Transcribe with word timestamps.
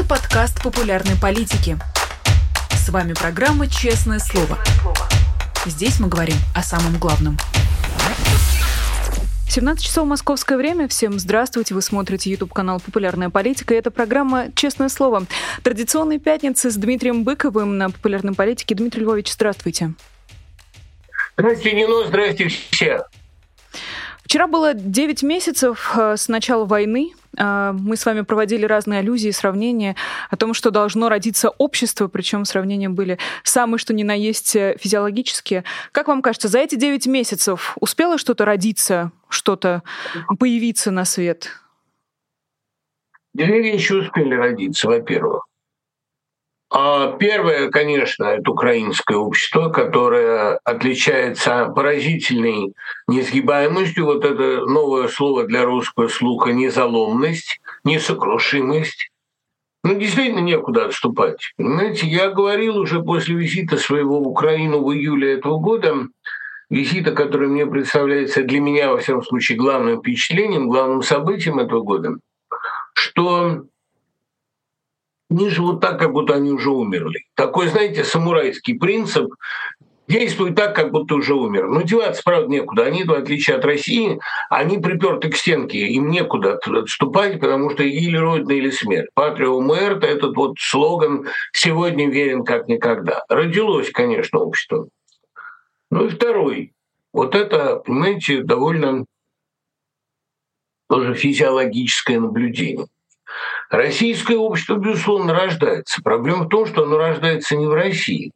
Это 0.00 0.08
подкаст 0.08 0.62
популярной 0.62 1.14
политики. 1.20 1.76
С 2.70 2.88
вами 2.88 3.12
программа 3.12 3.68
«Честное 3.68 4.18
слово». 4.18 4.58
Здесь 5.66 6.00
мы 6.00 6.08
говорим 6.08 6.36
о 6.54 6.62
самом 6.62 6.98
главном. 6.98 7.36
17 9.50 9.84
часов 9.84 10.06
московское 10.06 10.56
время. 10.56 10.88
Всем 10.88 11.18
здравствуйте. 11.18 11.74
Вы 11.74 11.82
смотрите 11.82 12.30
YouTube-канал 12.30 12.80
«Популярная 12.80 13.28
политика». 13.28 13.74
И 13.74 13.76
это 13.76 13.90
программа 13.90 14.46
«Честное 14.54 14.88
слово». 14.88 15.26
Традиционные 15.62 16.18
пятницы 16.18 16.70
с 16.70 16.76
Дмитрием 16.76 17.22
Быковым 17.22 17.76
на 17.76 17.90
«Популярной 17.90 18.32
политике». 18.32 18.74
Дмитрий 18.74 19.02
Львович, 19.02 19.30
здравствуйте. 19.30 19.92
Здравствуйте, 21.36 21.76
Нино, 21.76 22.06
здравствуйте 22.06 22.48
все. 22.70 23.04
Вчера 24.24 24.46
было 24.46 24.72
9 24.72 25.22
месяцев 25.24 25.92
э, 25.94 26.16
с 26.16 26.28
начала 26.28 26.64
войны. 26.64 27.12
Э, 27.36 27.72
мы 27.72 27.96
с 27.96 28.06
вами 28.06 28.22
проводили 28.22 28.64
разные 28.64 29.00
аллюзии, 29.00 29.30
сравнения 29.30 29.96
о 30.30 30.36
том, 30.36 30.54
что 30.54 30.70
должно 30.70 31.08
родиться 31.08 31.50
общество, 31.50 32.08
причем 32.08 32.44
сравнения 32.44 32.88
были 32.88 33.18
самые, 33.42 33.78
что 33.78 33.94
ни 33.94 34.02
на 34.02 34.14
есть, 34.14 34.56
э, 34.56 34.76
физиологические. 34.78 35.64
Как 35.92 36.08
вам 36.08 36.22
кажется, 36.22 36.48
за 36.48 36.58
эти 36.58 36.74
9 36.74 37.06
месяцев 37.06 37.76
успело 37.80 38.18
что-то 38.18 38.44
родиться, 38.44 39.12
что-то 39.28 39.82
появиться 40.38 40.90
на 40.90 41.04
свет? 41.04 41.50
Две 43.32 43.62
вещи 43.62 43.92
успели 43.92 44.34
родиться, 44.34 44.88
во-первых. 44.88 45.49
А 46.72 47.16
первое, 47.16 47.68
конечно, 47.68 48.24
это 48.24 48.52
украинское 48.52 49.16
общество, 49.16 49.70
которое 49.70 50.60
отличается 50.62 51.66
поразительной 51.66 52.74
несгибаемостью. 53.08 54.04
Вот 54.04 54.24
это 54.24 54.64
новое 54.66 55.08
слово 55.08 55.44
для 55.44 55.64
русского 55.64 56.06
слуха– 56.06 56.52
незаломность, 56.52 57.60
несокрушимость. 57.82 59.10
Ну, 59.82 59.94
действительно, 59.94 60.40
некуда 60.40 60.84
отступать. 60.84 61.54
Понимаете, 61.56 62.06
я 62.06 62.30
говорил 62.30 62.76
уже 62.76 63.02
после 63.02 63.34
визита 63.34 63.76
своего 63.76 64.20
в 64.20 64.28
Украину 64.28 64.84
в 64.84 64.92
июле 64.92 65.32
этого 65.32 65.58
года, 65.58 65.96
визита, 66.68 67.10
который 67.10 67.48
мне 67.48 67.66
представляется 67.66 68.44
для 68.44 68.60
меня, 68.60 68.90
во 68.90 68.98
всяком 68.98 69.24
случае, 69.24 69.58
главным 69.58 69.98
впечатлением, 69.98 70.68
главным 70.68 71.02
событием 71.02 71.58
этого 71.58 71.80
года, 71.80 72.10
что 72.94 73.64
они 75.30 75.48
живут 75.48 75.80
так, 75.80 75.98
как 75.98 76.12
будто 76.12 76.34
они 76.34 76.50
уже 76.50 76.70
умерли. 76.70 77.24
Такой, 77.34 77.68
знаете, 77.68 78.04
самурайский 78.04 78.78
принцип 78.78 79.32
действует 80.08 80.56
так, 80.56 80.74
как 80.74 80.90
будто 80.90 81.14
уже 81.14 81.34
умер. 81.34 81.68
Но 81.68 81.82
деваться, 81.82 82.22
правда, 82.24 82.48
некуда. 82.48 82.84
Они, 82.84 83.04
в 83.04 83.12
отличие 83.12 83.56
от 83.56 83.64
России, 83.64 84.18
они 84.50 84.78
приперты 84.78 85.30
к 85.30 85.36
стенке. 85.36 85.86
Им 85.86 86.10
некуда 86.10 86.58
отступать, 86.66 87.38
потому 87.40 87.70
что 87.70 87.84
или 87.84 88.16
Родина, 88.16 88.52
или 88.52 88.70
смерть. 88.70 89.08
Патрио 89.14 89.60
Муэрта– 89.60 90.06
этот 90.08 90.36
вот 90.36 90.56
слоган 90.58 91.28
сегодня 91.52 92.10
верен 92.10 92.44
как 92.44 92.66
никогда. 92.66 93.24
Родилось, 93.28 93.90
конечно, 93.92 94.40
общество. 94.40 94.88
Ну 95.92 96.06
и 96.06 96.08
второй. 96.08 96.72
Вот 97.12 97.36
это, 97.36 97.76
понимаете, 97.76 98.42
довольно 98.42 99.04
тоже 100.88 101.14
физиологическое 101.14 102.18
наблюдение– 102.18 102.86
Российское 103.70 104.36
общество, 104.36 104.74
безусловно, 104.76 105.32
рождается. 105.32 106.02
Проблема 106.02 106.44
в 106.44 106.48
том, 106.48 106.66
что 106.66 106.82
оно 106.82 106.98
рождается 106.98 107.56
не 107.56 107.66
в 107.66 107.72
России. 107.72 108.32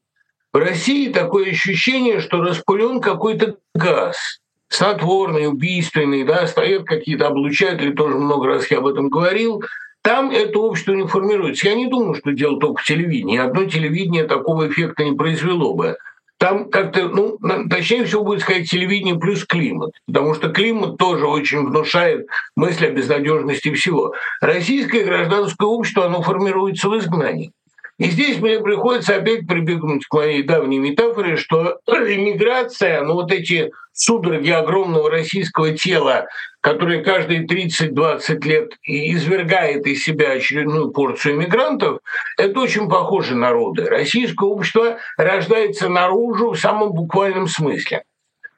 В 0.52 0.58
России 0.58 1.12
такое 1.12 1.50
ощущение, 1.50 2.20
что 2.20 2.40
распылен 2.40 3.00
какой-то 3.00 3.56
газ, 3.74 4.38
снотворный, 4.68 5.48
убийственный, 5.48 6.22
да, 6.22 6.46
стоят 6.46 6.84
какие-то 6.84 7.26
облучатели, 7.26 7.92
тоже 7.92 8.16
много 8.16 8.46
раз 8.46 8.70
я 8.70 8.78
об 8.78 8.86
этом 8.86 9.08
говорил. 9.08 9.64
Там 10.02 10.30
это 10.30 10.60
общество 10.60 10.92
не 10.92 11.08
формируется. 11.08 11.66
Я 11.66 11.74
не 11.74 11.88
думаю, 11.88 12.14
что 12.14 12.30
дело 12.30 12.60
только 12.60 12.82
в 12.82 12.84
телевидении. 12.84 13.38
Одно 13.38 13.64
телевидение 13.64 14.24
такого 14.24 14.68
эффекта 14.68 15.02
не 15.02 15.16
произвело 15.16 15.74
бы 15.74 15.96
там 16.44 16.68
как-то, 16.68 17.08
ну, 17.08 17.38
точнее 17.70 18.04
всего 18.04 18.22
будет 18.22 18.42
сказать 18.42 18.68
телевидение 18.68 19.18
плюс 19.18 19.46
климат, 19.46 19.92
потому 20.06 20.34
что 20.34 20.50
климат 20.50 20.98
тоже 20.98 21.26
очень 21.26 21.66
внушает 21.66 22.26
мысль 22.54 22.88
о 22.88 22.90
безнадежности 22.90 23.72
всего. 23.72 24.12
Российское 24.42 25.04
гражданское 25.04 25.66
общество, 25.66 26.04
оно 26.04 26.20
формируется 26.20 26.90
в 26.90 26.98
изгнании. 26.98 27.52
И 27.98 28.10
здесь 28.10 28.40
мне 28.40 28.58
приходится 28.58 29.16
опять 29.16 29.46
прибегнуть 29.46 30.06
к 30.06 30.14
моей 30.14 30.42
давней 30.42 30.78
метафоре, 30.78 31.36
что 31.36 31.78
иммиграция, 31.86 33.02
ну 33.02 33.14
вот 33.14 33.30
эти 33.30 33.70
судороги 33.92 34.50
огромного 34.50 35.08
российского 35.08 35.70
тела, 35.70 36.26
которые 36.60 37.04
каждые 37.04 37.46
30-20 37.46 38.44
лет 38.46 38.72
извергает 38.82 39.86
из 39.86 40.02
себя 40.02 40.32
очередную 40.32 40.90
порцию 40.90 41.34
иммигрантов, 41.34 42.00
это 42.36 42.58
очень 42.58 42.88
похоже 42.88 43.36
на 43.36 43.50
роды. 43.50 43.84
Российское 43.84 44.48
общество 44.48 44.98
рождается 45.16 45.88
наружу 45.88 46.50
в 46.50 46.58
самом 46.58 46.92
буквальном 46.92 47.46
смысле. 47.46 48.02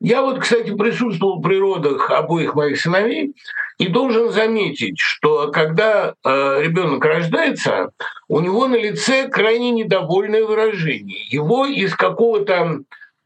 Я 0.01 0.23
вот, 0.23 0.41
кстати, 0.41 0.75
присутствовал 0.75 1.41
при 1.41 1.59
родах 1.59 2.11
обоих 2.11 2.55
моих 2.55 2.79
сыновей 2.79 3.35
и 3.79 3.89
должен 3.89 4.31
заметить, 4.31 4.99
что 4.99 5.51
когда 5.51 6.15
э, 6.23 6.63
ребенок 6.63 7.05
рождается, 7.05 7.91
у 8.29 8.41
него 8.41 8.67
на 8.67 8.77
лице 8.77 9.29
крайне 9.29 9.71
недовольное 9.71 10.45
выражение. 10.45 11.25
Его 11.29 11.67
из 11.67 11.95
какого-то 11.95 12.81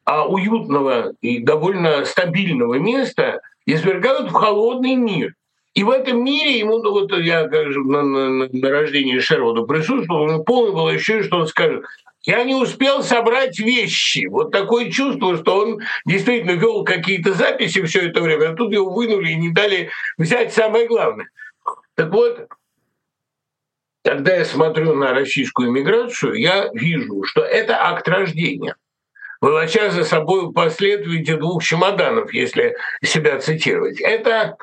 а, 0.05 0.27
уютного 0.27 1.13
и 1.21 1.39
довольно 1.39 2.05
стабильного 2.05 2.75
места 2.75 3.41
извергают 3.67 4.31
в 4.31 4.35
холодный 4.35 4.95
мир. 4.95 5.35
И 5.75 5.85
в 5.85 5.91
этом 5.91 6.25
мире 6.25 6.59
ему, 6.59 6.79
ну, 6.79 6.91
вот 6.91 7.17
я 7.19 7.47
как 7.47 7.73
же, 7.73 7.81
на, 7.81 8.03
на, 8.03 8.49
на 8.53 8.71
рождении 8.71 9.19
Шервуда 9.21 9.63
присутствовал, 9.63 10.29
ему 10.29 10.45
полное 10.45 10.73
было 10.73 10.91
ощущение, 10.91 11.23
что 11.23 11.39
он 11.39 11.47
скажет, 11.47 11.85
я 12.25 12.45
не 12.45 12.55
успел 12.55 13.03
собрать 13.03 13.59
вещи. 13.59 14.27
Вот 14.27 14.51
такое 14.51 14.91
чувство, 14.91 15.37
что 15.39 15.59
он 15.61 15.81
действительно 16.05 16.53
вел 16.53 16.85
какие-то 16.85 17.33
записи 17.33 17.83
все 17.83 18.09
это 18.09 18.21
время, 18.21 18.51
а 18.51 18.55
тут 18.55 18.73
его 18.73 18.91
вынули 18.91 19.31
и 19.31 19.37
не 19.37 19.51
дали 19.51 19.91
взять 20.19 20.53
самое 20.53 20.87
главное. 20.87 21.29
Так 21.95 22.13
вот, 22.13 22.49
когда 24.05 24.35
я 24.35 24.45
смотрю 24.45 24.95
на 24.95 25.13
российскую 25.13 25.69
иммиграцию, 25.69 26.35
я 26.35 26.71
вижу, 26.73 27.23
что 27.25 27.43
это 27.43 27.77
акт 27.81 28.09
рождения 28.09 28.75
волоча 29.41 29.91
за 29.91 30.05
собой 30.05 30.53
последствия 30.53 31.37
двух 31.37 31.63
чемоданов, 31.63 32.33
если 32.33 32.77
себя 33.03 33.39
цитировать. 33.41 34.01
Это 34.01 34.57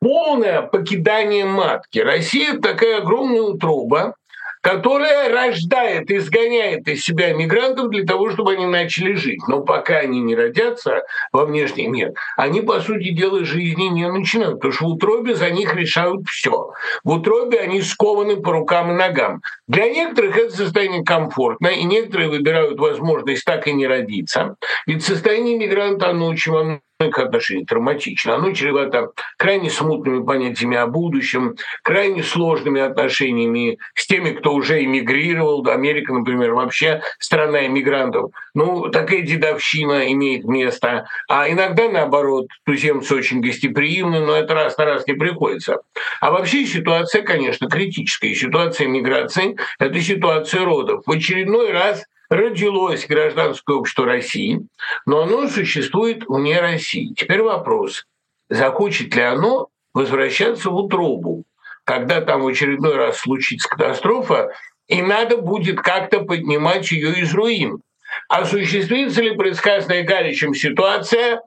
полное 0.00 0.62
покидание 0.62 1.44
матки. 1.44 1.98
Россия 1.98 2.58
такая 2.58 2.98
огромная 2.98 3.42
утроба, 3.42 4.16
которая 4.62 5.28
рождает, 5.28 6.10
изгоняет 6.10 6.88
из 6.88 7.02
себя 7.02 7.34
мигрантов 7.34 7.90
для 7.90 8.04
того, 8.04 8.30
чтобы 8.30 8.52
они 8.52 8.66
начали 8.66 9.14
жить. 9.14 9.40
Но 9.48 9.60
пока 9.60 9.98
они 9.98 10.20
не 10.20 10.34
родятся 10.34 11.02
во 11.32 11.44
внешний 11.44 11.88
мир, 11.88 12.12
они, 12.36 12.60
по 12.62 12.80
сути 12.80 13.10
дела, 13.10 13.44
жизни 13.44 13.88
не 13.88 14.08
начинают, 14.08 14.54
потому 14.54 14.72
что 14.72 14.84
в 14.84 14.88
утробе 14.88 15.34
за 15.34 15.50
них 15.50 15.74
решают 15.74 16.26
все. 16.28 16.70
В 17.02 17.10
утробе 17.10 17.58
они 17.58 17.82
скованы 17.82 18.36
по 18.36 18.52
рукам 18.52 18.92
и 18.92 18.94
ногам. 18.94 19.42
Для 19.66 19.90
некоторых 19.90 20.38
это 20.38 20.56
состояние 20.56 21.04
комфортно, 21.04 21.66
и 21.66 21.82
некоторые 21.82 22.30
выбирают 22.30 22.78
возможность 22.78 23.44
так 23.44 23.66
и 23.66 23.72
не 23.72 23.86
родиться. 23.86 24.54
Ведь 24.86 25.04
состояние 25.04 25.58
мигранта, 25.58 26.10
оно 26.10 26.28
очень 26.28 26.52
во 26.52 26.80
к 27.10 27.18
отношению 27.18 27.66
травматично. 27.66 28.34
Оно 28.34 28.52
чревато 28.52 29.10
крайне 29.36 29.70
смутными 29.70 30.24
понятиями 30.24 30.76
о 30.76 30.86
будущем, 30.86 31.56
крайне 31.82 32.22
сложными 32.22 32.80
отношениями 32.80 33.78
с 33.94 34.06
теми, 34.06 34.30
кто 34.30 34.54
уже 34.54 34.82
эмигрировал. 34.84 35.66
Америка, 35.68 36.12
например, 36.12 36.52
вообще 36.52 37.02
страна 37.18 37.66
иммигрантов. 37.66 38.32
Ну, 38.54 38.88
такая 38.88 39.22
дедовщина 39.22 40.12
имеет 40.12 40.44
место. 40.44 41.06
А 41.28 41.48
иногда, 41.48 41.88
наоборот, 41.88 42.46
туземцы 42.64 43.14
очень 43.14 43.40
гостеприимны, 43.40 44.20
но 44.20 44.36
это 44.36 44.54
раз 44.54 44.76
на 44.78 44.84
раз 44.84 45.06
не 45.06 45.14
приходится. 45.14 45.78
А 46.20 46.30
вообще 46.30 46.66
ситуация, 46.66 47.22
конечно, 47.22 47.68
критическая. 47.68 48.34
Ситуация 48.34 48.86
миграции– 48.86 49.56
это 49.78 50.00
ситуация 50.00 50.64
родов. 50.64 51.02
В 51.06 51.10
очередной 51.10 51.72
раз 51.72 52.04
родилось 52.32 53.06
гражданское 53.06 53.76
общество 53.76 54.06
России, 54.06 54.66
но 55.06 55.22
оно 55.22 55.48
существует 55.48 56.24
вне 56.26 56.60
России. 56.60 57.14
Теперь 57.14 57.42
вопрос, 57.42 58.06
захочет 58.48 59.14
ли 59.14 59.22
оно 59.22 59.68
возвращаться 59.92 60.70
в 60.70 60.76
утробу, 60.76 61.44
когда 61.84 62.20
там 62.20 62.42
в 62.42 62.46
очередной 62.46 62.96
раз 62.96 63.18
случится 63.18 63.68
катастрофа, 63.68 64.52
и 64.88 65.02
надо 65.02 65.36
будет 65.36 65.80
как-то 65.80 66.20
поднимать 66.20 66.90
ее 66.90 67.20
из 67.20 67.34
руин. 67.34 67.82
Осуществится 68.28 69.22
ли 69.22 69.36
предсказанная 69.36 70.02
Галичем 70.02 70.54
ситуация 70.54 71.42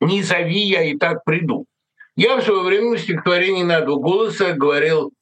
«Не 0.00 0.22
зови, 0.22 0.60
я 0.60 0.82
и 0.82 0.96
так 0.96 1.24
приду». 1.24 1.66
Я 2.16 2.36
в 2.36 2.42
свое 2.42 2.62
время 2.62 2.96
в 2.96 3.00
стихотворении 3.00 3.62
«На 3.62 3.80
два 3.80 3.96
голоса» 3.96 4.52
говорил 4.52 5.12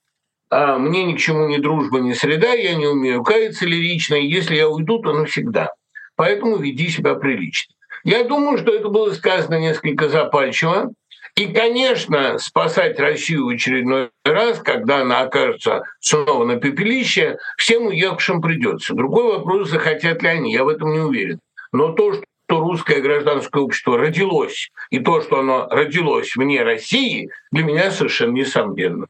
а 0.56 0.78
мне 0.78 1.02
ни 1.02 1.14
к 1.14 1.18
чему 1.18 1.48
ни 1.48 1.56
дружба, 1.56 1.98
ни 1.98 2.12
среда, 2.12 2.52
я 2.52 2.76
не 2.76 2.86
умею 2.86 3.24
каяться 3.24 3.66
лирично, 3.66 4.14
и 4.14 4.26
если 4.26 4.54
я 4.54 4.68
уйду, 4.68 5.00
то 5.00 5.12
навсегда. 5.12 5.70
Поэтому 6.14 6.58
веди 6.58 6.88
себя 6.90 7.16
прилично. 7.16 7.74
Я 8.04 8.22
думаю, 8.22 8.58
что 8.58 8.72
это 8.72 8.88
было 8.88 9.12
сказано 9.12 9.58
несколько 9.58 10.08
запальчиво, 10.08 10.92
И, 11.36 11.46
конечно, 11.52 12.38
спасать 12.38 13.00
Россию 13.00 13.46
в 13.46 13.48
очередной 13.48 14.10
раз, 14.24 14.60
когда 14.60 15.00
она 15.00 15.22
окажется 15.22 15.82
снова 15.98 16.44
на 16.44 16.56
пепелище, 16.56 17.38
всем 17.56 17.86
уехавшим 17.86 18.40
придется. 18.40 18.94
Другой 18.94 19.38
вопрос, 19.38 19.70
захотят 19.70 20.22
ли 20.22 20.28
они, 20.28 20.52
я 20.52 20.62
в 20.62 20.68
этом 20.68 20.92
не 20.92 21.00
уверен. 21.00 21.40
Но 21.72 21.88
то, 21.88 22.12
что 22.12 22.60
русское 22.60 23.00
гражданское 23.00 23.60
общество 23.60 23.98
родилось, 23.98 24.70
и 24.90 25.00
то, 25.00 25.20
что 25.22 25.40
оно 25.40 25.66
родилось 25.68 26.36
вне 26.36 26.62
России, 26.62 27.28
для 27.50 27.64
меня 27.64 27.90
совершенно 27.90 28.34
несомненно. 28.34 29.08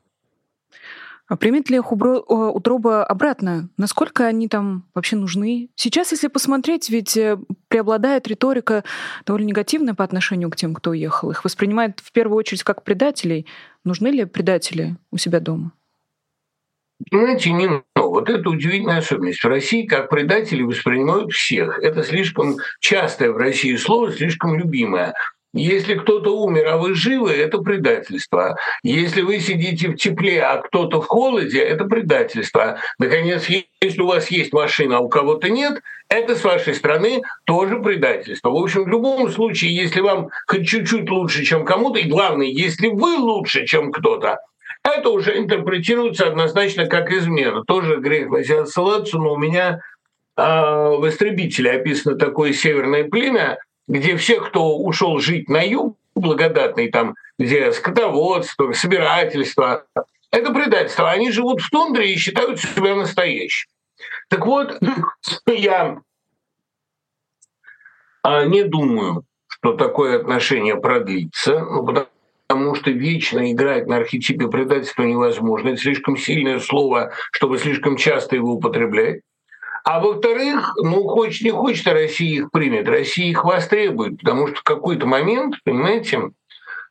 А 1.35 1.37
примет 1.37 1.69
ли 1.69 1.79
их 1.79 1.91
утроба 1.91 3.05
обратно? 3.05 3.69
Насколько 3.77 4.27
они 4.27 4.47
там 4.47 4.85
вообще 4.95 5.17
нужны? 5.17 5.69
Сейчас, 5.75 6.13
если 6.13 6.29
посмотреть, 6.29 6.89
ведь 6.91 7.17
э, 7.17 7.39
преобладает 7.67 8.29
риторика 8.29 8.85
довольно 9.27 9.47
негативная 9.47 9.95
по 9.95 10.05
отношению 10.05 10.49
к 10.51 10.55
тем, 10.55 10.75
кто 10.75 10.91
уехал. 10.91 11.33
Их 11.33 11.45
воспринимают 11.45 11.99
в 11.99 12.13
первую 12.13 12.39
очередь 12.39 12.63
как 12.63 12.85
предателей. 12.85 13.47
Нужны 13.83 14.13
ли 14.13 14.27
предатели 14.27 14.95
у 15.11 15.17
себя 15.17 15.41
дома? 15.41 15.73
Понимаете, 17.11 17.51
не 17.51 17.67
но. 17.67 17.83
Вот 17.97 18.31
это 18.31 18.49
удивительная 18.49 18.99
особенность. 18.99 19.43
В 19.43 19.49
России 19.49 19.87
как 19.87 20.11
предатели 20.11 20.63
воспринимают 20.63 21.33
всех. 21.33 21.81
Это 21.81 22.05
слишком 22.05 22.59
частое 22.79 23.33
в 23.33 23.37
России 23.37 23.75
слово, 23.75 24.13
слишком 24.13 24.57
любимое. 24.57 25.15
Если 25.55 25.95
кто-то 25.95 26.37
умер, 26.37 26.67
а 26.67 26.77
вы 26.79 26.95
живы, 26.95 27.31
это 27.31 27.59
предательство. 27.59 28.57
Если 28.83 29.23
вы 29.23 29.39
сидите 29.39 29.89
в 29.89 29.95
тепле, 29.95 30.43
а 30.43 30.59
кто-то 30.59 31.01
в 31.01 31.07
холоде, 31.07 31.61
это 31.61 31.85
предательство. 31.85 32.79
Наконец, 32.99 33.47
если 33.81 34.01
у 34.03 34.09
вас 34.09 34.33
есть 34.33 34.53
машина, 34.53 34.97
а 34.97 35.01
у 35.01 35.09
кого-то 35.09 35.49
нет, 35.49 35.81
это 36.09 36.35
с 36.35 36.43
вашей 36.43 36.75
стороны 36.75 37.23
тоже 37.45 37.79
предательство. 37.79 38.51
В 38.51 38.57
общем, 38.57 38.83
в 38.83 38.89
любом 38.89 39.31
случае, 39.31 39.77
если 39.77 40.01
вам 40.01 40.29
хоть 40.49 40.67
чуть-чуть 40.67 41.09
лучше, 41.09 41.45
чем 41.45 41.65
кому-то, 41.65 42.01
и 42.01 42.09
главное, 42.09 42.49
если 42.49 42.89
вы 42.89 43.17
лучше, 43.17 43.65
чем 43.65 43.93
кто-то, 43.93 44.39
это 44.83 45.09
уже 45.11 45.39
интерпретируется 45.39 46.27
однозначно 46.27 46.87
как 46.87 47.13
измена. 47.13 47.63
Тоже 47.65 48.01
грех 48.01 48.29
на 48.29 48.43
себя 48.43 48.67
ссылаться, 48.67 49.19
но 49.19 49.35
у 49.35 49.39
меня 49.39 49.81
э, 50.37 50.43
в 50.43 51.09
«Истребителе» 51.09 51.73
описано 51.73 52.17
такое 52.17 52.53
северное 52.53 53.05
племя, 53.05 53.59
где 53.87 54.17
все, 54.17 54.41
кто 54.41 54.79
ушел 54.79 55.19
жить 55.19 55.49
на 55.49 55.63
юг, 55.63 55.97
благодатный 56.15 56.91
там, 56.91 57.15
где 57.39 57.73
скотоводство, 57.73 58.73
собирательство, 58.73 59.85
это 60.31 60.53
предательство. 60.53 61.11
Они 61.11 61.31
живут 61.31 61.61
в 61.61 61.71
тундре 61.71 62.13
и 62.13 62.17
считают 62.17 62.61
себя 62.61 62.95
настоящим. 62.95 63.69
Так 64.29 64.47
вот, 64.47 64.81
я 65.47 66.01
а, 68.23 68.45
не 68.45 68.65
думаю, 68.65 69.25
что 69.49 69.75
такое 69.75 70.19
отношение 70.19 70.77
продлится, 70.77 71.61
ну, 71.61 71.87
потому 71.87 72.75
что 72.75 72.91
вечно 72.91 73.53
играть 73.53 73.87
на 73.87 73.97
архетипе 73.97 74.49
предательства 74.49 75.03
невозможно. 75.03 75.69
Это 75.69 75.79
слишком 75.79 76.17
сильное 76.17 76.59
слово, 76.59 77.13
чтобы 77.33 77.59
слишком 77.59 77.97
часто 77.97 78.37
его 78.37 78.55
употреблять. 78.55 79.21
А 79.85 80.01
во-вторых, 80.01 80.73
ну, 80.77 81.07
хочет 81.07 81.43
не 81.43 81.51
хочет, 81.51 81.87
а 81.87 81.93
Россия 81.93 82.41
их 82.41 82.51
примет. 82.51 82.89
Россия 82.89 83.31
их 83.31 83.45
востребует, 83.45 84.19
потому 84.19 84.49
что 84.49 84.57
в 84.57 84.63
какой-то 84.63 85.07
момент, 85.07 85.57
понимаете, 85.63 86.31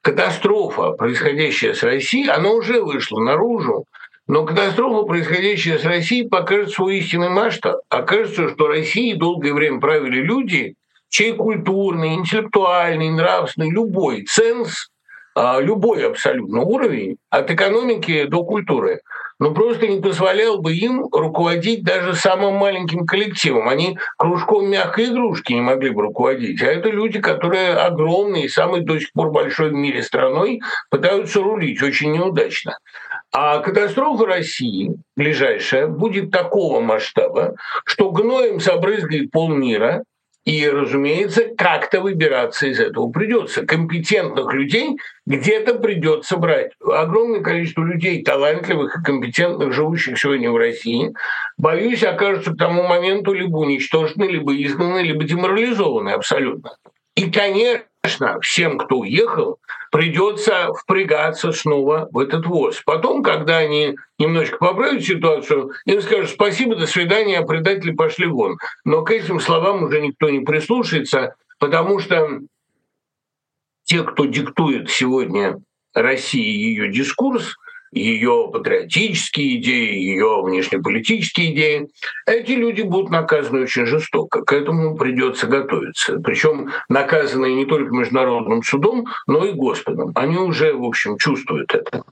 катастрофа, 0.01 0.91
происходящая 0.91 1.73
с 1.73 1.81
Россией, 1.81 2.29
она 2.29 2.51
уже 2.51 2.83
вышла 2.83 3.19
наружу, 3.19 3.85
но 4.27 4.45
катастрофа, 4.45 5.07
происходящая 5.07 5.79
с 5.79 5.85
Россией, 5.85 6.29
покажет 6.29 6.71
свой 6.71 6.99
истинный 6.99 7.29
масштаб. 7.29 7.81
Окажется, 7.89 8.49
что 8.49 8.67
Россией 8.67 9.15
долгое 9.15 9.53
время 9.53 9.79
правили 9.79 10.21
люди, 10.21 10.75
чей 11.09 11.33
культурный, 11.33 12.13
интеллектуальный, 12.13 13.09
нравственный, 13.09 13.71
любой 13.71 14.23
ценз, 14.25 14.89
любой 15.35 16.07
абсолютно 16.07 16.61
уровень, 16.61 17.17
от 17.29 17.49
экономики 17.51 18.25
до 18.25 18.43
культуры– 18.43 19.01
но 19.43 19.53
просто 19.53 19.87
не 19.87 19.99
позволял 19.99 20.59
бы 20.59 20.73
им 20.73 21.07
руководить 21.11 21.83
даже 21.83 22.15
самым 22.15 22.55
маленьким 22.55 23.05
коллективом. 23.05 23.67
Они 23.67 23.97
кружком 24.17 24.69
мягкой 24.69 25.07
игрушки 25.07 25.51
не 25.51 25.61
могли 25.61 25.89
бы 25.89 26.03
руководить. 26.03 26.61
А 26.61 26.67
это 26.67 26.89
люди, 26.89 27.19
которые 27.19 27.73
огромные, 27.75 28.47
самой 28.47 28.81
до 28.81 28.99
сих 28.99 29.11
пор 29.11 29.31
большой 29.31 29.71
в 29.71 29.73
мире 29.73 30.01
страной, 30.01 30.61
пытаются 30.89 31.41
рулить 31.41 31.81
очень 31.81 32.13
неудачно. 32.13 32.77
А 33.33 33.59
катастрофа 33.59 34.25
России 34.27 34.95
ближайшая 35.17 35.87
будет 35.87 36.31
такого 36.31 36.79
масштаба, 36.79 37.55
что 37.83 38.11
гноем 38.11 38.61
забрызгает 38.61 39.31
полмира, 39.31 40.03
и, 40.45 40.67
разумеется, 40.67 41.45
как-то 41.57 42.01
выбираться 42.01 42.67
из 42.67 42.79
этого 42.79 43.09
придется. 43.09 43.65
Компетентных 43.65 44.53
людей 44.53 44.97
где-то 45.25 45.75
придется 45.75 46.35
брать. 46.35 46.71
Огромное 46.85 47.41
количество 47.41 47.83
людей, 47.83 48.23
талантливых 48.23 48.97
и 48.97 49.03
компетентных, 49.03 49.71
живущих 49.71 50.19
сегодня 50.19 50.51
в 50.51 50.57
России, 50.57 51.13
боюсь, 51.57 52.03
окажутся 52.03 52.51
к 52.51 52.57
тому 52.57 52.83
моменту 52.83 53.31
либо 53.31 53.57
уничтожены, 53.57 54.25
либо 54.25 54.53
изгнаны, 54.61 54.99
либо 54.99 55.23
деморализованы 55.23 56.09
абсолютно. 56.09 56.71
И, 57.15 57.31
конечно, 57.31 58.41
всем, 58.41 58.77
кто 58.79 58.99
уехал, 58.99 59.59
придется 59.93 60.73
впрягаться 60.73 61.51
снова 61.51 62.09
в 62.11 62.17
этот 62.17 62.47
ВОЗ. 62.47 62.81
Потом, 62.83 63.21
когда 63.21 63.59
они 63.59 63.95
немножечко 64.17 64.57
поправят 64.57 65.03
ситуацию, 65.03 65.71
им 65.85 66.01
скажут 66.01 66.31
спасибо, 66.31 66.75
до 66.75 66.87
свидания, 66.87 67.37
а 67.37 67.45
предатели 67.45 67.91
пошли 67.91 68.25
вон. 68.25 68.57
Но 68.85 69.03
к 69.03 69.11
этим 69.11 69.39
словам 69.39 69.83
уже 69.83 70.01
никто 70.01 70.31
не 70.31 70.39
прислушается, 70.39 71.35
потому 71.59 71.99
что 71.99 72.39
те, 73.83 74.01
кто 74.03 74.25
диктует 74.25 74.89
сегодня 74.89 75.59
России 75.93 76.41
ее 76.41 76.91
дискурс, 76.91 77.55
ее 77.93 78.49
патриотические 78.51 79.57
идеи, 79.57 79.95
ее 79.95 80.41
внешнеполитические 80.43 81.53
идеи, 81.53 81.87
эти 82.25 82.51
люди 82.51 82.81
будут 82.81 83.09
наказаны 83.09 83.63
очень 83.63 83.85
жестоко. 83.85 84.43
К 84.43 84.53
этому 84.53 84.95
придется 84.95 85.47
готовиться. 85.47 86.19
Причем 86.19 86.71
наказаны 86.89 87.53
не 87.53 87.65
только 87.65 87.93
международным 87.93 88.63
судом, 88.63 89.05
но 89.27 89.45
и 89.45 89.51
Господом. 89.53 90.11
Они 90.15 90.37
уже, 90.37 90.73
в 90.73 90.83
общем, 90.83 91.17
чувствуют 91.17 91.73
это. 91.73 92.03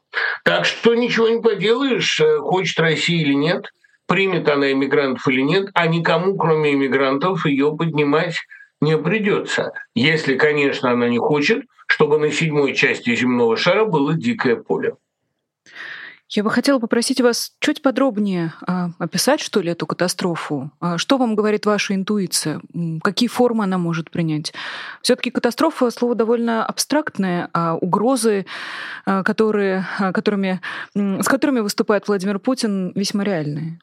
Так 0.44 0.66
что 0.66 0.96
ничего 0.96 1.30
не 1.30 1.42
поделаешь, 1.42 2.20
э, 2.20 2.38
хочет 2.40 2.80
Россия 2.80 3.22
или 3.22 3.34
нет, 3.34 3.72
примет 4.08 4.50
она 4.50 4.72
иммигрантов 4.72 5.28
или 5.28 5.42
нет, 5.42 5.70
а 5.74 5.88
никому, 5.88 6.36
кроме 6.36 6.74
иммигрантов, 6.74 7.46
ее 7.46 7.76
поднимать 7.76 8.36
не 8.82 8.98
придется. 8.98 9.72
Если, 9.96 10.36
конечно, 10.36 10.92
она 10.92 11.08
не 11.08 11.20
хочет, 11.20 11.64
чтобы 11.88 12.18
на 12.18 12.32
седьмой 12.32 12.74
части 12.74 13.16
земного 13.16 13.56
шара 13.56 13.86
было 13.86 14.14
дикое 14.14 14.56
поле. 14.56 14.96
Я 16.34 16.44
бы 16.44 16.50
хотела 16.50 16.80
попросить 16.80 17.20
вас 17.20 17.52
чуть 17.60 17.82
подробнее 17.82 18.54
а, 18.66 18.92
описать, 19.00 19.42
что 19.42 19.60
ли, 19.60 19.72
эту 19.72 19.86
катастрофу. 19.86 20.72
А, 20.80 20.98
что 20.98 21.18
вам 21.18 21.36
говорит 21.36 21.66
ваша 21.66 21.94
интуиция? 21.94 22.62
Какие 23.04 23.28
формы 23.28 23.66
она 23.66 23.78
может 23.78 24.10
принять? 24.10 24.54
Все-таки 25.02 25.30
катастрофа 25.30 25.92
слово 25.92 26.16
довольно 26.16 26.66
абстрактное, 26.66 27.50
а 27.54 27.76
угрозы, 27.76 28.46
а, 29.06 29.24
которые, 29.24 29.86
которыми, 30.14 30.62
с 30.96 31.28
которыми 31.28 31.60
выступает 31.60 32.08
Владимир 32.08 32.40
Путин, 32.40 32.94
весьма 32.96 33.26
реальные. 33.26 33.82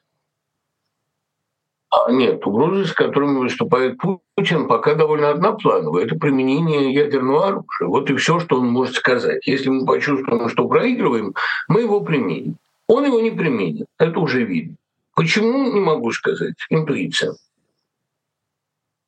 А 1.91 2.13
нет, 2.13 2.47
угрозы, 2.47 2.87
с 2.87 2.93
которыми 2.93 3.39
выступает 3.39 3.99
Путин, 4.35 4.69
пока 4.69 4.95
довольно 4.95 5.31
одноплановые. 5.31 6.07
Это 6.07 6.17
применение 6.17 6.93
ядерного 6.93 7.47
оружия. 7.49 7.89
Вот 7.89 8.11
и 8.11 8.17
все, 8.17 8.41
что 8.41 8.61
он 8.61 8.69
может 8.69 8.97
сказать. 8.97 9.47
Если 9.47 9.71
мы 9.71 9.87
почувствуем, 9.87 10.51
что 10.51 10.69
проигрываем, 10.69 11.35
мы 11.67 11.81
его 11.81 12.01
применим. 12.01 12.57
Он 12.89 13.07
его 13.07 13.21
не 13.21 13.31
применит. 13.31 13.87
Это 13.99 14.21
уже 14.21 14.45
видно. 14.45 14.77
Почему, 15.15 15.73
не 15.73 15.81
могу 15.81 16.13
сказать. 16.13 16.55
Интуиция. 16.69 17.35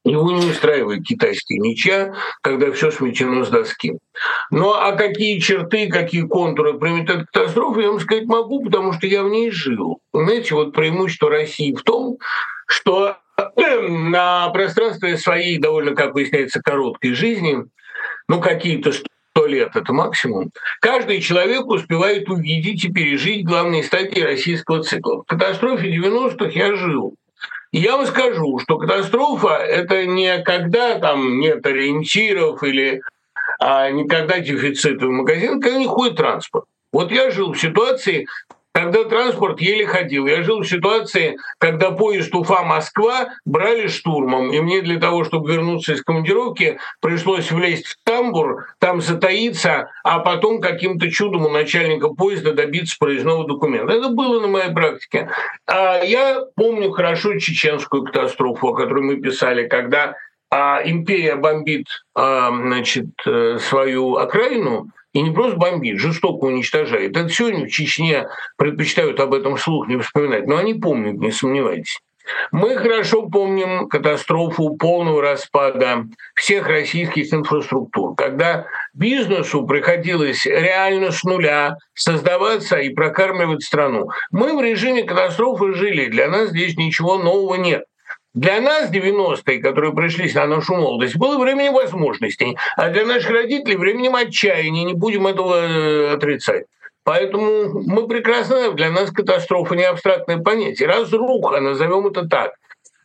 Его 0.04 0.32
не 0.32 0.46
устраивает 0.46 1.04
китайская 1.04 1.58
ничья, 1.58 2.14
когда 2.40 2.72
все 2.72 2.90
сметено 2.90 3.44
с 3.44 3.50
доски. 3.50 3.98
Ну 4.50 4.72
а 4.72 4.92
какие 4.92 5.38
черты, 5.38 5.88
какие 5.88 6.22
контуры 6.22 6.78
примет 6.78 7.10
эта 7.10 7.26
катастрофа, 7.30 7.80
я 7.80 7.90
вам 7.90 8.00
сказать 8.00 8.24
могу, 8.24 8.64
потому 8.64 8.94
что 8.94 9.06
я 9.06 9.22
в 9.22 9.28
ней 9.28 9.50
жил. 9.50 10.00
Знаете, 10.14 10.54
вот 10.54 10.72
преимущество 10.72 11.28
России 11.28 11.74
в 11.74 11.82
том, 11.82 12.16
что 12.70 13.16
на 13.88 14.48
пространстве 14.50 15.16
своей 15.16 15.58
довольно, 15.58 15.94
как 15.94 16.14
выясняется, 16.14 16.60
короткой 16.62 17.14
жизни, 17.14 17.64
ну 18.28 18.40
какие-то 18.40 18.92
сто 18.92 19.46
лет 19.46 19.74
это 19.74 19.92
максимум, 19.92 20.52
каждый 20.80 21.20
человек 21.20 21.66
успевает 21.66 22.28
увидеть 22.28 22.84
и 22.84 22.92
пережить 22.92 23.44
главные 23.44 23.82
стадии 23.82 24.20
российского 24.20 24.82
цикла. 24.82 25.22
В 25.22 25.26
катастрофе 25.26 25.94
90-х 25.94 26.50
я 26.50 26.74
жил. 26.74 27.14
И 27.72 27.78
я 27.78 27.96
вам 27.96 28.06
скажу, 28.06 28.58
что 28.58 28.78
катастрофа– 28.78 29.48
это 29.58 30.06
не 30.06 30.42
когда 30.42 30.98
там 30.98 31.38
нет 31.38 31.64
ориентиров 31.64 32.62
или 32.62 33.00
а, 33.60 33.90
не 33.90 34.08
когда 34.08 34.40
дефицит 34.40 35.02
в 35.02 35.08
магазин, 35.08 35.60
когда 35.60 35.78
не 35.78 35.86
ходит 35.86 36.16
транспорт. 36.16 36.64
Вот 36.92 37.12
я 37.12 37.30
жил 37.30 37.52
в 37.52 37.60
ситуации, 37.60 38.26
когда 38.72 39.04
транспорт 39.04 39.60
еле 39.60 39.86
ходил. 39.86 40.26
Я 40.26 40.42
жил 40.42 40.60
в 40.60 40.68
ситуации, 40.68 41.36
когда 41.58 41.90
поезд 41.90 42.34
Уфа-Москва 42.34 43.30
брали 43.44 43.88
штурмом, 43.88 44.52
и 44.52 44.60
мне 44.60 44.80
для 44.80 45.00
того, 45.00 45.24
чтобы 45.24 45.52
вернуться 45.52 45.94
из 45.94 46.02
командировки, 46.02 46.78
пришлось 47.00 47.50
влезть 47.50 47.86
в 47.86 47.96
тамбур, 48.04 48.66
там 48.78 49.00
затаиться, 49.00 49.90
а 50.04 50.20
потом 50.20 50.60
каким-то 50.60 51.10
чудом 51.10 51.46
у 51.46 51.50
начальника 51.50 52.08
поезда 52.08 52.52
добиться 52.52 52.96
проездного 52.98 53.46
документа. 53.46 53.92
Это 53.92 54.10
было 54.10 54.40
на 54.40 54.46
моей 54.46 54.72
практике. 54.72 55.30
А 55.66 56.02
я 56.02 56.40
помню 56.54 56.90
хорошо 56.90 57.38
чеченскую 57.38 58.04
катастрофу, 58.04 58.68
о 58.68 58.74
которой 58.74 59.02
мы 59.02 59.16
писали, 59.16 59.66
когда 59.66 60.14
а, 60.52 60.80
империя 60.84 61.36
бомбит 61.36 61.86
а, 62.14 62.50
значит, 62.50 63.06
э, 63.26 63.58
свою 63.60 64.16
окраину, 64.16 64.90
и 65.12 65.22
не 65.22 65.32
просто 65.32 65.56
бомбит, 65.56 65.98
жестоко 65.98 66.44
уничтожает. 66.44 67.16
Это 67.16 67.28
сегодня 67.28 67.66
в 67.66 67.70
Чечне 67.70 68.28
предпочитают 68.56 69.20
об 69.20 69.34
этом 69.34 69.56
вслух 69.56 69.88
не 69.88 69.98
вспоминать, 69.98 70.46
но 70.46 70.56
они 70.56 70.74
помнят, 70.74 71.18
не 71.18 71.32
сомневайтесь. 71.32 71.98
Мы 72.52 72.76
хорошо 72.76 73.28
помним 73.28 73.88
катастрофу 73.88 74.76
полного 74.76 75.22
распада 75.22 76.04
всех 76.34 76.68
российских 76.68 77.32
инфраструктур, 77.32 78.14
когда 78.14 78.66
бизнесу 78.94 79.66
приходилось 79.66 80.46
реально 80.46 81.10
с 81.10 81.24
нуля 81.24 81.76
создаваться 81.94 82.78
и 82.78 82.90
прокармливать 82.90 83.62
страну. 83.62 84.10
Мы 84.30 84.56
в 84.56 84.62
режиме 84.62 85.02
катастрофы 85.02 85.74
жили, 85.74 86.06
для 86.06 86.28
нас 86.28 86.50
здесь 86.50 86.76
ничего 86.76 87.18
нового 87.18 87.54
нет. 87.54 87.84
Для 88.34 88.60
нас 88.60 88.92
90-е, 88.92 89.58
которые 89.60 89.92
пришлись 89.92 90.34
на 90.34 90.46
нашу 90.46 90.74
молодость, 90.76 91.16
было 91.16 91.36
временем 91.36 91.72
возможностей, 91.72 92.56
а 92.76 92.88
для 92.90 93.04
наших 93.04 93.30
родителей 93.30 93.76
временем 93.76 94.14
отчаяния, 94.14 94.84
не 94.84 94.94
будем 94.94 95.26
этого 95.26 95.56
э, 95.56 96.12
отрицать. 96.14 96.66
Поэтому 97.02 97.82
мы 97.86 98.06
прекрасно, 98.06 98.70
для 98.72 98.90
нас 98.90 99.10
катастрофа 99.10 99.74
не 99.74 99.82
абстрактное 99.82 100.38
понятие. 100.38 100.88
Разруха, 100.88 101.60
назовем 101.60 102.06
это 102.06 102.28
так. 102.28 102.52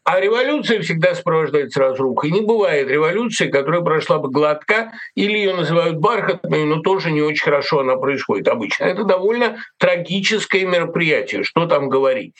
А 0.03 0.19
революция 0.19 0.81
всегда 0.81 1.15
сопровождается 1.15 1.79
разрухой. 1.79 2.29
Не 2.29 2.41
бывает 2.41 2.87
революции, 2.87 3.49
которая 3.49 3.81
прошла 3.81 4.19
бы 4.19 4.29
гладко, 4.29 4.91
или 5.15 5.35
ее 5.39 5.55
называют 5.55 5.97
бархатной, 5.97 6.65
но 6.65 6.81
тоже 6.81 7.09
не 7.09 7.23
очень 7.23 7.43
хорошо 7.43 7.79
она 7.79 7.95
происходит 7.95 8.47
обычно. 8.47 8.83
Это 8.83 9.03
довольно 9.03 9.57
трагическое 9.79 10.67
мероприятие, 10.67 11.43
что 11.43 11.65
там 11.65 11.89
говорить. 11.89 12.35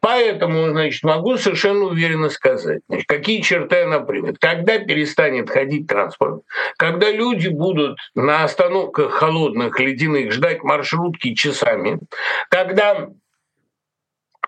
Поэтому, 0.00 0.68
значит, 0.70 1.02
могу 1.02 1.36
совершенно 1.36 1.84
уверенно 1.84 2.28
сказать, 2.28 2.82
значит, 2.88 3.06
какие 3.06 3.40
черты 3.40 3.82
она 3.82 4.00
примет. 4.00 4.38
Когда 4.38 4.78
перестанет 4.78 5.50
ходить 5.50 5.86
транспорт, 5.86 6.42
когда 6.76 7.10
люди 7.10 7.48
будут 7.48 7.98
на 8.14 8.44
остановках 8.44 9.12
холодных, 9.12 9.78
ледяных 9.80 10.32
ждать 10.32 10.62
маршрутки 10.62 11.34
часами, 11.34 12.00
когда 12.48 13.08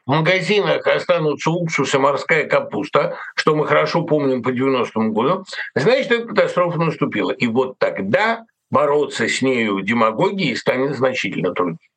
в 0.07 0.11
магазинах 0.11 0.87
останутся 0.87 1.50
уксус 1.50 1.95
и 1.95 1.99
морская 1.99 2.47
капуста, 2.47 3.16
что 3.37 3.57
мы 3.57 3.66
хорошо 3.66 4.02
помним 4.02 4.43
по 4.43 4.50
90-му 4.50 5.12
году, 5.12 5.45
значит, 5.75 6.12
эта 6.12 6.28
катастрофа 6.28 6.78
наступила. 6.78 7.31
И 7.31 7.47
вот 7.47 7.78
тогда 7.78 8.45
бороться 8.71 9.28
с 9.28 9.40
нею 9.40 9.81
демагогией 9.81 10.57
станет 10.57 10.95
значительно 10.97 11.54
труднее. 11.54 11.88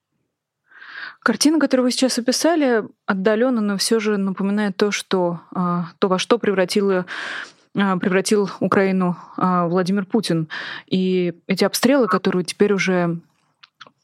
Картина, 1.27 1.59
которую 1.59 1.83
вы 1.83 1.91
сейчас 1.91 2.17
описали, 2.17 2.85
отдаленно, 3.05 3.59
но 3.59 3.75
все 3.75 3.99
же 3.99 4.15
напоминает 4.15 4.77
то, 4.77 4.91
что 4.91 5.41
а, 5.53 5.87
то, 5.99 6.07
во 6.07 6.19
что 6.19 6.37
превратила 6.37 7.05
а, 7.75 7.97
превратил 7.97 8.49
Украину 8.61 9.17
а, 9.35 9.67
Владимир 9.67 10.05
Путин. 10.05 10.47
И 10.85 11.33
эти 11.47 11.65
обстрелы, 11.65 12.07
которые 12.07 12.45
теперь 12.45 12.71
уже 12.71 13.19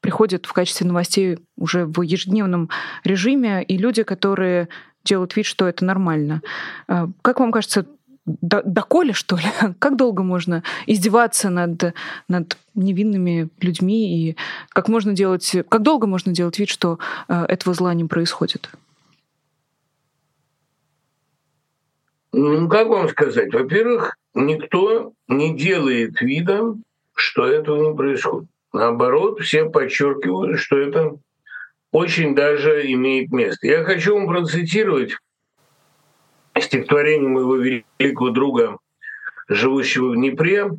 приходят 0.01 0.45
в 0.45 0.51
качестве 0.51 0.85
новостей 0.85 1.39
уже 1.55 1.85
в 1.85 2.01
ежедневном 2.01 2.69
режиме, 3.05 3.63
и 3.63 3.77
люди, 3.77 4.03
которые 4.03 4.67
делают 5.05 5.37
вид, 5.37 5.45
что 5.45 5.65
это 5.65 5.85
нормально. 5.85 6.41
Как 6.87 7.39
вам 7.39 7.53
кажется, 7.53 7.85
доколе, 8.25 9.13
что 9.13 9.35
ли? 9.35 9.43
Как 9.79 9.95
долго 9.95 10.23
можно 10.23 10.63
издеваться 10.87 11.49
над, 11.49 11.93
над 12.27 12.57
невинными 12.73 13.49
людьми 13.61 14.29
и 14.29 14.37
как 14.69 14.87
можно 14.87 15.13
делать, 15.13 15.55
как 15.69 15.83
долго 15.83 16.07
можно 16.07 16.31
делать 16.31 16.57
вид, 16.57 16.69
что 16.69 16.99
э, 17.27 17.45
этого 17.47 17.75
зла 17.75 17.93
не 17.93 18.05
происходит? 18.05 18.69
Ну, 22.31 22.67
как 22.67 22.87
вам 22.87 23.09
сказать? 23.09 23.53
Во-первых, 23.53 24.15
никто 24.33 25.13
не 25.27 25.55
делает 25.55 26.19
вида, 26.21 26.75
что 27.13 27.45
этого 27.45 27.89
не 27.91 27.95
происходит. 27.95 28.49
Наоборот, 28.73 29.39
все 29.41 29.69
подчеркивают, 29.69 30.59
что 30.59 30.79
это 30.79 31.17
очень 31.91 32.33
даже 32.33 32.91
имеет 32.91 33.31
место. 33.31 33.67
Я 33.67 33.83
хочу 33.83 34.15
вам 34.15 34.27
процитировать 34.27 35.15
стихотворение 36.61 37.29
моего 37.29 37.55
великого 37.55 38.29
друга, 38.29 38.77
живущего 39.47 40.09
в 40.09 40.15
Днепре, 40.15 40.69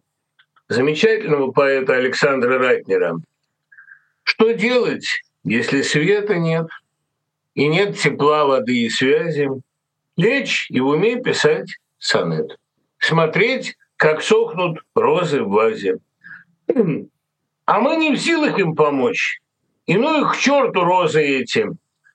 замечательного 0.69 1.51
поэта 1.51 1.97
Александра 1.97 2.59
Райтнера. 2.59 3.17
Что 4.23 4.53
делать, 4.53 5.07
если 5.45 5.83
света 5.83 6.37
нет, 6.37 6.69
и 7.55 7.67
нет 7.69 7.99
тепла, 7.99 8.47
воды 8.47 8.79
и 8.79 8.89
связи? 8.89 9.49
Лечь 10.17 10.67
и 10.71 10.81
в 10.81 10.87
уме 10.87 11.21
писать 11.21 11.79
сонет. 11.99 12.59
Смотреть, 12.99 13.77
как 13.97 14.23
сохнут 14.23 14.79
розы 14.95 15.43
в 15.43 15.51
вазе. 15.51 15.99
А 17.67 17.81
мы 17.81 17.97
не 17.97 18.15
в 18.15 18.19
силах 18.19 18.59
им 18.59 18.75
помочь. 18.77 19.41
И 19.87 19.97
ну 19.97 20.21
их 20.21 20.33
к 20.35 20.37
черту 20.37 20.85
розы 20.85 21.23
эти, 21.23 21.67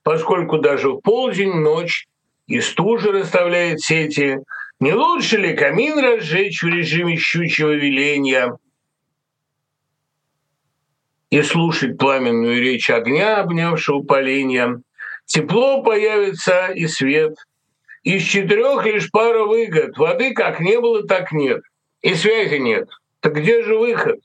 поскольку 0.04 0.60
даже 0.60 0.90
в 0.92 1.00
полдень, 1.00 1.56
ночь 1.56 2.08
и 2.50 2.62
стужа 2.62 3.12
расставляет 3.12 3.80
сети. 3.80 4.40
Не 4.80 4.94
лучше 4.94 5.38
ли 5.38 5.56
камин 5.56 6.00
разжечь 6.00 6.64
в 6.64 6.68
режиме 6.68 7.16
щучьего 7.16 7.74
веления 7.74 8.58
и 11.30 11.42
слушать 11.44 11.98
пламенную 11.98 12.60
речь 12.60 12.90
огня, 12.90 13.38
обнявшего 13.38 14.02
поленья? 14.02 14.82
Тепло 15.26 15.84
появится 15.84 16.70
и 16.70 16.88
свет. 16.88 17.36
Из 18.04 18.24
четырех 18.24 18.84
лишь 18.86 19.12
пара 19.12 19.46
выгод. 19.46 19.96
Воды 19.98 20.34
как 20.34 20.60
не 20.60 20.80
было, 20.80 21.04
так 21.04 21.32
нет. 21.32 21.62
И 22.02 22.16
связи 22.16 22.56
нет. 22.56 22.90
Так 23.20 23.36
где 23.36 23.62
же 23.62 23.78
выход? 23.78 24.20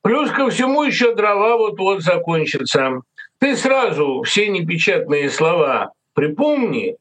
Плюс 0.00 0.30
ко 0.30 0.48
всему 0.48 0.84
еще 0.84 1.14
дрова 1.14 1.58
вот-вот 1.58 2.02
закончатся. 2.02 3.00
Ты 3.40 3.56
сразу 3.56 4.22
все 4.22 4.48
непечатные 4.48 5.28
слова 5.28 5.92
Припомни, 6.14 6.96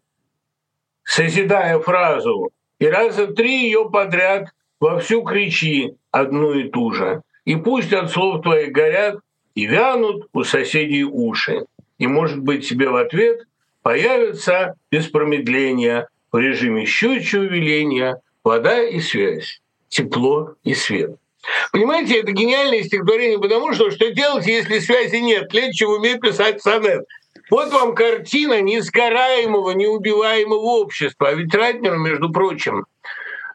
созидая 1.04 1.80
фразу, 1.80 2.52
и 2.80 2.88
раза 2.88 3.28
три 3.28 3.66
ее 3.66 3.90
подряд 3.90 4.50
вовсю 4.80 5.22
кричи 5.22 5.96
одну 6.12 6.54
и 6.54 6.70
ту 6.70 6.92
же. 6.92 7.22
И 7.46 7.56
пусть 7.56 7.94
от 7.94 8.12
слов 8.12 8.42
твоих 8.42 8.72
горят 8.72 9.20
и 9.56 9.66
вянут 9.66 10.28
у 10.34 10.44
соседей 10.44 11.04
уши. 11.04 11.66
И, 12.00 12.08
может 12.08 12.40
быть, 12.40 12.68
тебе 12.68 12.90
в 12.90 12.96
ответ 12.96 13.48
появится 13.84 14.76
без 14.90 15.08
промедления 15.08 16.08
в 16.32 16.38
режиме 16.38 16.86
щучьего 16.86 17.44
веления 17.44 18.20
вода 18.44 18.82
и 18.82 19.00
связь, 19.00 19.62
тепло 19.90 20.56
и 20.64 20.74
свет. 20.74 21.16
Понимаете, 21.72 22.20
это 22.22 22.32
гениальное 22.32 22.84
стихотворение, 22.84 23.40
потому 23.40 23.74
что 23.74 23.92
что 23.92 24.12
делать, 24.12 24.48
если 24.48 24.80
связи 24.80 25.18
нет? 25.18 25.54
Легче 25.54 25.86
уметь 25.86 26.22
писать 26.22 26.62
сонет. 26.62 27.06
Вот 27.50 27.72
вам 27.72 27.96
картина 27.96 28.62
несгораемого, 28.62 29.72
неубиваемого 29.72 30.82
общества. 30.82 31.30
А 31.30 31.34
ведь 31.34 31.54
Ратнер, 31.54 31.98
между 31.98 32.32
прочим, 32.32 32.86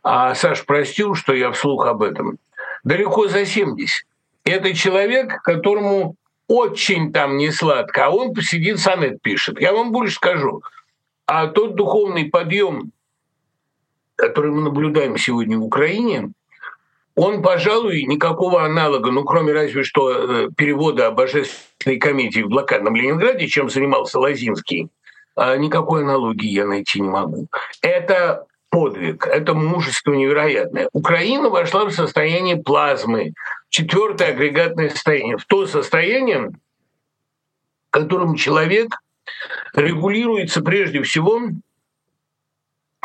а 0.02 0.34
Саш 0.34 0.64
простил, 0.64 1.14
что 1.14 1.32
я 1.34 1.52
вслух 1.52 1.86
об 1.86 2.02
этом, 2.02 2.38
далеко 2.84 3.28
за 3.28 3.44
70. 3.44 4.06
Это 4.44 4.74
человек, 4.74 5.42
которому 5.42 6.16
очень 6.46 7.12
там 7.12 7.36
не 7.36 7.50
сладко, 7.50 8.06
а 8.06 8.10
он 8.10 8.34
посидит, 8.34 8.80
сонет 8.80 9.20
пишет. 9.20 9.60
Я 9.60 9.72
вам 9.72 9.92
больше 9.92 10.14
скажу. 10.14 10.62
А 11.26 11.46
тот 11.46 11.74
духовный 11.74 12.24
подъем, 12.24 12.92
который 14.16 14.50
мы 14.50 14.62
наблюдаем 14.62 15.18
сегодня 15.18 15.58
в 15.58 15.64
Украине, 15.64 16.32
он, 17.18 17.42
пожалуй, 17.42 18.04
никакого 18.04 18.64
аналога, 18.64 19.10
ну, 19.10 19.24
кроме 19.24 19.52
разве 19.52 19.82
что 19.82 20.12
э, 20.12 20.48
перевода 20.56 21.10
божественной 21.10 21.98
комедии 21.98 22.42
в 22.42 22.48
блокадном 22.48 22.94
Ленинграде, 22.94 23.48
чем 23.48 23.68
занимался 23.68 24.20
Лазинский, 24.20 24.88
а 25.34 25.56
никакой 25.56 26.02
аналогии 26.02 26.48
я 26.48 26.64
найти 26.64 27.00
не 27.00 27.08
могу. 27.08 27.48
Это 27.82 28.46
подвиг, 28.70 29.26
это 29.26 29.54
мужество 29.54 30.12
невероятное. 30.12 30.88
Украина 30.92 31.48
вошла 31.48 31.86
в 31.86 31.90
состояние 31.90 32.56
плазмы, 32.56 33.32
четвертое 33.68 34.28
агрегатное 34.28 34.90
состояние, 34.90 35.38
в 35.38 35.44
то 35.44 35.66
состояние, 35.66 36.50
в 37.88 37.90
котором 37.90 38.36
человек 38.36 38.96
регулируется 39.74 40.62
прежде 40.62 41.02
всего 41.02 41.40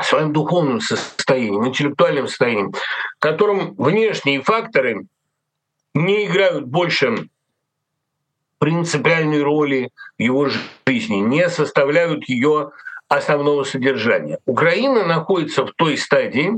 своим 0.06 0.34
духовным 0.34 0.80
состоянием, 0.80 1.68
интеллектуальным 1.68 2.28
состоянием, 2.28 2.72
в 2.72 3.20
котором 3.20 3.76
внешние 3.76 4.42
факторы 4.42 5.06
не 5.94 6.26
играют 6.26 6.66
больше 6.66 7.28
принципиальной 8.58 9.42
роли 9.42 9.90
в 10.18 10.22
его 10.22 10.50
жизни, 10.88 11.18
не 11.18 11.50
составляют 11.50 12.28
ее 12.30 12.72
основного 13.10 13.64
содержания. 13.64 14.40
Украина 14.46 15.06
находится 15.06 15.66
в 15.66 15.74
той 15.74 15.98
стадии, 15.98 16.52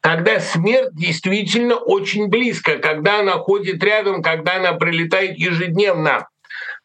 когда 0.00 0.38
смерть 0.40 0.90
действительно 0.94 1.76
очень 1.76 2.28
близко, 2.28 2.78
когда 2.78 3.20
она 3.20 3.32
ходит 3.32 3.82
рядом, 3.82 4.22
когда 4.22 4.56
она 4.56 4.72
прилетает 4.74 5.38
ежедневно. 5.38 6.28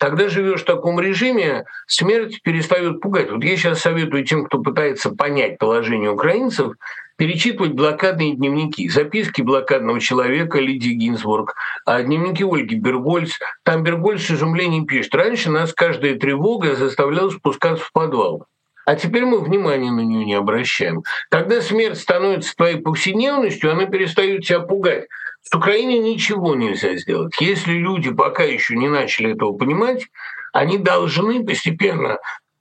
Когда 0.02 0.30
живешь 0.30 0.62
в 0.62 0.66
таком 0.66 1.00
режиме, 1.00 1.66
смерть 1.86 2.42
перестает 2.42 3.02
пугать. 3.02 3.30
Вот 3.30 3.44
я 3.44 3.56
сейчас 3.56 3.82
советую 3.82 4.26
тем, 4.26 4.46
кто 4.46 4.58
пытается 4.58 5.12
понять 5.12 5.60
положение 5.60 6.10
украинцев, 6.10 6.74
перечитывать 7.18 7.74
блокадные 7.74 8.36
дневники, 8.36 8.90
записки 8.90 9.44
блокадного 9.44 10.00
человека 10.00 10.58
Лидии 10.58 10.94
Гинзбург, 10.94 11.54
а 11.86 12.02
дневники 12.02 12.44
Ольги 12.44 12.78
Бергольц. 12.78 13.38
Там 13.64 13.84
Бергольц 13.84 14.24
с 14.24 14.32
изумлением 14.32 14.88
пишет, 14.88 15.14
раньше 15.14 15.52
нас 15.52 15.72
каждая 15.72 16.16
тревога 16.16 16.76
заставляла 16.76 17.30
спускаться 17.30 17.86
в 17.86 17.92
подвал. 17.92 18.48
А 18.86 18.96
теперь 18.96 19.26
мы 19.26 19.40
внимания 19.42 19.92
на 19.92 20.02
нее 20.02 20.26
не 20.26 20.34
обращаем. 20.34 21.04
Когда 21.30 21.62
смерть 21.62 22.00
становится 22.00 22.56
твоей 22.56 22.78
повседневностью, 22.78 23.72
она 23.72 23.86
перестает 23.86 24.44
тебя 24.44 24.60
пугать. 24.60 25.08
С 25.44 25.56
Украиной 25.56 26.00
ничего 26.00 26.56
нельзя 26.56 26.96
сделать. 26.96 27.34
Если 27.40 27.74
люди 27.74 28.12
пока 28.12 28.44
еще 28.44 28.76
не 28.76 28.88
начали 28.88 29.34
этого 29.34 29.54
понимать, 29.54 30.08
они 30.54 30.78
должны 30.78 31.44
постепенно 31.44 32.18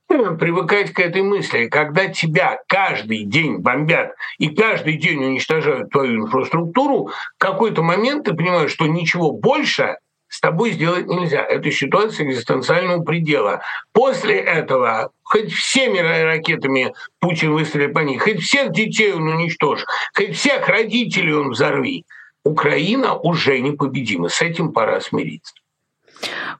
э, 0.09 0.35
привыкать 0.35 0.91
к 0.91 0.99
этой 0.99 1.21
мысли. 1.21 1.67
Когда 1.67 2.07
тебя 2.07 2.59
каждый 2.67 3.25
день 3.25 3.57
бомбят 3.57 4.13
и 4.37 4.49
каждый 4.49 4.97
день 4.97 5.23
уничтожают 5.23 5.91
твою 5.91 6.25
инфраструктуру, 6.25 7.07
в 7.07 7.37
какой-то 7.37 7.83
момент 7.83 8.25
ты 8.25 8.33
понимаешь, 8.33 8.71
что 8.71 8.87
ничего 8.87 9.31
больше 9.31 9.97
с 10.31 10.39
тобой 10.39 10.71
сделать 10.71 11.07
нельзя. 11.07 11.43
Это 11.43 11.69
ситуация 11.71 12.25
экзистенциального 12.25 13.03
предела. 13.03 13.61
После 13.91 14.37
этого 14.39 15.11
хоть 15.23 15.51
всеми 15.51 15.99
ракетами 15.99 16.93
Путин 17.19 17.51
выстрелит 17.51 17.93
по 17.93 17.99
них, 17.99 18.23
хоть 18.23 18.41
всех 18.41 18.71
детей 18.71 19.13
он 19.13 19.27
уничтожит, 19.27 19.85
хоть 20.15 20.35
всех 20.37 20.67
родителей 20.69 21.33
он 21.33 21.51
взорви. 21.51 22.05
Украина 22.43 23.13
уже 23.15 23.59
непобедима. 23.59 24.29
С 24.29 24.41
этим 24.41 24.71
пора 24.71 25.01
смириться. 25.01 25.53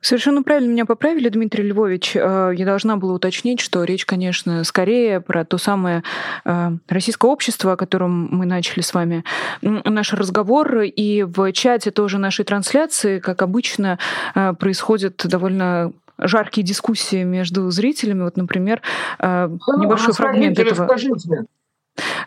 Совершенно 0.01 0.43
правильно 0.43 0.71
меня 0.71 0.85
поправили, 0.85 1.29
Дмитрий 1.29 1.63
Львович. 1.63 2.15
Э, 2.15 2.51
я 2.55 2.65
должна 2.65 2.97
была 2.97 3.13
уточнить, 3.13 3.59
что 3.59 3.83
речь, 3.83 4.05
конечно, 4.05 4.63
скорее 4.63 5.21
про 5.21 5.45
то 5.45 5.57
самое 5.57 6.03
э, 6.45 6.71
российское 6.87 7.29
общество, 7.29 7.73
о 7.73 7.77
котором 7.77 8.29
мы 8.31 8.45
начали 8.45 8.81
с 8.81 8.93
вами 8.93 9.23
наш 9.61 10.13
разговор. 10.13 10.81
И 10.81 11.23
в 11.23 11.51
чате 11.51 11.91
тоже 11.91 12.17
нашей 12.17 12.45
трансляции, 12.45 13.19
как 13.19 13.41
обычно, 13.41 13.99
э, 14.35 14.53
происходят 14.53 15.21
довольно 15.25 15.91
жаркие 16.17 16.65
дискуссии 16.65 17.23
между 17.23 17.69
зрителями. 17.71 18.23
Вот, 18.23 18.37
например, 18.37 18.81
небольшой 19.19 20.13
фрагмент 20.13 20.59
этого. 20.59 20.87
Расскажите. 20.87 21.45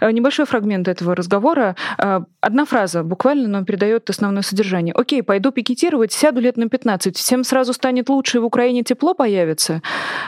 Э, 0.00 0.10
небольшой 0.10 0.46
фрагмент 0.46 0.88
этого 0.88 1.14
разговора. 1.14 1.76
Э, 1.98 2.20
одна 2.40 2.64
фраза 2.64 3.02
буквально, 3.02 3.48
но 3.48 3.64
передает 3.64 4.10
основное 4.10 4.42
содержание. 4.42 4.94
Окей, 4.94 5.22
пойду 5.22 5.50
пикетировать, 5.50 6.12
сяду 6.12 6.40
лет 6.40 6.56
на 6.56 6.68
15. 6.68 7.16
Всем 7.16 7.44
сразу 7.44 7.72
станет 7.72 8.08
лучше, 8.08 8.38
и 8.38 8.40
в 8.40 8.44
Украине 8.44 8.82
тепло 8.82 9.14
появится. 9.14 9.82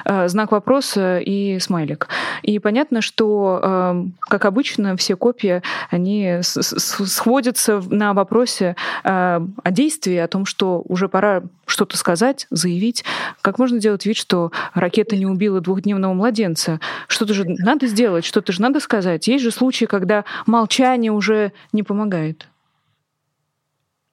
Э, 0.05 0.29
знак 0.29 0.53
вопроса 0.53 1.19
и 1.19 1.59
смайлик. 1.59 2.09
И 2.43 2.59
понятно, 2.59 3.01
что, 3.01 4.07
как 4.21 4.45
обычно, 4.45 4.97
все 4.97 5.17
копии, 5.17 5.63
они 5.91 6.39
сходятся 6.43 7.83
на 7.91 8.13
вопросе 8.13 8.77
о 9.05 9.71
действии, 9.71 10.17
о 10.17 10.29
том, 10.29 10.47
что 10.47 10.83
уже 10.87 11.09
пора 11.09 11.43
что-то 11.67 11.97
сказать, 11.97 12.47
заявить. 12.51 13.05
Как 13.43 13.59
можно 13.59 13.79
делать 13.79 14.07
вид, 14.07 14.17
что 14.17 14.53
ракета 14.75 15.17
не 15.17 15.27
убила 15.27 15.61
двухдневного 15.61 16.15
младенца? 16.15 16.81
Что-то 17.09 17.35
же 17.35 17.45
надо 17.47 17.87
сделать, 17.89 18.25
что-то 18.25 18.53
же 18.53 18.63
надо 18.63 18.81
сказать. 18.81 19.26
Есть 19.27 19.45
же 19.45 19.51
случаи, 19.51 19.85
когда 19.87 20.25
молчание 20.47 21.13
уже 21.13 21.53
не 21.73 21.83
помогает. 21.83 22.49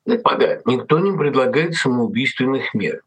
Не 0.05 0.17
помогает. 0.17 0.65
Никто 0.65 0.99
не 0.99 1.17
предлагает 1.17 1.75
самоубийственных 1.75 2.73
мер. 2.73 3.01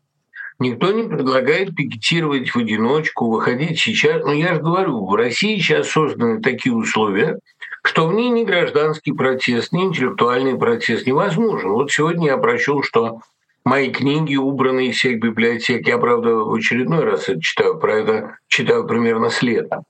Никто 0.59 0.91
не 0.91 1.03
предлагает 1.03 1.77
пикетировать 1.77 2.49
в 2.49 2.57
одиночку, 2.57 3.31
выходить 3.31 3.79
сейчас. 3.79 4.25
Но 4.25 4.33
я 4.33 4.55
же 4.55 4.61
говорю, 4.61 5.05
в 5.05 5.15
России 5.15 5.59
сейчас 5.59 5.89
созданы 5.89 6.41
такие 6.41 6.75
условия, 6.75 7.39
что 7.83 8.09
в 8.09 8.15
ней 8.15 8.31
ни 8.31 8.45
гражданский 8.45 9.13
протест, 9.13 9.73
ни 9.73 9.83
интеллектуальный 9.85 10.57
протест 10.57 11.07
невозможен. 11.07 11.71
Вот 11.71 11.93
сегодня 11.93 12.29
я 12.29 12.39
прочел, 12.39 12.83
что 12.83 13.21
мои 13.65 13.91
книги 13.91 14.37
убраны 14.37 14.89
из 14.89 14.97
всех 14.97 15.21
библиотек. 15.21 15.87
Я, 15.87 15.99
правда, 15.99 16.35
в 16.37 16.55
очередной 16.55 17.05
раз 17.05 17.29
это 17.29 17.41
читаю, 17.41 17.79
про 17.79 17.95
это 17.97 18.39
читаю 18.49 18.87
примерно 18.87 19.29
с 19.29 19.43
лета. 19.43 19.83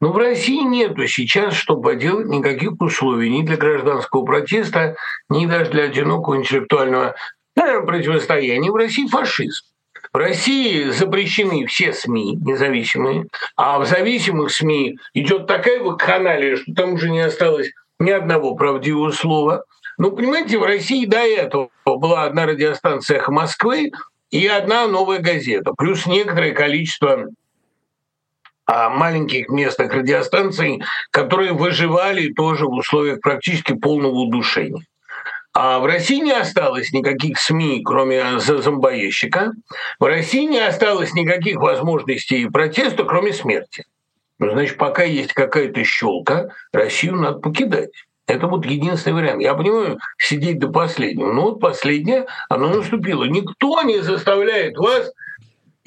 Но 0.00 0.12
в 0.12 0.16
России 0.16 0.62
нету 0.62 1.06
сейчас, 1.08 1.54
чтобы 1.54 1.90
поделать, 1.90 2.28
никаких 2.28 2.80
условий 2.80 3.30
ни 3.30 3.44
для 3.44 3.56
гражданского 3.56 4.24
протеста, 4.24 4.96
ни 5.28 5.46
даже 5.46 5.70
для 5.70 5.84
одинокого 5.84 6.36
интеллектуального 6.36 7.16
э, 7.56 7.80
противостояния. 7.80 8.70
В 8.70 8.76
России 8.76 9.06
фашизм. 9.06 9.64
В 10.12 10.16
России 10.16 10.90
запрещены 10.90 11.66
все 11.66 11.92
СМИ 11.92 12.36
независимые, 12.36 13.26
а 13.56 13.78
в 13.78 13.86
зависимых 13.86 14.52
СМИ 14.52 14.96
идет 15.14 15.46
такая 15.46 15.80
вакханалия, 15.80 16.56
что 16.56 16.72
там 16.74 16.94
уже 16.94 17.10
не 17.10 17.20
осталось 17.20 17.70
ни 17.98 18.10
одного 18.10 18.54
правдивого 18.54 19.10
слова. 19.10 19.64
Ну, 19.98 20.12
понимаете, 20.12 20.58
в 20.58 20.64
России 20.64 21.04
до 21.04 21.18
этого 21.18 21.70
была 21.84 22.22
одна 22.22 22.46
радиостанция 22.46 23.18
«Эхо 23.18 23.32
Москвы» 23.32 23.90
и 24.30 24.46
одна 24.46 24.86
новая 24.86 25.18
газета, 25.18 25.72
плюс 25.76 26.06
некоторое 26.06 26.52
количество 26.52 27.26
маленьких 28.68 29.48
местных 29.48 29.92
радиостанций, 29.92 30.82
которые 31.10 31.52
выживали 31.52 32.32
тоже 32.32 32.66
в 32.66 32.72
условиях 32.72 33.20
практически 33.20 33.74
полного 33.74 34.12
удушения. 34.12 34.84
А 35.54 35.80
в 35.80 35.86
России 35.86 36.20
не 36.20 36.32
осталось 36.32 36.92
никаких 36.92 37.40
СМИ, 37.40 37.82
кроме 37.84 38.38
зомбоещика. 38.38 39.52
В 39.98 40.04
России 40.04 40.44
не 40.44 40.60
осталось 40.60 41.14
никаких 41.14 41.56
возможностей 41.56 42.46
протеста, 42.46 43.04
кроме 43.04 43.32
смерти. 43.32 43.84
Ну, 44.38 44.52
значит, 44.52 44.76
пока 44.76 45.02
есть 45.02 45.32
какая-то 45.32 45.82
щелка, 45.82 46.50
Россию 46.72 47.16
надо 47.16 47.38
покидать. 47.40 47.90
Это 48.28 48.46
вот 48.46 48.66
единственный 48.66 49.14
вариант. 49.14 49.42
Я 49.42 49.54
понимаю, 49.54 49.98
сидеть 50.18 50.58
до 50.58 50.68
последнего. 50.68 51.32
Но 51.32 51.42
вот 51.42 51.60
последнее, 51.60 52.26
оно 52.48 52.68
наступило. 52.68 53.24
Никто 53.24 53.82
не 53.82 54.00
заставляет 54.00 54.76
вас 54.76 55.10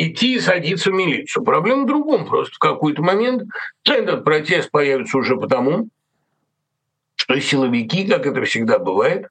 идти 0.01 0.35
и 0.35 0.39
садиться 0.39 0.91
в 0.91 0.93
милицию. 0.93 1.43
Проблема 1.43 1.83
в 1.83 1.87
другом. 1.87 2.25
Просто 2.25 2.55
в 2.55 2.59
какой-то 2.59 3.01
момент 3.01 3.43
этот 3.85 4.23
протест 4.23 4.71
появится 4.71 5.17
уже 5.17 5.37
потому, 5.37 5.87
что 7.15 7.39
силовики, 7.39 8.07
как 8.07 8.25
это 8.25 8.43
всегда 8.43 8.79
бывает, 8.79 9.27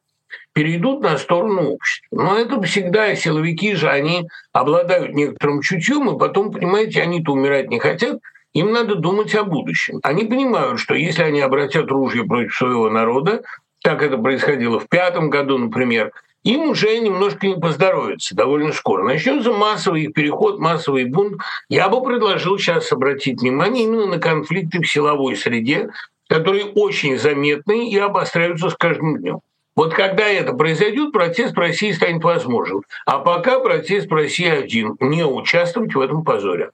перейдут 0.52 1.02
на 1.02 1.16
сторону 1.18 1.72
общества. 1.72 2.06
Но 2.12 2.38
это 2.38 2.60
всегда 2.62 3.14
силовики 3.14 3.74
же, 3.74 3.88
они 3.88 4.28
обладают 4.52 5.14
некоторым 5.14 5.60
чутьем, 5.60 6.14
и 6.14 6.18
потом, 6.18 6.52
понимаете, 6.52 7.02
они-то 7.02 7.32
умирать 7.32 7.68
не 7.68 7.78
хотят, 7.78 8.20
им 8.52 8.72
надо 8.72 8.96
думать 8.96 9.34
о 9.34 9.44
будущем. 9.44 10.00
Они 10.02 10.24
понимают, 10.24 10.80
что 10.80 10.94
если 10.94 11.22
они 11.22 11.40
обратят 11.40 11.90
ружье 11.90 12.24
против 12.24 12.54
своего 12.54 12.90
народа, 12.90 13.42
как 13.82 14.02
это 14.02 14.18
происходило 14.18 14.78
в 14.78 14.88
пятом 14.88 15.30
году, 15.30 15.56
например, 15.56 16.12
им 16.44 16.70
уже 16.70 16.98
немножко 16.98 17.46
не 17.46 17.56
поздоровится 17.56 18.34
довольно 18.34 18.72
скоро. 18.72 19.04
Начнется 19.04 19.52
массовый 19.52 20.08
переход, 20.08 20.58
массовый 20.58 21.04
бунт. 21.04 21.40
Я 21.68 21.88
бы 21.88 22.02
предложил 22.02 22.58
сейчас 22.58 22.90
обратить 22.92 23.40
внимание 23.40 23.84
именно 23.84 24.06
на 24.06 24.18
конфликты 24.18 24.80
в 24.80 24.90
силовой 24.90 25.36
среде, 25.36 25.90
которые 26.28 26.66
очень 26.66 27.18
заметны 27.18 27.90
и 27.90 27.98
обостряются 27.98 28.70
с 28.70 28.76
каждым 28.76 29.18
днем. 29.18 29.40
Вот 29.76 29.94
когда 29.94 30.28
это 30.28 30.52
произойдет, 30.52 31.12
протест 31.12 31.54
в 31.54 31.58
России 31.58 31.92
станет 31.92 32.22
возможен. 32.22 32.82
А 33.06 33.18
пока 33.18 33.60
протест 33.60 34.10
в 34.10 34.14
России 34.14 34.48
один– 34.48 34.96
не 35.00 35.24
участвовать 35.24 35.94
в 35.94 36.00
этом 36.00 36.24
позоре. 36.24 36.70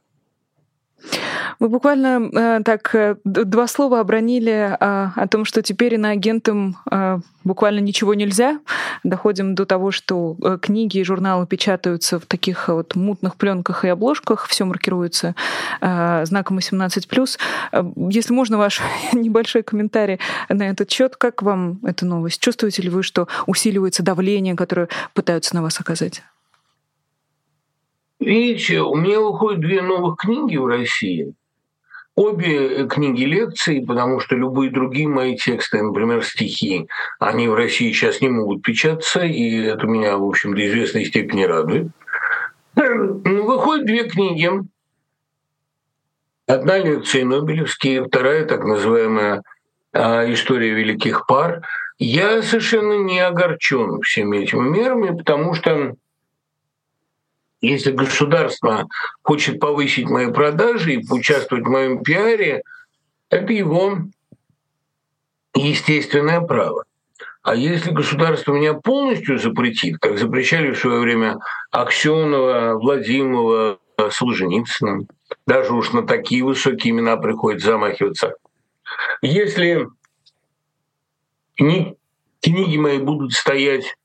Вы 1.58 1.68
буквально 1.68 2.30
э, 2.32 2.62
так 2.64 2.94
э, 2.94 3.16
два 3.24 3.66
слова 3.66 4.00
обронили 4.00 4.52
э, 4.52 4.76
о 4.78 5.26
том, 5.28 5.44
что 5.44 5.62
теперь 5.62 5.94
иноагентам 5.94 6.76
э, 6.90 7.18
буквально 7.44 7.80
ничего 7.80 8.14
нельзя. 8.14 8.60
Доходим 9.04 9.54
до 9.54 9.64
того, 9.64 9.90
что 9.90 10.36
книги 10.60 10.98
и 10.98 11.04
журналы 11.04 11.46
печатаются 11.46 12.18
в 12.18 12.26
таких 12.26 12.68
вот 12.68 12.94
мутных 12.94 13.36
пленках 13.36 13.84
и 13.84 13.88
обложках, 13.88 14.46
все 14.46 14.64
маркируется 14.64 15.34
э, 15.80 16.24
знаком 16.26 16.58
18+. 16.58 17.38
Э, 17.72 17.84
если 18.10 18.32
можно, 18.34 18.58
ваш 18.58 18.82
небольшой 19.12 19.62
комментарий 19.62 20.20
на 20.48 20.64
этот 20.64 20.90
счет. 20.90 21.16
Как 21.16 21.42
вам 21.42 21.80
эта 21.84 22.04
новость? 22.04 22.40
Чувствуете 22.40 22.82
ли 22.82 22.90
вы, 22.90 23.02
что 23.02 23.28
усиливается 23.46 24.02
давление, 24.02 24.54
которое 24.54 24.88
пытаются 25.14 25.54
на 25.54 25.62
вас 25.62 25.80
оказать? 25.80 26.22
Видите, 28.26 28.80
у 28.80 28.96
меня 28.96 29.20
выходят 29.20 29.60
две 29.60 29.80
новых 29.82 30.18
книги 30.18 30.56
в 30.56 30.66
России. 30.66 31.32
Обе 32.16 32.88
книги 32.88 33.22
лекций, 33.22 33.84
потому 33.86 34.18
что 34.18 34.34
любые 34.34 34.72
другие 34.72 35.06
мои 35.06 35.36
тексты, 35.36 35.80
например, 35.80 36.24
стихи, 36.24 36.88
они 37.20 37.46
в 37.46 37.54
России 37.54 37.92
сейчас 37.92 38.20
не 38.20 38.28
могут 38.28 38.64
печататься, 38.64 39.20
и 39.20 39.62
это 39.62 39.86
меня, 39.86 40.16
в 40.16 40.24
общем, 40.24 40.56
до 40.56 40.66
известной 40.66 41.04
степени 41.04 41.44
радует. 41.44 41.86
выходят 42.74 43.86
две 43.86 44.08
книги. 44.08 44.50
Одна 46.48 46.78
лекция 46.78 47.24
Нобелевские, 47.24 48.06
вторая 48.06 48.44
так 48.44 48.64
называемая 48.64 49.44
а, 49.92 50.24
«История 50.32 50.72
великих 50.72 51.28
пар». 51.28 51.62
Я 51.98 52.42
совершенно 52.42 53.04
не 53.04 53.20
огорчен 53.20 54.00
всеми 54.00 54.38
этими 54.38 54.68
мерами, 54.68 55.16
потому 55.16 55.54
что 55.54 55.94
если 57.60 57.90
государство 57.90 58.86
хочет 59.22 59.58
повысить 59.60 60.08
мои 60.08 60.30
продажи 60.30 60.94
и 60.94 61.06
поучаствовать 61.06 61.64
в 61.64 61.70
моем 61.70 62.02
пиаре, 62.02 62.62
это 63.30 63.52
его 63.52 63.98
естественное 65.54 66.40
право. 66.40 66.84
А 67.42 67.54
если 67.54 67.92
государство 67.92 68.52
меня 68.52 68.74
полностью 68.74 69.38
запретит, 69.38 69.98
как 69.98 70.18
запрещали 70.18 70.72
в 70.72 70.78
свое 70.78 71.00
время 71.00 71.38
Аксенова, 71.70 72.74
Владимирова, 72.74 73.78
Солженицына, 74.10 75.06
даже 75.46 75.72
уж 75.72 75.92
на 75.92 76.06
такие 76.06 76.44
высокие 76.44 76.90
имена 76.92 77.16
приходится 77.16 77.68
замахиваться. 77.68 78.34
Если 79.22 79.86
книги 81.56 82.76
мои 82.76 82.98
будут 82.98 83.32
стоять 83.32 83.96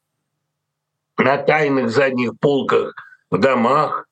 на 1.18 1.38
тайных 1.38 1.90
задних 1.90 2.40
полках 2.40 2.94
в 3.32 3.38
домах, 3.38 4.06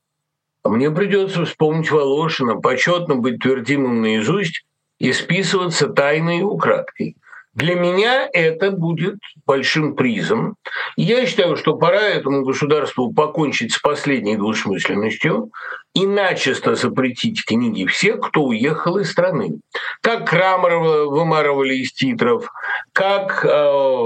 мне 0.63 0.89
придется 0.91 1.45
вспомнить 1.45 1.91
Волошина, 1.91 2.55
почетно 2.55 3.15
быть 3.15 3.39
твердимым 3.39 4.01
наизусть 4.01 4.63
и 4.97 5.13
списываться 5.13 5.87
тайной 5.87 6.41
украдкой. 6.41 7.15
Для 7.53 7.75
меня 7.75 8.29
это 8.31 8.71
будет 8.71 9.15
большим 9.45 9.95
призом. 9.95 10.55
Я 10.95 11.25
считаю, 11.25 11.57
что 11.57 11.75
пора 11.75 12.01
этому 12.01 12.43
государству 12.43 13.11
покончить 13.11 13.73
с 13.73 13.79
последней 13.79 14.37
двусмысленностью 14.37 15.49
и 15.93 16.05
начисто 16.05 16.75
запретить 16.75 17.43
книги 17.43 17.85
всех, 17.85 18.21
кто 18.21 18.43
уехал 18.43 18.99
из 18.99 19.11
страны. 19.11 19.59
Как 20.01 20.29
Крамарова 20.29 21.09
вымарывали 21.09 21.75
из 21.75 21.91
титров, 21.91 22.49
как 22.93 23.43
э, 23.43 23.47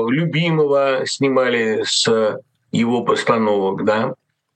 любимого 0.07 1.01
снимали 1.05 1.83
с 1.85 2.39
его 2.71 3.03
постановок, 3.03 3.83
да. 3.83 4.13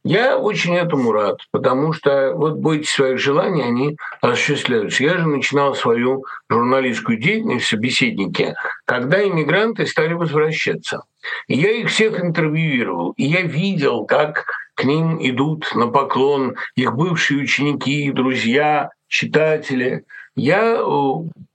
Я 0.09 0.37
очень 0.37 0.73
этому 0.73 1.11
рад, 1.11 1.41
потому 1.51 1.91
что 1.91 2.31
вот 2.33 2.53
бойтесь 2.53 2.91
своих 2.91 3.19
желаний, 3.19 3.61
они 3.61 3.97
осуществляются. 4.21 5.03
Я 5.03 5.17
же 5.17 5.27
начинал 5.27 5.75
свою 5.75 6.23
журналистскую 6.49 7.17
деятельность 7.17 7.65
в 7.65 7.69
собеседнике, 7.69 8.55
когда 8.85 9.21
иммигранты 9.21 9.85
стали 9.85 10.13
возвращаться. 10.13 11.03
И 11.49 11.55
я 11.57 11.71
их 11.71 11.89
всех 11.89 12.23
интервьюировал, 12.23 13.15
и 13.17 13.25
я 13.25 13.41
видел, 13.41 14.05
как 14.05 14.45
к 14.75 14.85
ним 14.85 15.17
идут 15.19 15.75
на 15.75 15.87
поклон 15.87 16.55
их 16.77 16.95
бывшие 16.95 17.41
ученики, 17.41 18.09
друзья, 18.11 18.91
читатели. 19.09 20.05
Я 20.37 20.75
э, 20.77 20.83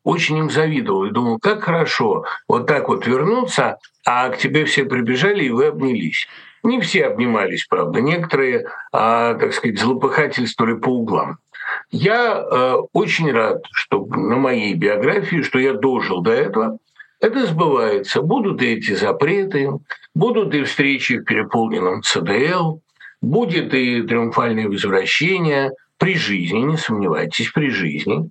очень 0.04 0.36
им 0.36 0.50
завидовал 0.50 1.06
и 1.06 1.10
думал, 1.10 1.38
как 1.38 1.62
хорошо 1.62 2.26
вот 2.48 2.66
так 2.66 2.88
вот 2.88 3.06
вернуться, 3.06 3.78
а 4.04 4.28
к 4.28 4.36
тебе 4.36 4.66
все 4.66 4.84
прибежали, 4.84 5.44
и 5.44 5.50
вы 5.50 5.68
обнялись. 5.68 6.28
Не 6.62 6.80
все 6.80 7.06
обнимались, 7.06 7.66
правда, 7.66 8.00
некоторые, 8.00 8.66
а, 8.92 9.34
так 9.34 9.52
сказать, 9.52 9.78
злопыхательствовали 9.78 10.74
по 10.74 10.88
углам. 10.88 11.38
Я 11.90 12.36
э, 12.36 12.76
очень 12.92 13.30
рад, 13.32 13.64
что 13.70 14.04
на 14.06 14.36
моей 14.36 14.74
биографии, 14.74 15.42
что 15.42 15.58
я 15.58 15.72
дожил 15.72 16.22
до 16.22 16.32
этого, 16.32 16.78
это 17.20 17.46
сбывается. 17.46 18.22
Будут 18.22 18.62
и 18.62 18.74
эти 18.74 18.94
запреты, 18.94 19.70
будут 20.14 20.54
и 20.54 20.64
встречи 20.64 21.18
в 21.18 21.24
переполненном 21.24 22.02
ЦДЛ, 22.02 22.80
будет 23.20 23.74
и 23.74 24.02
триумфальное 24.02 24.68
возвращение 24.68 25.72
при 25.98 26.14
жизни, 26.14 26.58
не 26.58 26.76
сомневайтесь, 26.76 27.50
при 27.50 27.70
жизни. 27.70 28.30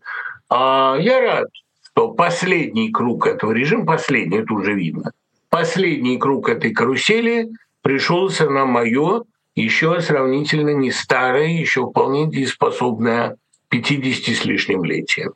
А 0.50 0.98
я 1.00 1.22
рад, 1.22 1.48
что 1.84 2.12
последний 2.12 2.92
круг 2.92 3.28
этого 3.28 3.52
режима, 3.52 3.86
последний, 3.86 4.40
это 4.40 4.54
уже 4.54 4.74
видно, 4.74 5.12
последний 5.50 6.18
круг 6.18 6.50
этой 6.50 6.72
карусели 6.72 7.50
пришелся 7.82 8.50
на 8.50 8.66
мое 8.66 9.24
еще 9.56 10.00
сравнительно 10.02 10.70
не 10.70 10.92
старое, 10.92 11.48
еще 11.48 11.90
вполне 11.90 12.30
дееспособное 12.30 13.38
50 13.70 14.36
с 14.36 14.46
лишним 14.46 14.84
летие. 14.84 15.32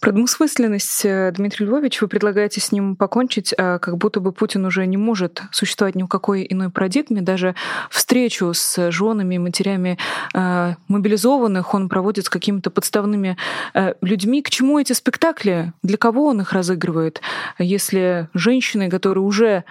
Про 0.00 0.12
двусмысленность, 0.12 1.04
э, 1.04 1.32
Дмитрий 1.32 1.66
Львович, 1.66 2.00
вы 2.00 2.08
предлагаете 2.08 2.60
с 2.60 2.72
ним 2.72 2.96
покончить, 2.96 3.54
а 3.56 3.78
как 3.78 3.98
будто 3.98 4.18
бы 4.18 4.32
Путин 4.32 4.64
уже 4.64 4.84
не 4.86 4.96
может 4.96 5.42
существовать 5.52 5.94
ни 5.94 6.02
в 6.02 6.08
какой 6.08 6.44
иной 6.48 6.70
парадигме. 6.70 7.22
Даже 7.22 7.54
встречу 7.88 8.52
с 8.52 8.90
женами 8.90 9.36
и 9.36 9.38
матерями 9.38 9.98
э, 10.34 10.74
мобилизованных 10.88 11.74
он 11.74 11.88
проводит 11.88 12.26
с 12.26 12.30
какими-то 12.30 12.70
подставными 12.70 13.36
э, 13.74 13.94
людьми. 14.00 14.42
К 14.42 14.50
чему 14.50 14.78
эти 14.78 14.92
спектакли? 14.92 15.72
Для 15.82 15.96
кого 15.96 16.26
он 16.26 16.40
их 16.40 16.52
разыгрывает? 16.52 17.20
Если 17.58 18.28
женщины, 18.34 18.90
которые 18.90 19.22
уже 19.22 19.64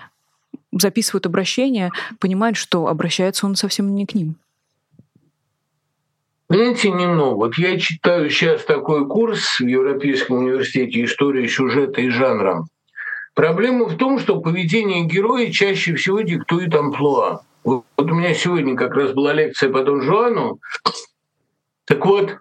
записывают 0.71 1.25
обращение, 1.25 1.91
понимают, 2.19 2.57
что 2.57 2.87
обращается 2.87 3.45
он 3.45 3.55
совсем 3.55 3.93
не 3.93 4.05
к 4.05 4.15
ним. 4.15 4.35
Понимаете, 6.47 6.91
не 6.91 7.07
ну, 7.07 7.35
вот 7.35 7.57
я 7.57 7.79
читаю 7.79 8.29
сейчас 8.29 8.65
такой 8.65 9.07
курс 9.07 9.59
в 9.59 9.65
Европейском 9.65 10.37
университете 10.37 11.05
«История 11.05 11.47
сюжета 11.47 12.01
и 12.01 12.09
жанра». 12.09 12.65
Проблема 13.33 13.85
в 13.85 13.95
том, 13.95 14.19
что 14.19 14.41
поведение 14.41 15.05
героя 15.05 15.49
чаще 15.49 15.95
всего 15.95 16.19
диктует 16.21 16.75
амплуа. 16.75 17.43
Вот 17.63 17.85
у 17.97 18.03
меня 18.03 18.33
сегодня 18.33 18.75
как 18.75 18.93
раз 18.95 19.13
была 19.13 19.31
лекция 19.31 19.71
по 19.71 19.83
Дон 19.83 20.01
Жуану. 20.01 20.59
Так 21.85 22.05
вот, 22.05 22.37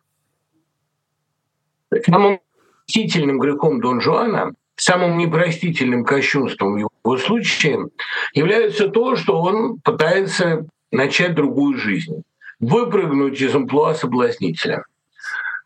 самым 2.06 2.40
мстительным 2.88 3.38
грехом 3.38 3.80
Дон 3.80 4.00
Жуана, 4.00 4.52
самым 4.80 5.18
непростительным 5.18 6.04
кощунством 6.04 6.76
его 6.76 7.18
случае 7.18 7.88
является 8.32 8.88
то, 8.88 9.16
что 9.16 9.40
он 9.40 9.78
пытается 9.80 10.66
начать 10.90 11.34
другую 11.34 11.78
жизнь 11.78 12.22
выпрыгнуть 12.60 13.40
из 13.40 13.54
амплуа 13.54 13.94
соблазнителя. 13.94 14.84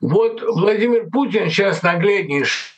Вот 0.00 0.42
Владимир 0.42 1.08
Путин 1.10 1.48
сейчас 1.48 1.82
нагляднейшим 1.82 2.70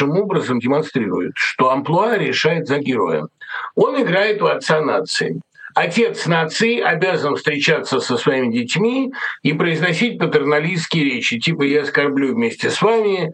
образом 0.00 0.60
демонстрирует, 0.60 1.32
что 1.36 1.70
амплуа 1.70 2.16
решает 2.16 2.66
за 2.66 2.78
героя. 2.78 3.26
Он 3.74 4.00
играет 4.02 4.40
в 4.40 4.46
отца 4.46 4.80
нации. 4.80 5.40
Отец 5.74 6.26
нации 6.26 6.80
обязан 6.80 7.36
встречаться 7.36 8.00
со 8.00 8.16
своими 8.16 8.52
детьми 8.52 9.12
и 9.42 9.52
произносить 9.52 10.18
патерналистские 10.18 11.04
речи, 11.04 11.38
типа 11.38 11.62
«я 11.62 11.82
оскорблю 11.82 12.34
вместе 12.34 12.70
с 12.70 12.82
вами», 12.82 13.32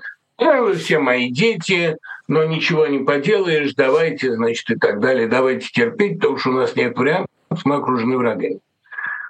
все 0.75 0.99
мои 0.99 1.31
дети, 1.31 1.97
но 2.29 2.45
ничего 2.45 2.87
не 2.87 3.01
поделаешь, 3.01 3.75
давайте, 3.75 4.35
значит, 4.35 4.71
и 4.71 4.77
так 4.77 5.01
далее, 5.01 5.29
давайте 5.29 5.69
терпеть, 5.69 6.21
потому 6.21 6.39
что 6.39 6.51
у 6.51 6.55
нас 6.55 6.77
нет 6.77 6.97
вариантов, 6.97 7.29
мы 7.65 7.77
окружены 7.77 8.17
врагами. 8.17 8.61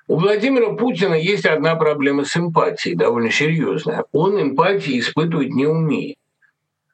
У 0.08 0.18
Владимира 0.18 0.72
Путина 0.74 1.14
есть 1.14 1.46
одна 1.46 1.74
проблема 1.74 2.24
с 2.24 2.36
эмпатией, 2.36 2.94
довольно 2.94 3.30
серьезная. 3.30 4.04
Он 4.12 4.40
эмпатии 4.40 5.00
испытывать 5.00 5.50
не 5.50 5.66
умеет. 5.66 6.16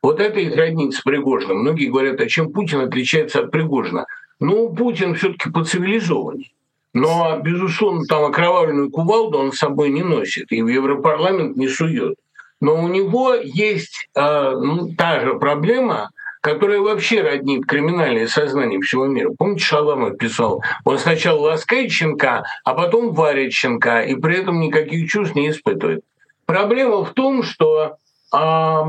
Вот 0.03 0.19
это 0.19 0.41
и 0.41 0.53
роднит 0.53 0.95
с 0.95 1.01
Пригожиным. 1.03 1.59
Многие 1.59 1.91
говорят, 1.91 2.21
а 2.21 2.27
чем 2.27 2.53
Путин 2.53 2.81
отличается 2.81 3.41
от 3.41 3.51
Пригожина? 3.51 4.07
Ну, 4.41 4.75
Путин 4.75 5.15
все 5.15 5.33
таки 5.33 5.51
поцивилизованней. 5.51 6.55
Но, 6.95 7.39
безусловно, 7.43 8.05
там 8.07 8.25
окровавленную 8.25 8.91
кувалду 8.91 9.39
он 9.39 9.53
с 9.53 9.59
собой 9.59 9.91
не 9.91 10.03
носит 10.03 10.51
и 10.51 10.63
в 10.63 10.69
Европарламент 10.69 11.57
не 11.57 11.69
сует. 11.69 12.17
Но 12.63 12.81
у 12.81 12.87
него 12.87 13.35
есть 13.35 14.09
э, 14.15 14.51
ну, 14.53 14.95
та 14.97 15.19
же 15.19 15.35
проблема, 15.35 16.11
которая 16.41 16.79
вообще 16.79 17.21
роднит 17.21 17.67
криминальное 17.67 18.29
сознание 18.29 18.81
всего 18.81 19.07
мира. 19.07 19.33
Помните, 19.37 19.65
Шаламов 19.65 20.17
писал, 20.17 20.63
он 20.85 20.97
сначала 20.97 21.41
ласкает 21.41 21.91
щенка, 21.91 22.45
а 22.65 22.75
потом 22.75 23.15
варит 23.15 23.53
щенка, 23.53 24.05
и 24.05 24.15
при 24.15 24.37
этом 24.39 24.61
никаких 24.61 25.11
чувств 25.11 25.35
не 25.35 25.51
испытывает. 25.51 26.05
Проблема 26.47 27.05
в 27.05 27.11
том, 27.15 27.43
что 27.43 27.97
а, 28.33 28.85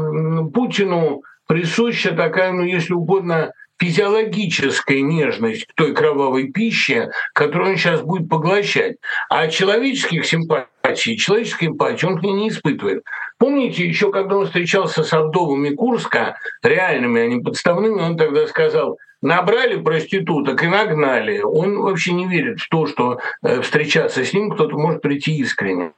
Путину 0.53 1.23
присуща 1.47 2.11
такая, 2.11 2.51
ну, 2.51 2.61
если 2.61 2.93
угодно, 2.93 3.53
физиологическая 3.79 5.01
нежность 5.01 5.65
к 5.65 5.73
той 5.73 5.95
кровавой 5.95 6.51
пище, 6.51 7.09
которую 7.33 7.71
он 7.71 7.77
сейчас 7.77 8.01
будет 8.01 8.29
поглощать. 8.29 8.97
А 9.29 9.47
человеческих 9.47 10.27
симпатий, 10.27 10.67
человеческой 10.91 11.69
эмпатии 11.69 12.05
он 12.05 12.19
к 12.19 12.23
ней 12.23 12.33
не 12.33 12.49
испытывает. 12.49 13.03
Помните, 13.37 13.85
еще 13.85 14.11
когда 14.11 14.37
он 14.37 14.45
встречался 14.45 15.03
с 15.03 15.13
Абдовыми 15.13 15.73
Курска, 15.73 16.37
реальными, 16.61 17.21
а 17.21 17.27
не 17.27 17.41
подставными, 17.41 18.01
он 18.01 18.17
тогда 18.17 18.45
сказал, 18.47 18.97
набрали 19.21 19.81
проституток 19.81 20.61
и 20.63 20.67
нагнали. 20.67 21.39
Он 21.41 21.81
вообще 21.81 22.11
не 22.11 22.27
верит 22.27 22.59
в 22.59 22.69
то, 22.69 22.85
что 22.85 23.19
э, 23.41 23.61
встречаться 23.61 24.25
с 24.25 24.33
ним 24.33 24.51
кто-то 24.51 24.77
может 24.77 25.01
прийти 25.01 25.37
искренне 25.37 25.93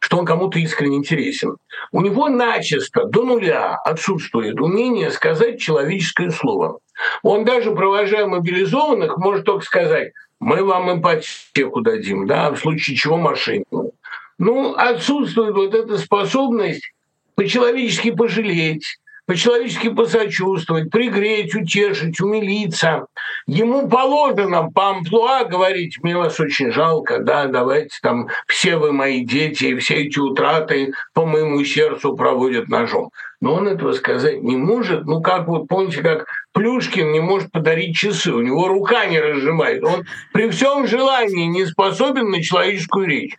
что 0.00 0.16
он 0.16 0.24
кому-то 0.24 0.58
искренне 0.58 0.96
интересен. 0.96 1.56
У 1.92 2.00
него 2.00 2.30
начисто 2.30 3.04
до 3.04 3.24
нуля 3.24 3.76
отсутствует 3.84 4.58
умение 4.60 5.10
сказать 5.10 5.60
человеческое 5.60 6.30
слово. 6.30 6.78
Он 7.22 7.44
даже 7.44 7.72
провожая 7.72 8.26
мобилизованных 8.26 9.18
может 9.18 9.44
только 9.44 9.64
сказать 9.66 10.12
мы 10.40 10.62
вам 10.64 11.00
ипотеку 11.00 11.80
дадим, 11.80 12.26
да, 12.26 12.50
в 12.50 12.58
случае 12.58 12.96
чего 12.96 13.16
машину. 13.16 13.92
Ну, 14.38 14.74
отсутствует 14.74 15.54
вот 15.54 15.74
эта 15.74 15.98
способность 15.98 16.92
по-человечески 17.34 18.10
пожалеть, 18.10 18.98
по-человечески 19.28 19.90
посочувствовать, 19.90 20.90
пригреть, 20.90 21.54
утешить, 21.54 22.18
умилиться. 22.18 23.04
Ему 23.46 23.86
положено 23.86 24.70
по 24.70 24.88
амплуа 24.88 25.44
говорить, 25.44 25.98
мне 26.02 26.16
вас 26.16 26.40
очень 26.40 26.72
жалко, 26.72 27.18
да, 27.18 27.44
давайте 27.44 27.98
там 28.00 28.28
все 28.46 28.78
вы 28.78 28.92
мои 28.92 29.26
дети, 29.26 29.66
и 29.66 29.76
все 29.76 29.96
эти 29.96 30.18
утраты 30.18 30.94
по 31.12 31.26
моему 31.26 31.62
сердцу 31.62 32.16
проводят 32.16 32.68
ножом. 32.68 33.10
Но 33.42 33.52
он 33.52 33.68
этого 33.68 33.92
сказать 33.92 34.42
не 34.42 34.56
может. 34.56 35.04
Ну, 35.04 35.20
как 35.20 35.46
вот, 35.46 35.68
помните, 35.68 36.00
как 36.00 36.26
Плюшкин 36.54 37.12
не 37.12 37.20
может 37.20 37.52
подарить 37.52 37.96
часы, 37.96 38.32
у 38.32 38.40
него 38.40 38.66
рука 38.66 39.04
не 39.04 39.20
разжимает. 39.20 39.84
Он 39.84 40.06
при 40.32 40.48
всем 40.48 40.86
желании 40.86 41.44
не 41.44 41.66
способен 41.66 42.30
на 42.30 42.42
человеческую 42.42 43.06
речь. 43.06 43.36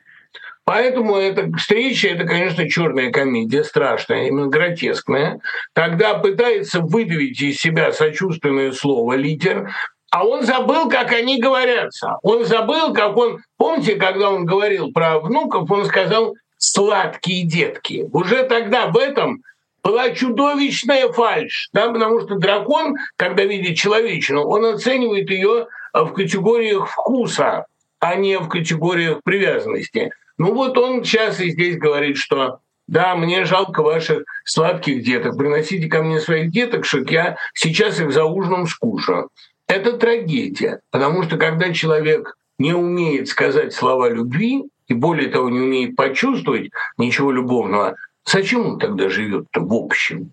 Поэтому 0.70 1.16
эта 1.16 1.52
встреча, 1.58 2.10
это, 2.10 2.26
конечно, 2.26 2.70
черная 2.70 3.12
комедия, 3.12 3.64
страшная, 3.64 4.28
именно 4.28 4.50
гротескная. 4.50 5.42
Тогда 5.74 6.14
пытается 6.14 6.82
выдавить 6.82 7.42
из 7.42 7.58
себя 7.58 7.92
сочувственное 7.92 8.72
слово 8.72 9.14
лидер, 9.14 9.72
а 10.12 10.28
он 10.28 10.44
забыл, 10.44 10.88
как 10.88 11.12
они 11.12 11.42
говорятся. 11.42 12.18
Он 12.22 12.46
забыл, 12.46 12.94
как 12.94 13.18
он... 13.18 13.40
Помните, 13.58 13.96
когда 13.96 14.30
он 14.30 14.46
говорил 14.46 14.92
про 14.92 15.20
внуков, 15.20 15.72
он 15.72 15.86
сказал 15.86 16.36
«сладкие 16.60 17.48
детки». 17.48 18.08
Уже 18.14 18.44
тогда 18.44 18.90
в 18.92 18.98
этом 18.98 19.42
была 19.84 20.12
чудовищная 20.12 21.12
фальшь, 21.12 21.70
да, 21.74 21.92
потому 21.92 22.20
что 22.20 22.36
дракон, 22.36 22.94
когда 23.16 23.44
видит 23.44 23.76
человечину, 23.76 24.44
он 24.44 24.66
оценивает 24.66 25.32
ее 25.32 25.66
в 25.96 26.14
категориях 26.14 26.90
вкуса, 26.90 27.66
а 28.00 28.14
не 28.14 28.38
в 28.38 28.48
категориях 28.48 29.22
привязанности. 29.24 30.12
Ну 30.40 30.54
вот 30.54 30.78
он 30.78 31.04
сейчас 31.04 31.40
и 31.42 31.52
здесь 31.52 31.78
говорит, 31.78 32.18
что 32.18 32.60
да, 32.88 33.16
мне 33.16 33.46
жалко 33.46 33.84
ваших 33.84 34.24
сладких 34.46 35.04
деток, 35.04 35.38
приносите 35.38 35.88
ко 35.88 36.02
мне 36.02 36.20
своих 36.20 36.50
деток, 36.50 36.86
что 36.86 37.00
я 37.00 37.38
сейчас 37.54 38.00
их 38.00 38.12
за 38.12 38.24
ужином 38.24 38.66
скушаю. 38.66 39.30
Это 39.68 39.94
трагедия, 39.94 40.80
потому 40.90 41.22
что 41.22 41.38
когда 41.38 41.72
человек 41.72 42.36
не 42.58 42.74
умеет 42.74 43.28
сказать 43.28 43.74
слова 43.74 44.10
любви, 44.10 44.64
и 44.88 44.94
более 44.96 45.30
того, 45.30 45.50
не 45.50 45.60
умеет 45.60 45.96
почувствовать 45.96 46.72
ничего 46.98 47.32
любовного, 47.32 47.96
зачем 48.26 48.66
он 48.66 48.80
тогда 48.80 49.10
живет 49.10 49.46
в 49.54 49.74
общем? 49.74 50.32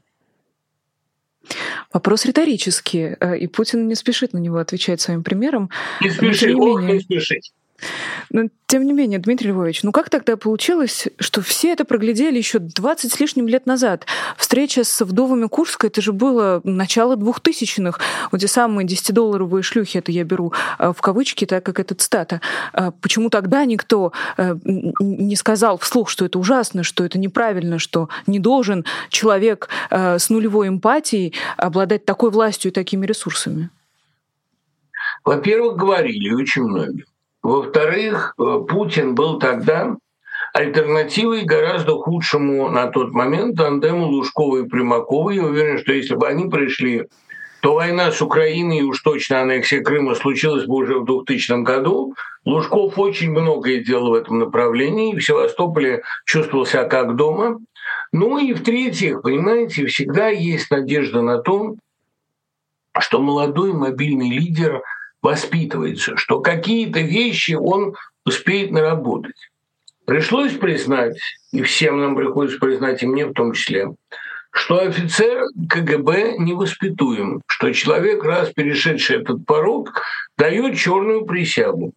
Вопрос 1.92 2.24
риторический, 2.24 3.16
э, 3.20 3.38
и 3.38 3.46
Путин 3.46 3.86
не 3.86 3.94
спешит 3.94 4.32
на 4.32 4.38
него 4.38 4.56
отвечать 4.56 5.00
своим 5.00 5.22
примером. 5.22 5.68
Не 6.00 6.10
спешит, 6.10 6.54
ох, 6.56 6.80
не 6.80 7.00
спешить. 7.00 7.52
Но, 8.30 8.48
тем 8.66 8.84
не 8.84 8.92
менее, 8.92 9.18
Дмитрий 9.18 9.50
Львович, 9.50 9.82
ну 9.82 9.92
как 9.92 10.10
тогда 10.10 10.36
получилось, 10.36 11.08
что 11.18 11.40
все 11.40 11.72
это 11.72 11.84
проглядели 11.84 12.38
еще 12.38 12.58
20 12.58 13.12
с 13.12 13.20
лишним 13.20 13.48
лет 13.48 13.66
назад? 13.66 14.06
Встреча 14.36 14.84
с 14.84 15.04
вдовами 15.04 15.46
Курска, 15.46 15.86
это 15.86 16.00
же 16.00 16.12
было 16.12 16.60
начало 16.64 17.16
двухтысячных. 17.16 18.00
Вот 18.32 18.40
те 18.40 18.48
самые 18.48 18.86
10-долларовые 18.86 19.62
шлюхи, 19.62 19.98
это 19.98 20.12
я 20.12 20.24
беру 20.24 20.52
э, 20.78 20.92
в 20.96 21.00
кавычки, 21.00 21.44
так 21.44 21.64
как 21.64 21.78
это 21.80 21.94
цитата. 21.94 22.40
А 22.72 22.90
почему 22.90 23.30
тогда 23.30 23.64
никто 23.64 24.12
э, 24.36 24.56
не 24.64 25.36
сказал 25.36 25.78
вслух, 25.78 26.10
что 26.10 26.24
это 26.24 26.38
ужасно, 26.38 26.82
что 26.82 27.04
это 27.04 27.18
неправильно, 27.18 27.78
что 27.78 28.08
не 28.26 28.38
должен 28.38 28.84
человек 29.10 29.68
э, 29.90 30.18
с 30.18 30.30
нулевой 30.30 30.68
эмпатией 30.68 31.34
обладать 31.56 32.04
такой 32.04 32.30
властью 32.30 32.70
и 32.70 32.74
такими 32.74 33.06
ресурсами? 33.06 33.70
Во-первых, 35.24 35.76
говорили 35.76 36.32
очень 36.32 36.62
многие. 36.62 37.04
Во-вторых, 37.46 38.34
э, 38.40 38.58
Путин 38.68 39.14
был 39.14 39.38
тогда 39.38 39.94
альтернативой 40.52 41.44
гораздо 41.44 41.92
худшему 41.92 42.70
на 42.70 42.88
тот 42.88 43.12
момент 43.12 43.56
тандему 43.56 44.06
Лужкова 44.06 44.64
и 44.64 44.68
Примакова. 44.68 45.30
Я 45.30 45.44
уверен, 45.44 45.78
что 45.78 45.92
если 45.92 46.16
бы 46.16 46.26
они 46.26 46.50
пришли, 46.50 47.04
то 47.60 47.74
война 47.74 48.10
с 48.10 48.20
Украиной 48.20 48.78
и 48.78 48.82
уж 48.82 49.00
точно 49.00 49.42
аннексия 49.42 49.80
Крыма 49.80 50.16
случилась 50.16 50.66
бы 50.66 50.74
уже 50.74 50.98
в 50.98 51.04
2000 51.04 51.62
году. 51.62 52.16
Лужков 52.44 52.98
очень 52.98 53.30
многое 53.30 53.78
делал 53.78 54.10
в 54.10 54.14
этом 54.14 54.40
направлении, 54.40 55.12
и 55.12 55.16
в 55.16 55.24
Севастополе 55.24 56.02
чувствовал 56.24 56.66
себя 56.66 56.82
как 56.82 57.14
дома. 57.14 57.60
Ну 58.10 58.38
и 58.38 58.54
в-третьих, 58.54 59.22
понимаете, 59.22 59.86
всегда 59.86 60.30
есть 60.30 60.68
надежда 60.72 61.22
на 61.22 61.38
то, 61.38 61.76
что 62.98 63.20
молодой 63.20 63.72
мобильный 63.72 64.30
лидер– 64.30 64.82
воспитывается, 65.26 66.16
что 66.16 66.38
какие-то 66.38 67.00
вещи 67.00 67.54
он 67.54 67.96
успеет 68.24 68.70
наработать. 68.70 69.34
Пришлось 70.04 70.52
признать, 70.52 71.18
и 71.50 71.62
всем 71.62 72.00
нам 72.00 72.14
приходится 72.14 72.60
признать, 72.60 73.02
и 73.02 73.06
мне 73.08 73.26
в 73.26 73.32
том 73.32 73.52
числе, 73.52 73.88
что 74.52 74.78
офицер 74.78 75.42
КГБ 75.68 76.36
невоспитуем, 76.38 77.42
что 77.48 77.72
человек, 77.72 78.22
раз 78.22 78.52
перешедший 78.52 79.22
этот 79.22 79.44
порог, 79.44 80.00
дает 80.38 80.78
черную 80.78 81.26
присягу. 81.26 81.92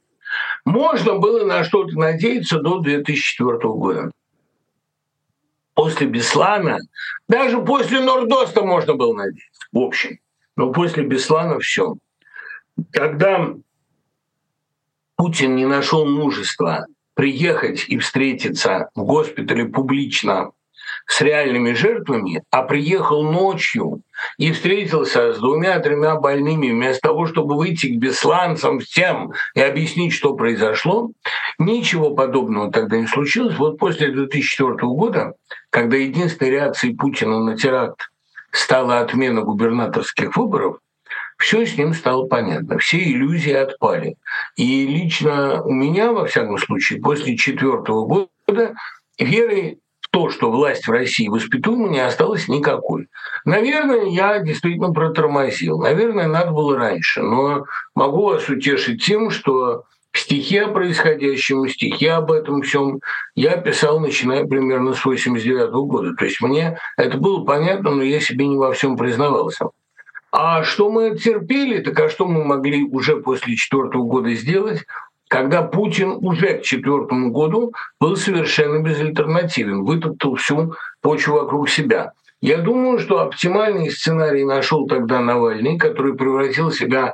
Можно 0.65 1.19
было 1.19 1.45
на 1.45 1.63
что-то 1.63 1.95
надеяться 1.99 2.57
до 2.57 2.79
2004 2.79 3.57
года. 3.75 4.11
После 5.75 6.07
Беслана, 6.07 6.79
даже 7.27 7.61
после 7.61 7.99
Нордоста 7.99 8.63
можно 8.63 8.95
было 8.95 9.13
надеяться, 9.13 9.67
в 9.71 9.77
общем. 9.77 10.17
Но 10.55 10.71
после 10.71 11.03
Беслана 11.03 11.59
все 11.59 11.95
когда 12.91 13.53
Путин 15.15 15.55
не 15.55 15.65
нашел 15.65 16.05
мужества 16.05 16.85
приехать 17.13 17.85
и 17.89 17.97
встретиться 17.97 18.89
в 18.95 19.03
госпитале 19.03 19.65
публично 19.65 20.51
с 21.05 21.21
реальными 21.21 21.73
жертвами, 21.73 22.43
а 22.51 22.61
приехал 22.61 23.23
ночью 23.23 24.01
и 24.37 24.51
встретился 24.51 25.33
с 25.33 25.39
двумя-тремя 25.39 26.15
больными, 26.15 26.71
вместо 26.71 27.09
того, 27.09 27.25
чтобы 27.25 27.57
выйти 27.57 27.87
к 27.87 27.99
бесланцам 27.99 28.79
всем 28.79 29.33
и 29.55 29.61
объяснить, 29.61 30.13
что 30.13 30.35
произошло, 30.35 31.11
ничего 31.57 32.11
подобного 32.11 32.71
тогда 32.71 32.97
не 32.97 33.07
случилось. 33.07 33.57
Вот 33.57 33.77
после 33.77 34.11
2004 34.11 34.75
года, 34.83 35.33
когда 35.69 35.97
единственной 35.97 36.51
реакцией 36.51 36.95
Путина 36.95 37.39
на 37.43 37.57
теракт 37.57 38.09
стала 38.51 38.99
отмена 38.99 39.41
губернаторских 39.41 40.37
выборов, 40.37 40.77
все 41.39 41.65
с 41.65 41.77
ним 41.77 41.93
стало 41.93 42.27
понятно, 42.27 42.77
все 42.77 43.01
иллюзии 43.01 43.53
отпали. 43.53 44.17
И 44.57 44.85
лично 44.85 45.63
у 45.63 45.71
меня, 45.71 46.11
во 46.11 46.25
всяком 46.25 46.57
случае, 46.57 47.01
после 47.01 47.37
четвертого 47.37 48.05
года 48.05 48.75
веры 49.17 49.79
в 50.01 50.09
то, 50.11 50.29
что 50.29 50.51
власть 50.51 50.87
в 50.87 50.91
России 50.91 51.29
воспитуема, 51.29 51.87
не 51.87 51.99
осталось 51.99 52.49
никакой. 52.49 53.07
Наверное, 53.45 54.05
я 54.05 54.39
действительно 54.39 54.91
протормозил. 54.91 55.79
Наверное, 55.79 56.27
надо 56.27 56.51
было 56.51 56.77
раньше. 56.77 57.21
Но 57.21 57.65
могу 57.95 58.23
вас 58.23 58.49
утешить 58.49 59.03
тем, 59.05 59.29
что 59.29 59.85
стихи 60.11 60.57
о 60.57 60.67
происходящем, 60.69 61.69
стихи 61.69 62.07
об 62.07 62.31
этом 62.31 62.63
всем 62.63 62.99
я 63.35 63.55
писал, 63.55 63.99
начиная 63.99 64.45
примерно 64.45 64.93
с 64.93 65.05
89 65.05 65.71
года. 65.71 66.15
То 66.15 66.25
есть 66.25 66.41
мне 66.41 66.77
это 66.97 67.17
было 67.17 67.45
понятно, 67.45 67.91
но 67.91 68.03
я 68.03 68.19
себе 68.19 68.47
не 68.47 68.57
во 68.57 68.73
всем 68.73 68.97
признавался. 68.97 69.69
А 70.31 70.63
что 70.63 70.91
мы 70.91 71.17
терпели, 71.17 71.81
так 71.81 71.99
а 71.99 72.09
что 72.09 72.27
мы 72.27 72.43
могли 72.43 72.83
уже 72.83 73.17
после 73.17 73.55
четвертого 73.55 74.03
года 74.03 74.33
сделать, 74.33 74.85
когда 75.27 75.61
Путин 75.61 76.17
уже 76.21 76.57
к 76.57 76.63
четвертому 76.63 77.31
году 77.31 77.73
был 77.99 78.15
совершенно 78.15 78.79
безальтернативен, 78.79 79.83
вытоптал 79.83 80.35
всю 80.35 80.73
почву 81.01 81.35
вокруг 81.35 81.69
себя. 81.69 82.13
Я 82.41 82.57
думаю, 82.57 82.99
что 82.99 83.19
оптимальный 83.19 83.91
сценарий 83.91 84.45
нашел 84.45 84.87
тогда 84.87 85.19
Навальный, 85.19 85.77
который 85.77 86.15
превратил 86.15 86.71
себя 86.71 87.13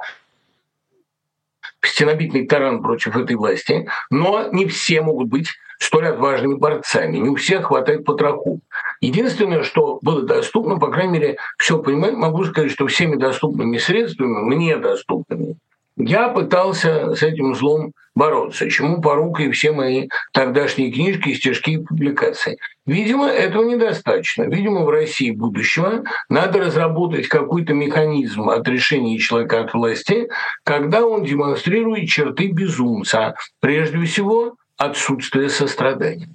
в 1.81 1.87
стенобитный 1.87 2.45
таран 2.47 2.81
против 2.81 3.15
этой 3.17 3.35
власти, 3.35 3.87
но 4.09 4.49
не 4.51 4.65
все 4.65 5.01
могут 5.01 5.29
быть 5.29 5.49
столь 5.79 6.07
отважными 6.07 6.55
борцами. 6.55 7.17
Не 7.17 7.29
у 7.29 7.35
всех 7.35 7.65
хватает 7.65 8.05
потроху. 8.05 8.59
Единственное, 9.05 9.61
что 9.61 9.99
было 10.01 10.23
доступно, 10.23 10.79
по 10.79 10.89
крайней 10.89 11.13
мере, 11.13 11.37
все 11.59 11.77
понимаю, 11.77 12.17
могу 12.17 12.43
сказать, 12.45 12.71
что 12.71 12.87
всеми 12.87 13.17
доступными 13.17 13.77
средствами, 13.77 14.41
мне 14.41 14.77
доступными, 14.77 15.57
я 15.95 16.29
пытался 16.29 17.13
с 17.13 17.21
этим 17.21 17.53
злом 17.53 17.93
бороться, 18.15 18.67
чему 18.67 19.01
порука 19.01 19.43
и 19.43 19.51
все 19.51 19.71
мои 19.71 20.07
тогдашние 20.33 20.91
книжки, 20.91 21.35
стишки 21.35 21.71
и 21.71 21.77
публикации. 21.77 22.57
Видимо, 22.87 23.27
этого 23.27 23.63
недостаточно. 23.63 24.43
Видимо, 24.43 24.81
в 24.83 24.89
России 24.89 25.29
будущего 25.29 26.03
надо 26.27 26.59
разработать 26.59 27.27
какой-то 27.27 27.73
механизм 27.73 28.49
отрешения 28.49 29.19
человека 29.19 29.61
от 29.61 29.73
власти, 29.75 30.29
когда 30.63 31.05
он 31.05 31.23
демонстрирует 31.23 32.09
черты 32.09 32.47
безумца. 32.47 33.35
Прежде 33.59 34.03
всего, 34.03 34.55
отсутствие 34.77 35.49
сострадания. 35.49 36.29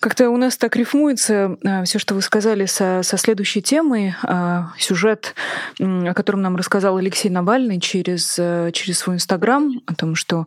Как-то 0.00 0.30
у 0.30 0.36
нас 0.36 0.56
так 0.56 0.76
рифмуется 0.76 1.58
э, 1.64 1.82
все, 1.82 1.98
что 1.98 2.14
вы 2.14 2.22
сказали 2.22 2.66
со, 2.66 3.02
со 3.02 3.16
следующей 3.16 3.62
темой. 3.62 4.14
Э, 4.22 4.62
сюжет, 4.78 5.34
о 5.80 6.14
котором 6.14 6.40
нам 6.40 6.54
рассказал 6.54 6.98
Алексей 6.98 7.28
Навальный 7.30 7.80
через, 7.80 8.36
э, 8.38 8.70
через 8.72 9.00
свой 9.00 9.16
Инстаграм, 9.16 9.80
о 9.86 9.94
том, 9.96 10.14
что 10.14 10.46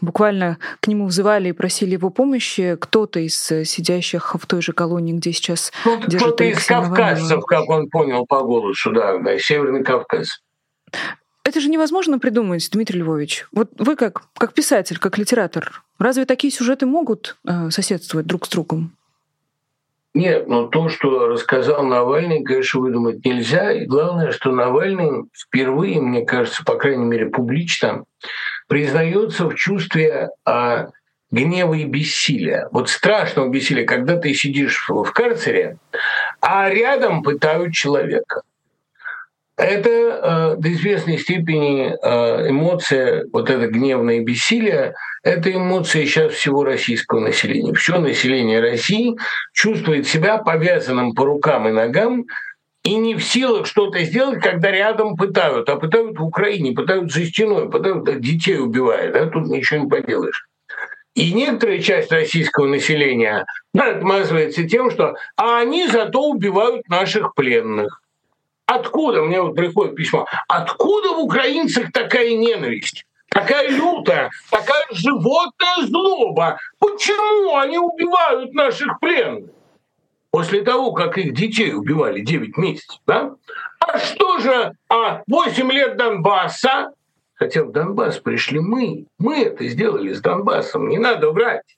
буквально 0.00 0.58
к 0.80 0.88
нему 0.88 1.06
взывали 1.06 1.50
и 1.50 1.52
просили 1.52 1.92
его 1.92 2.10
помощи 2.10 2.76
кто-то 2.80 3.20
из 3.20 3.36
сидящих 3.36 4.34
в 4.34 4.46
той 4.46 4.62
же 4.62 4.72
колонии, 4.72 5.12
где 5.12 5.32
сейчас 5.32 5.72
ну, 5.84 6.00
Кто-то 6.00 6.42
из 6.42 6.64
кавказцев, 6.64 7.22
Навального. 7.22 7.40
как 7.42 7.68
он 7.68 7.88
понял 7.88 8.26
по 8.26 8.42
голосу, 8.42 8.90
да, 8.90 9.18
да, 9.18 9.38
Северный 9.38 9.84
Кавказ. 9.84 10.40
Это 11.50 11.58
же 11.58 11.68
невозможно 11.68 12.20
придумать, 12.20 12.68
Дмитрий 12.70 13.00
Львович. 13.00 13.48
Вот 13.50 13.72
вы 13.76 13.96
как, 13.96 14.22
как 14.38 14.54
писатель, 14.54 14.98
как 14.98 15.18
литератор, 15.18 15.82
разве 15.98 16.24
такие 16.24 16.52
сюжеты 16.52 16.86
могут 16.86 17.38
э, 17.44 17.70
соседствовать 17.70 18.24
друг 18.24 18.46
с 18.46 18.50
другом? 18.50 18.92
Нет, 20.14 20.46
но 20.46 20.68
то, 20.68 20.88
что 20.88 21.26
рассказал 21.26 21.82
Навальный, 21.82 22.44
конечно, 22.44 22.78
выдумать 22.78 23.24
нельзя. 23.24 23.72
И 23.72 23.84
главное, 23.84 24.30
что 24.30 24.52
Навальный 24.52 25.24
впервые, 25.36 26.00
мне 26.00 26.24
кажется, 26.24 26.62
по 26.64 26.76
крайней 26.76 27.06
мере, 27.06 27.26
публично 27.26 28.04
признается 28.68 29.48
в 29.48 29.56
чувстве 29.56 30.28
а, 30.44 30.90
гнева 31.32 31.74
и 31.74 31.84
бессилия. 31.84 32.68
Вот 32.70 32.88
страшного 32.90 33.48
бессилия, 33.48 33.84
когда 33.84 34.16
ты 34.18 34.34
сидишь 34.34 34.88
в 34.88 35.10
карцере, 35.10 35.78
а 36.40 36.70
рядом 36.70 37.24
пытают 37.24 37.74
человека. 37.74 38.42
Это 39.60 39.90
э, 39.90 40.56
до 40.56 40.72
известной 40.72 41.18
степени 41.18 41.92
э, 41.92 42.48
эмоция, 42.48 43.26
вот 43.30 43.50
это 43.50 43.66
гневное 43.66 44.20
бессилие, 44.20 44.94
это 45.22 45.52
эмоция 45.52 46.06
сейчас 46.06 46.32
всего 46.32 46.64
российского 46.64 47.20
населения. 47.20 47.74
Все 47.74 47.98
население 47.98 48.60
России 48.60 49.16
чувствует 49.52 50.08
себя 50.08 50.38
повязанным 50.38 51.12
по 51.12 51.26
рукам 51.26 51.68
и 51.68 51.72
ногам 51.72 52.24
и 52.84 52.94
не 52.94 53.14
в 53.14 53.22
силах 53.22 53.66
что-то 53.66 54.02
сделать, 54.02 54.42
когда 54.42 54.70
рядом 54.70 55.14
пытают. 55.14 55.68
А 55.68 55.76
пытают 55.76 56.18
в 56.18 56.24
Украине, 56.24 56.72
пытают 56.72 57.12
за 57.12 57.26
стеной, 57.26 57.70
пытают 57.70 58.18
детей 58.20 58.58
убивают. 58.58 59.12
Да? 59.12 59.26
Тут 59.26 59.48
ничего 59.48 59.80
не 59.84 59.90
поделаешь. 59.90 60.46
И 61.14 61.34
некоторая 61.34 61.80
часть 61.80 62.10
российского 62.10 62.66
населения 62.66 63.44
отмазывается 63.76 64.66
тем, 64.66 64.90
что 64.90 65.16
а 65.36 65.58
они 65.60 65.86
зато 65.86 66.22
убивают 66.22 66.88
наших 66.88 67.34
пленных. 67.34 68.00
Откуда, 68.70 69.22
мне 69.22 69.42
вот 69.42 69.56
приходит 69.56 69.96
письмо, 69.96 70.28
откуда 70.46 71.08
в 71.08 71.24
украинцах 71.24 71.90
такая 71.90 72.36
ненависть? 72.36 73.04
Такая 73.28 73.68
лютая, 73.68 74.30
такая 74.48 74.84
животная 74.92 75.86
злоба. 75.86 76.56
Почему 76.78 77.56
они 77.56 77.78
убивают 77.78 78.54
наших 78.54 79.00
пленных? 79.00 79.50
После 80.30 80.62
того, 80.62 80.92
как 80.92 81.18
их 81.18 81.34
детей 81.34 81.74
убивали 81.74 82.20
9 82.20 82.56
месяцев, 82.58 83.00
да? 83.08 83.32
А 83.80 83.98
что 83.98 84.38
же, 84.38 84.72
а 84.88 85.22
8 85.26 85.72
лет 85.72 85.96
Донбасса? 85.96 86.92
Хотя 87.34 87.64
в 87.64 87.72
Донбасс 87.72 88.18
пришли 88.18 88.60
мы. 88.60 89.06
Мы 89.18 89.42
это 89.42 89.66
сделали 89.66 90.12
с 90.12 90.20
Донбассом, 90.20 90.88
не 90.88 90.98
надо 90.98 91.32
врать. 91.32 91.76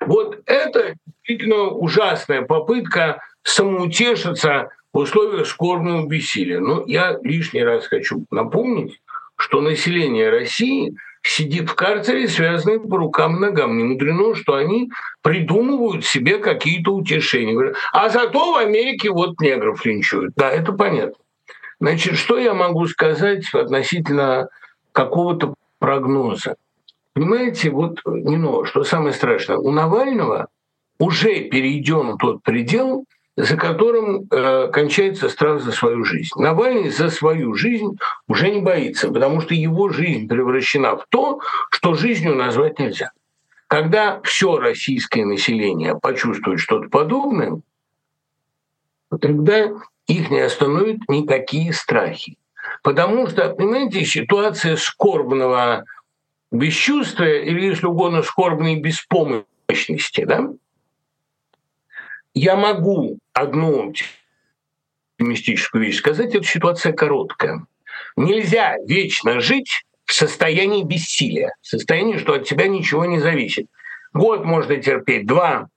Вот 0.00 0.38
это 0.46 0.94
действительно 1.04 1.64
ужасная 1.64 2.40
попытка 2.40 3.20
самоутешиться 3.42 4.70
в 4.92 4.98
условиях 4.98 5.46
скорбного 5.46 6.06
бессилия. 6.06 6.60
Но 6.60 6.84
я 6.86 7.18
лишний 7.22 7.62
раз 7.62 7.86
хочу 7.86 8.24
напомнить, 8.30 9.00
что 9.36 9.60
население 9.60 10.30
России 10.30 10.94
сидит 11.22 11.70
в 11.70 11.74
карцере, 11.74 12.28
связанное 12.28 12.78
по 12.78 12.96
рукам 12.96 13.36
и 13.36 13.40
ногам. 13.40 13.76
Не 13.76 13.84
мудрено, 13.84 14.34
что 14.34 14.54
они 14.54 14.90
придумывают 15.22 16.04
себе 16.04 16.38
какие-то 16.38 16.92
утешения. 16.94 17.74
А 17.92 18.08
зато 18.08 18.52
в 18.52 18.56
Америке 18.56 19.10
вот 19.10 19.40
негров 19.40 19.84
линчуют. 19.84 20.34
Да, 20.36 20.50
это 20.50 20.72
понятно. 20.72 21.14
Значит, 21.80 22.16
что 22.16 22.38
я 22.38 22.54
могу 22.54 22.86
сказать 22.86 23.44
относительно 23.52 24.48
какого-то 24.92 25.54
прогноза? 25.78 26.56
Понимаете, 27.14 27.70
вот 27.70 28.00
не 28.06 28.36
но, 28.36 28.64
что 28.64 28.84
самое 28.84 29.12
страшное, 29.12 29.58
у 29.58 29.70
Навального 29.70 30.48
уже 30.98 31.40
перейден 31.40 32.16
тот 32.18 32.42
предел, 32.42 33.04
за 33.36 33.56
которым 33.56 34.26
э, 34.30 34.68
кончается 34.72 35.28
страх 35.28 35.62
за 35.62 35.72
свою 35.72 36.04
жизнь. 36.04 36.30
Навальный 36.36 36.90
за 36.90 37.08
свою 37.08 37.54
жизнь 37.54 37.98
уже 38.28 38.50
не 38.50 38.60
боится, 38.60 39.08
потому 39.08 39.40
что 39.40 39.54
его 39.54 39.88
жизнь 39.88 40.28
превращена 40.28 40.96
в 40.96 41.06
то, 41.08 41.40
что 41.70 41.94
жизнью 41.94 42.34
назвать 42.34 42.78
нельзя. 42.78 43.12
Когда 43.68 44.20
все 44.22 44.58
российское 44.58 45.24
население 45.24 45.98
почувствует 45.98 46.60
что-то 46.60 46.90
подобное, 46.90 47.60
тогда 49.18 49.70
их 50.06 50.30
не 50.30 50.40
остановят 50.40 50.98
никакие 51.08 51.72
страхи. 51.72 52.36
Потому 52.82 53.26
что, 53.28 53.48
понимаете, 53.54 54.04
ситуация 54.04 54.76
скорбного 54.76 55.84
бесчувствия 56.50 57.44
или, 57.46 57.66
если 57.66 57.86
угодно, 57.86 58.22
скорбной 58.22 58.78
беспомощности, 58.78 60.24
да, 60.24 60.48
я 62.34 62.56
могу 62.56 63.18
одну 63.32 63.92
мистическую 65.18 65.84
вещь 65.84 65.98
сказать, 65.98 66.34
эта 66.34 66.44
ситуация 66.44 66.92
короткая. 66.92 67.64
Нельзя 68.16 68.76
вечно 68.86 69.40
жить 69.40 69.84
в 70.04 70.12
состоянии 70.12 70.82
бессилия, 70.82 71.54
в 71.60 71.66
состоянии, 71.68 72.18
что 72.18 72.34
от 72.34 72.44
тебя 72.44 72.68
ничего 72.68 73.04
не 73.04 73.18
зависит. 73.18 73.66
Год 74.12 74.44
можно 74.44 74.76
терпеть, 74.76 75.26
два. 75.26 75.68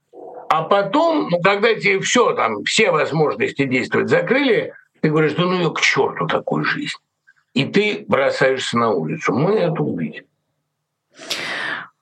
А 0.50 0.64
потом, 0.64 1.30
ну, 1.30 1.42
когда 1.42 1.74
тебе 1.74 2.00
все 2.00 2.34
там, 2.34 2.64
все 2.64 2.92
возможности 2.92 3.66
действовать 3.66 4.10
закрыли, 4.10 4.74
ты 5.02 5.10
говоришь, 5.10 5.34
да 5.34 5.44
ну 5.44 5.54
ее 5.54 5.74
к 5.74 5.82
черту 5.82 6.28
такую 6.28 6.66
жизнь. 6.66 6.98
И 7.54 7.66
ты 7.66 8.06
бросаешься 8.08 8.78
на 8.78 8.92
улицу. 8.92 9.34
Мы 9.34 9.54
это 9.54 9.82
увидим. 9.82 10.26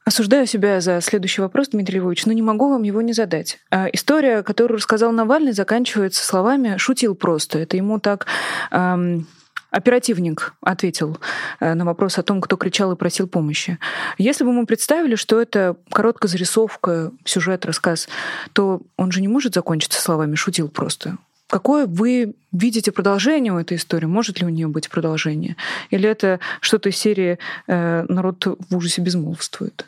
Осуждаю 0.05 0.45
себя 0.47 0.81
за 0.81 0.99
следующий 0.99 1.41
вопрос, 1.41 1.69
Дмитрий 1.69 1.99
Львович, 1.99 2.25
но 2.25 2.33
не 2.33 2.41
могу 2.41 2.69
вам 2.69 2.83
его 2.83 3.01
не 3.01 3.13
задать. 3.13 3.59
А, 3.71 3.87
история, 3.93 4.43
которую 4.43 4.77
рассказал 4.77 5.13
Навальный, 5.13 5.53
заканчивается 5.53 6.25
словами 6.25 6.75
«шутил 6.77 7.15
просто». 7.15 7.59
Это 7.59 7.77
ему 7.77 7.99
так 7.99 8.25
эм, 8.71 9.27
оперативник 9.73 10.55
ответил 10.61 11.17
э, 11.61 11.73
на 11.73 11.85
вопрос 11.85 12.17
о 12.17 12.23
том, 12.23 12.41
кто 12.41 12.57
кричал 12.57 12.91
и 12.91 12.97
просил 12.97 13.27
помощи. 13.27 13.79
Если 14.17 14.43
бы 14.43 14.51
мы 14.51 14.65
представили, 14.65 15.15
что 15.15 15.41
это 15.41 15.77
короткая 15.89 16.29
зарисовка, 16.29 17.11
сюжет, 17.23 17.65
рассказ, 17.65 18.09
то 18.51 18.81
он 18.97 19.11
же 19.11 19.21
не 19.21 19.29
может 19.29 19.53
закончиться 19.53 20.01
словами 20.01 20.35
«шутил 20.35 20.67
просто». 20.67 21.17
Какое 21.47 21.85
вы 21.85 22.35
видите 22.51 22.91
продолжение 22.91 23.53
у 23.53 23.57
этой 23.57 23.77
истории? 23.77 24.05
Может 24.05 24.39
ли 24.39 24.45
у 24.45 24.49
нее 24.49 24.67
быть 24.67 24.89
продолжение? 24.89 25.55
Или 25.91 26.09
это 26.09 26.39
что-то 26.61 26.89
из 26.89 26.97
серии 26.97 27.37
э, 27.67 28.05
«Народ 28.09 28.45
в 28.69 28.75
ужасе 28.75 29.01
безмолвствует»? 29.01 29.85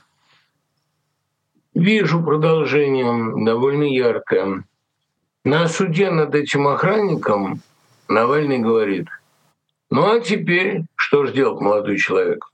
Вижу 1.76 2.24
продолжение 2.24 3.46
довольно 3.46 3.84
яркое. 3.84 4.64
На 5.44 5.68
суде 5.68 6.10
над 6.10 6.34
этим 6.34 6.70
охранником 6.70 7.62
Навальный 8.08 8.60
говорит, 8.60 9.10
ну 9.90 10.10
а 10.10 10.22
теперь 10.22 10.84
что 10.96 11.26
ж 11.26 11.34
делать, 11.34 11.60
молодой 11.60 11.98
человек? 11.98 12.50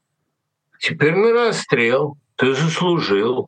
Теперь 0.79 1.15
на 1.15 1.31
расстрел, 1.33 2.17
ты 2.35 2.55
заслужил. 2.55 3.47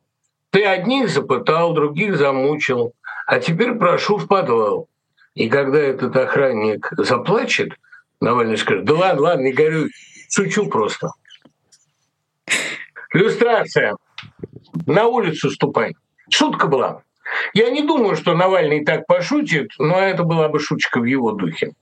Ты 0.50 0.64
одних 0.64 1.10
запытал, 1.10 1.74
других 1.74 2.16
замучил, 2.16 2.92
а 3.26 3.40
теперь 3.40 3.74
прошу 3.74 4.18
в 4.18 4.28
подвал. 4.28 4.88
И 5.34 5.48
когда 5.48 5.80
этот 5.80 6.16
охранник 6.16 6.88
заплачет, 6.96 7.72
Навальный 8.20 8.58
скажет, 8.58 8.84
да 8.84 8.94
ладно, 8.94 9.22
ладно, 9.22 9.42
не 9.42 9.52
горюй, 9.52 9.90
шучу 10.30 10.68
просто. 10.68 11.10
Иллюстрация 13.12 13.96
на 14.86 15.06
улицу 15.06 15.50
ступай. 15.50 15.96
Шутка 16.30 16.66
была. 16.66 17.02
Я 17.54 17.70
не 17.70 17.82
думаю, 17.82 18.16
что 18.16 18.34
Навальный 18.34 18.84
так 18.84 19.06
пошутит, 19.06 19.70
но 19.78 19.98
это 19.98 20.24
была 20.24 20.48
бы 20.48 20.60
шутка 20.60 21.00
в 21.00 21.04
его 21.04 21.32
духе. 21.32 21.72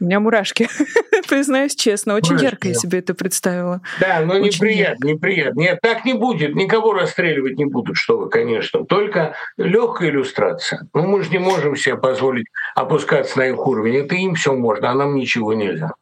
У 0.00 0.04
меня 0.04 0.20
мурашки, 0.20 0.68
признаюсь 1.28 1.74
честно. 1.74 2.14
Очень 2.14 2.34
мурашки. 2.36 2.44
ярко 2.44 2.68
я 2.68 2.74
себе 2.74 3.00
это 3.00 3.14
представила. 3.14 3.80
Да, 4.00 4.20
но 4.20 4.34
Очень 4.34 4.44
неприятно, 4.64 5.06
ярко. 5.08 5.08
неприятно. 5.08 5.60
Нет, 5.60 5.78
так 5.82 6.04
не 6.04 6.14
будет. 6.14 6.54
Никого 6.54 6.92
расстреливать 6.94 7.58
не 7.58 7.64
будут, 7.64 7.96
что 7.96 8.16
вы, 8.16 8.30
конечно. 8.30 8.84
Только 8.84 9.34
легкая 9.56 10.10
иллюстрация. 10.10 10.86
Ну, 10.94 11.06
мы 11.06 11.22
же 11.22 11.30
не 11.30 11.38
можем 11.38 11.74
себе 11.76 11.96
позволить 11.96 12.46
опускаться 12.76 13.38
на 13.38 13.48
их 13.48 13.58
уровень. 13.66 13.96
Это 13.96 14.14
им 14.14 14.34
все 14.36 14.54
можно, 14.54 14.90
а 14.90 14.94
нам 14.94 15.16
ничего 15.16 15.52
нельзя. 15.52 15.92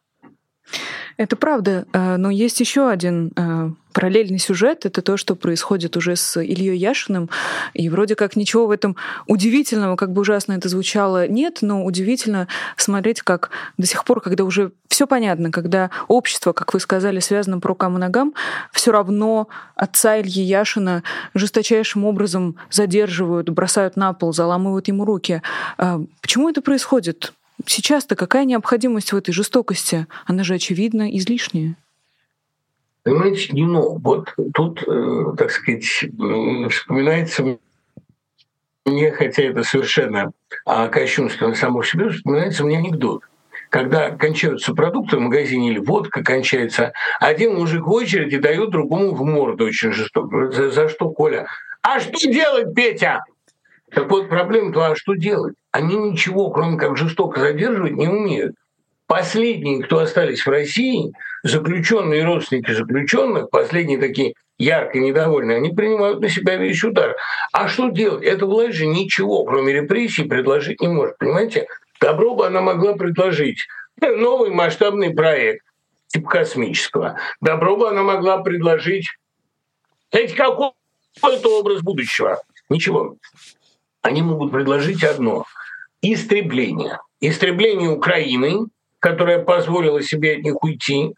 Это 1.17 1.37
правда, 1.37 1.87
э, 1.93 2.17
но 2.17 2.31
есть 2.31 2.61
еще 2.61 2.91
один 2.91 3.33
э, 3.37 3.71
параллельный 3.95 4.39
сюжет— 4.39 4.85
это 4.85 5.01
то, 5.01 5.17
что 5.17 5.35
происходит 5.35 5.97
уже 5.97 6.15
с 6.15 6.39
Ильей 6.39 6.77
Яшиным. 6.77 7.31
И 7.73 7.89
вроде 7.89 8.15
как 8.15 8.37
ничего 8.37 8.67
в 8.67 8.71
этом 8.71 8.97
удивительного, 9.27 9.97
как 9.97 10.13
бы 10.13 10.21
ужасно 10.21 10.53
это 10.53 10.69
звучало, 10.69 11.27
нет, 11.27 11.59
но 11.63 11.83
удивительно 11.83 12.49
смотреть, 12.77 13.23
как 13.23 13.49
до 13.79 13.87
сих 13.87 14.05
пор, 14.05 14.21
когда 14.21 14.45
уже 14.45 14.73
все 14.89 15.07
понятно, 15.07 15.51
когда 15.51 15.91
общество, 16.09 16.53
как 16.53 16.75
вы 16.75 16.81
сказали, 16.81 17.21
связано 17.21 17.59
по 17.61 17.69
рукам 17.69 17.97
и 17.97 18.01
ногам, 18.01 18.35
все 18.71 18.93
равно 18.93 19.49
отца 19.75 20.21
Ильи 20.21 20.43
Яшина 20.43 21.03
жесточайшим 21.33 22.05
образом 22.05 22.57
задерживают, 22.71 23.49
бросают 23.49 23.97
на 23.97 24.13
пол, 24.13 24.35
заламывают 24.35 24.89
ему 24.89 25.07
руки. 25.07 25.41
А 25.79 26.03
почему 26.21 26.51
это 26.51 26.61
происходит? 26.61 27.33
Сейчас-то 27.65 28.17
какая 28.17 28.45
необходимость 28.45 29.13
в 29.13 29.17
этой 29.17 29.33
жестокости? 29.33 30.07
Она 30.27 30.45
же, 30.45 30.55
очевидно, 30.55 31.17
излишняя. 31.17 31.77
Понимаете, 33.03 33.53
не 33.53 33.65
но. 33.65 33.97
Вот 33.97 34.35
тут, 34.53 34.83
э, 34.87 35.25
так 35.39 35.51
сказать, 35.51 35.85
вспоминается 35.85 37.59
мне, 38.85 39.13
хотя 39.13 39.43
это 39.43 39.63
совершенно 39.63 40.33
а, 40.65 40.89
кощунственно 40.89 41.55
само 41.55 41.81
в 41.81 41.89
себе, 41.89 42.09
вспоминается 42.09 42.65
мне 42.65 42.79
анекдот. 42.79 43.23
Когда 43.71 44.11
кончаются 44.11 44.75
продукты 44.75 45.17
в 45.17 45.21
магазине 45.21 45.71
или 45.71 45.79
водка 45.79 46.23
кончается, 46.23 46.93
один 47.21 47.55
мужик 47.55 47.87
в 47.87 47.91
очереди 47.91 48.39
дает 48.39 48.71
другому 48.71 49.15
в 49.15 49.25
морду 49.25 49.65
очень 49.67 49.93
жестоко. 49.93 50.51
За, 50.53 50.71
за 50.71 50.89
что, 50.89 51.11
Коля? 51.11 51.47
А 51.83 52.01
что 52.01 52.13
делать, 52.31 52.75
Петя? 52.75 53.25
Так 53.97 54.11
вот, 54.11 54.29
проблема-то, 54.29 54.89
а 54.89 54.95
что 54.95 55.15
делать? 55.15 55.55
Они 55.73 55.97
ничего, 55.97 56.51
кроме 56.51 56.77
как 56.77 56.99
жестоко 56.99 57.41
задерживать, 57.41 57.95
не 57.95 58.07
умеют. 58.07 58.55
Последние, 59.07 59.83
кто 59.83 60.01
остались 60.01 60.45
в 60.45 60.51
России, 60.51 61.15
заключенные 61.43 62.21
и 62.21 62.25
родственники 62.25 62.73
заключенных, 62.73 63.49
последние 63.49 63.99
такие 63.99 64.35
ярко 64.59 64.99
недовольные, 64.99 65.57
они 65.57 65.71
принимают 65.71 66.21
на 66.21 66.29
себя 66.29 66.57
весь 66.57 66.85
удар. 66.85 67.17
А 67.53 67.69
что 67.69 67.89
делать? 67.89 68.23
Эта 68.23 68.45
власть 68.45 68.77
же 68.77 68.85
ничего, 68.85 69.45
кроме 69.45 69.73
репрессий, 69.73 70.25
предложить 70.25 70.83
не 70.83 70.89
может. 70.89 71.17
Понимаете? 71.17 71.67
Добро 71.99 72.35
бы 72.35 72.47
она 72.47 72.61
могла 72.61 72.97
предложить 72.97 73.67
новый 74.03 74.51
масштабный 74.51 75.15
проект 75.15 75.65
типа 76.09 76.29
космического. 76.29 77.19
Добро 77.41 77.79
бы 77.79 77.89
она 77.89 78.03
могла 78.03 78.43
предложить 78.43 79.07
знаете, 80.11 80.35
какой-то 80.35 81.61
образ 81.61 81.81
будущего. 81.81 82.43
Ничего. 82.69 83.17
Они 84.07 84.23
могут 84.23 84.53
предложить 84.53 85.03
одно– 85.03 85.47
истребление. 86.01 87.01
Истребление 87.21 87.91
Украины, 87.91 88.67
которая 89.01 89.43
позволила 89.43 90.01
себе 90.01 90.37
от 90.37 90.45
них 90.45 90.63
уйти, 90.63 91.13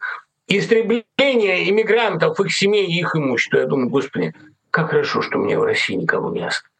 истребление 0.47 1.69
иммигрантов, 1.69 2.39
их 2.39 2.51
семей 2.51 2.87
и 2.87 2.99
их 2.99 3.15
имущества. 3.15 3.59
Я 3.59 3.67
думаю, 3.67 3.89
господи, 3.89 4.33
как 4.71 4.89
хорошо, 4.89 5.21
что 5.21 5.37
меня 5.37 5.59
в 5.59 5.63
России 5.65 5.93
никого 5.93 6.31
не 6.31 6.39
осталось. 6.39 6.71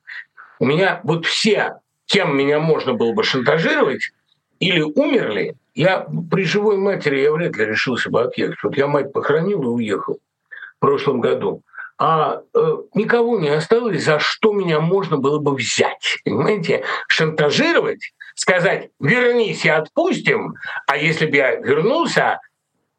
У 0.58 0.66
меня 0.66 1.00
вот 1.04 1.28
все, 1.28 1.76
кем 2.08 2.36
меня 2.36 2.60
можно 2.60 2.96
было 2.96 3.14
бы 3.14 3.24
шантажировать, 3.24 4.10
или 4.60 4.82
умерли, 4.82 5.58
я 5.76 6.08
при 6.32 6.44
живой 6.44 6.78
матери 6.78 7.22
я 7.22 7.32
вряд 7.32 7.56
ли 7.56 7.66
решился 7.66 8.10
бы 8.10 8.24
отъехать. 8.24 8.58
Вот 8.64 8.76
я 8.76 8.88
мать 8.88 9.14
похоронил 9.14 9.62
и 9.62 9.68
уехал 9.68 10.18
в 10.78 10.80
прошлом 10.80 11.22
году. 11.22 11.62
А 12.00 12.42
э, 12.54 12.78
никого 12.94 13.40
не 13.40 13.50
осталось, 13.50 14.04
за 14.04 14.20
что 14.20 14.54
меня 14.54 14.80
можно 14.80 15.18
было 15.18 15.40
бы 15.40 15.54
взять. 15.54 16.20
Понимаете? 16.24 16.84
Шантажировать 17.08 18.14
сказать, 18.40 18.90
вернись 19.02 19.66
и 19.66 19.70
отпустим, 19.70 20.56
а 20.88 20.96
если 20.96 21.26
бы 21.26 21.36
я 21.36 21.56
вернулся, 21.56 22.40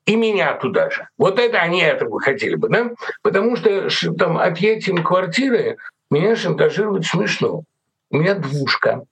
и 0.05 0.15
меня 0.15 0.55
туда 0.55 0.91
же. 0.91 1.09
Вот 1.17 1.39
это 1.39 1.61
они 1.61 1.81
этого 1.81 2.21
хотели 2.21 2.57
бы, 2.57 2.69
да? 2.69 2.91
Потому 3.23 3.57
что 3.57 3.89
там 4.19 4.37
отъятием 4.37 5.03
квартиры 5.03 5.79
меня 6.11 6.37
шантажировать 6.37 7.07
смешно. 7.07 7.63
У 8.11 8.19
меня 8.19 8.35
двушка. 8.35 9.05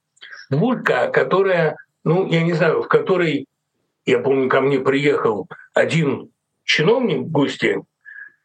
Двушка, 0.51 1.09
которая, 1.11 1.77
ну, 2.03 2.27
я 2.27 2.43
не 2.43 2.53
знаю, 2.53 2.83
в 2.83 2.87
которой, 2.87 3.45
я 4.05 4.19
помню, 4.19 4.49
ко 4.49 4.61
мне 4.61 4.79
приехал 4.79 5.47
один 5.73 6.31
чиновник 6.63 7.19
в 7.19 7.31
гости, 7.31 7.81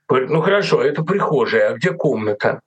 говорит, 0.08 0.30
ну 0.30 0.40
хорошо, 0.40 0.82
это 0.82 1.02
прихожая, 1.02 1.70
а 1.70 1.74
где 1.74 1.92
комната? 1.92 2.60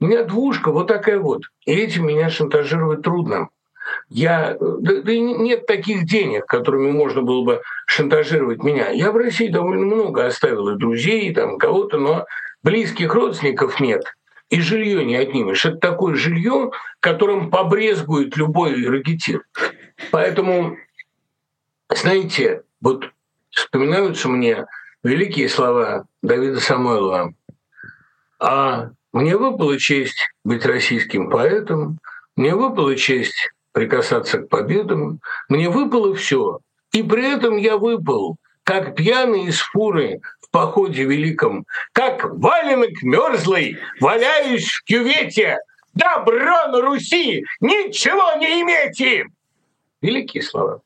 У 0.00 0.06
меня 0.06 0.24
двушка 0.24 0.70
вот 0.70 0.88
такая 0.88 1.18
вот. 1.18 1.44
И 1.64 1.72
этим 1.72 2.06
меня 2.06 2.28
шантажировать 2.28 3.02
трудно. 3.02 3.48
Я, 4.08 4.56
да, 4.60 5.02
да 5.02 5.16
нет 5.16 5.66
таких 5.66 6.06
денег, 6.06 6.46
которыми 6.46 6.90
можно 6.90 7.22
было 7.22 7.42
бы 7.42 7.62
шантажировать 7.86 8.62
меня. 8.62 8.90
Я 8.90 9.10
в 9.10 9.16
России 9.16 9.48
довольно 9.48 9.86
много 9.86 10.26
оставил 10.26 10.68
и 10.68 10.78
друзей, 10.78 11.32
там 11.32 11.58
кого-то, 11.58 11.98
но 11.98 12.26
близких 12.62 13.14
родственников 13.14 13.80
нет. 13.80 14.04
И 14.50 14.60
жилье 14.60 15.04
не 15.04 15.16
отнимешь. 15.16 15.64
Это 15.64 15.78
такое 15.78 16.14
жилье, 16.14 16.70
которым 17.00 17.50
побрезгует 17.50 18.36
любой 18.36 18.86
ракетир. 18.86 19.42
Поэтому, 20.10 20.76
знаете, 21.88 22.62
вот 22.80 23.10
вспоминаются 23.50 24.28
мне 24.28 24.66
великие 25.06 25.48
слова 25.48 26.06
Давида 26.22 26.60
Самойлова. 26.60 27.32
А 28.38 28.90
мне 29.12 29.36
выпала 29.36 29.78
честь 29.78 30.18
быть 30.44 30.66
российским 30.66 31.30
поэтом, 31.30 31.98
мне 32.34 32.54
выпала 32.54 32.96
честь 32.96 33.50
прикасаться 33.72 34.38
к 34.38 34.48
победам. 34.48 35.20
Мне 35.50 35.68
выпало 35.68 36.14
все. 36.14 36.60
И 36.92 37.02
при 37.02 37.30
этом 37.30 37.58
я 37.58 37.76
выпал, 37.76 38.36
как 38.62 38.96
пьяный 38.96 39.46
из 39.46 39.60
фуры 39.60 40.20
в 40.40 40.50
походе 40.50 41.04
великом, 41.04 41.66
как 41.92 42.24
валенок 42.24 43.02
мерзлый, 43.02 43.78
валяюсь 44.00 44.70
в 44.70 44.82
кювете. 44.84 45.58
Добро 45.92 46.68
на 46.68 46.80
Руси, 46.80 47.44
ничего 47.60 48.38
не 48.38 48.62
имейте! 48.62 49.26
Великие 50.00 50.42
слова. 50.42 50.80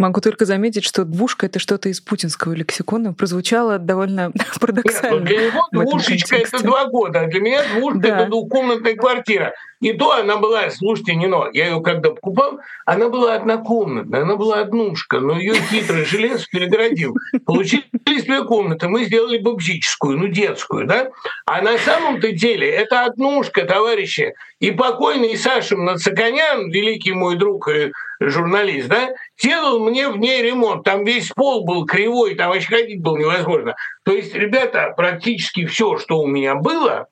Могу 0.00 0.22
только 0.22 0.46
заметить, 0.46 0.84
что 0.84 1.04
двушка— 1.04 1.44
это 1.46 1.58
что-то 1.58 1.90
из 1.90 2.00
путинского 2.00 2.54
лексикона. 2.54 3.12
Прозвучало 3.12 3.78
довольно 3.78 4.32
парадоксально. 4.60 5.18
Нет, 5.18 5.24
для 5.28 5.46
него 5.50 5.68
двушечка— 5.72 6.36
это 6.38 6.62
два 6.62 6.86
года, 6.86 7.20
а 7.20 7.26
для 7.26 7.40
меня 7.40 7.62
двушка 7.74 7.98
да.— 7.98 8.08
это 8.20 8.30
двухкомнатная 8.30 8.96
квартира. 8.96 9.52
И 9.80 9.94
то 9.94 10.12
она 10.12 10.36
была, 10.36 10.70
слушайте, 10.70 11.14
не 11.14 11.26
но, 11.26 11.48
я 11.52 11.68
ее 11.68 11.80
когда 11.82 12.10
покупал, 12.10 12.60
она 12.84 13.08
была 13.08 13.34
однокомнатная, 13.34 14.22
она 14.22 14.36
была 14.36 14.60
однушка, 14.60 15.20
но 15.20 15.38
ее 15.38 15.54
хитрый 15.54 16.04
желез 16.04 16.46
перегородил. 16.46 17.14
Получились 17.46 18.24
две 18.24 18.44
комнаты, 18.44 18.88
мы 18.88 19.04
сделали 19.04 19.38
бабжическую, 19.38 20.18
ну 20.18 20.28
детскую, 20.28 20.86
да? 20.86 21.10
А 21.46 21.62
на 21.62 21.78
самом-то 21.78 22.32
деле 22.32 22.68
это 22.68 23.04
однушка, 23.04 23.64
товарищи. 23.64 24.34
И 24.58 24.70
покойный 24.70 25.36
Саша 25.36 25.76
Нацаканян, 25.76 26.70
великий 26.70 27.12
мой 27.12 27.36
друг 27.36 27.68
и 27.68 27.92
журналист, 28.20 28.88
да, 28.88 29.08
делал 29.42 29.78
мне 29.80 30.10
в 30.10 30.18
ней 30.18 30.42
ремонт. 30.42 30.84
Там 30.84 31.04
весь 31.04 31.28
пол 31.30 31.64
был 31.64 31.86
кривой, 31.86 32.34
там 32.34 32.50
вообще 32.50 32.68
ходить 32.68 33.02
было 33.02 33.16
невозможно. 33.16 33.74
То 34.04 34.12
есть, 34.12 34.34
ребята, 34.34 34.92
практически 34.94 35.64
все, 35.64 35.96
что 35.96 36.20
у 36.20 36.26
меня 36.26 36.54
было, 36.54 37.06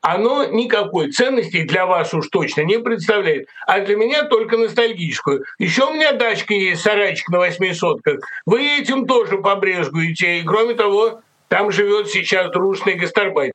оно 0.00 0.44
никакой 0.46 1.10
ценности 1.10 1.62
для 1.62 1.86
вас 1.86 2.14
уж 2.14 2.28
точно 2.28 2.62
не 2.62 2.78
представляет, 2.78 3.48
а 3.66 3.80
для 3.80 3.96
меня 3.96 4.24
только 4.24 4.56
ностальгическую. 4.56 5.44
Еще 5.58 5.84
у 5.84 5.94
меня 5.94 6.12
дачка 6.12 6.54
есть, 6.54 6.82
сарайчик 6.82 7.28
на 7.28 7.38
восьми 7.38 7.72
сотках. 7.74 8.20
Вы 8.46 8.78
этим 8.78 9.06
тоже 9.06 9.38
побрезгуете. 9.38 10.38
И 10.38 10.44
кроме 10.44 10.74
того, 10.74 11.20
там 11.48 11.70
живет 11.70 12.08
сейчас 12.08 12.50
дружный 12.50 12.94
гастарбайтер. 12.94 13.52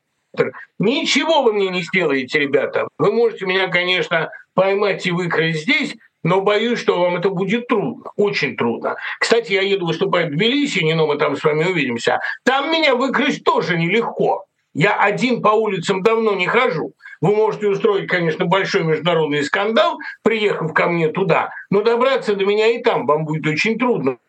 Ничего 0.79 1.43
вы 1.43 1.53
мне 1.53 1.69
не 1.69 1.81
сделаете, 1.81 2.39
ребята. 2.39 2.87
Вы 2.99 3.11
можете 3.11 3.45
меня, 3.45 3.67
конечно, 3.69 4.29
поймать 4.53 5.05
и 5.05 5.11
выкрасть 5.11 5.61
здесь, 5.61 5.95
но 6.23 6.41
боюсь, 6.41 6.79
что 6.79 6.99
вам 6.99 7.15
это 7.15 7.29
будет 7.29 7.67
трудно, 7.67 8.11
очень 8.15 8.57
трудно. 8.57 8.97
Кстати, 9.19 9.53
я 9.53 9.61
еду 9.61 9.85
выступать 9.85 10.27
в 10.27 10.31
Тбилиси, 10.31 10.83
не 10.83 10.93
но 10.93 11.07
мы 11.07 11.17
там 11.17 11.35
с 11.35 11.43
вами 11.43 11.63
увидимся. 11.63 12.19
Там 12.43 12.71
меня 12.71 12.95
выкрасть 12.95 13.43
тоже 13.43 13.77
нелегко. 13.77 14.46
Я 14.77 14.93
один 14.93 15.41
по 15.41 15.49
улицам 15.49 16.03
давно 16.03 16.35
не 16.35 16.45
хожу. 16.45 16.93
Вы 17.19 17.35
можете 17.35 17.67
устроить, 17.67 18.07
конечно, 18.07 18.45
большой 18.45 18.83
международный 18.83 19.43
скандал, 19.43 19.97
приехав 20.21 20.71
ко 20.71 20.85
мне 20.85 21.07
туда, 21.09 21.49
но 21.71 21.81
добраться 21.81 22.35
до 22.35 22.45
меня 22.45 22.67
и 22.67 22.83
там 22.83 23.07
вам 23.07 23.25
будет 23.25 23.47
очень 23.47 23.79
трудно. 23.79 24.19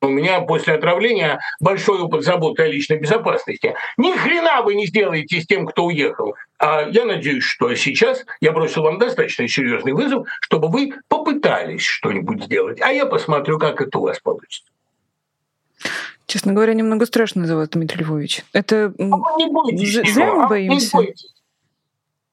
У 0.00 0.06
меня 0.06 0.42
после 0.42 0.74
отравления 0.74 1.40
большой 1.58 2.02
опыт 2.02 2.22
заботы 2.22 2.62
о 2.62 2.68
личной 2.68 3.00
безопасности. 3.00 3.74
Ни 3.96 4.12
хрена 4.16 4.62
вы 4.62 4.76
не 4.76 4.86
сделаете 4.86 5.40
с 5.40 5.46
тем, 5.48 5.66
кто 5.66 5.86
уехал. 5.86 6.36
А 6.60 6.82
я 6.82 7.04
надеюсь, 7.04 7.42
что 7.42 7.74
сейчас 7.74 8.24
я 8.40 8.52
бросил 8.52 8.82
вам 8.82 9.00
достаточно 9.00 9.48
серьезный 9.48 9.92
вызов, 9.92 10.28
чтобы 10.40 10.68
вы 10.68 10.92
попытались 11.08 11.82
что-нибудь 11.82 12.44
сделать. 12.44 12.80
А 12.80 12.92
я 12.92 13.06
посмотрю, 13.06 13.58
как 13.58 13.80
это 13.80 13.98
у 13.98 14.02
вас 14.02 14.20
получится. 14.20 14.70
Честно 16.32 16.54
говоря, 16.54 16.72
немного 16.72 17.04
страшно 17.04 17.46
за 17.46 17.56
вас, 17.56 17.68
Дмитрий 17.68 18.04
Львович. 18.04 18.42
Это 18.54 18.94
а 18.98 19.02
не 19.36 19.50
бойтесь 19.50 20.14
зря 20.14 20.32
мы 20.32 20.48
боимся. 20.48 20.96
Не 20.96 21.04
бойтесь. 21.04 21.34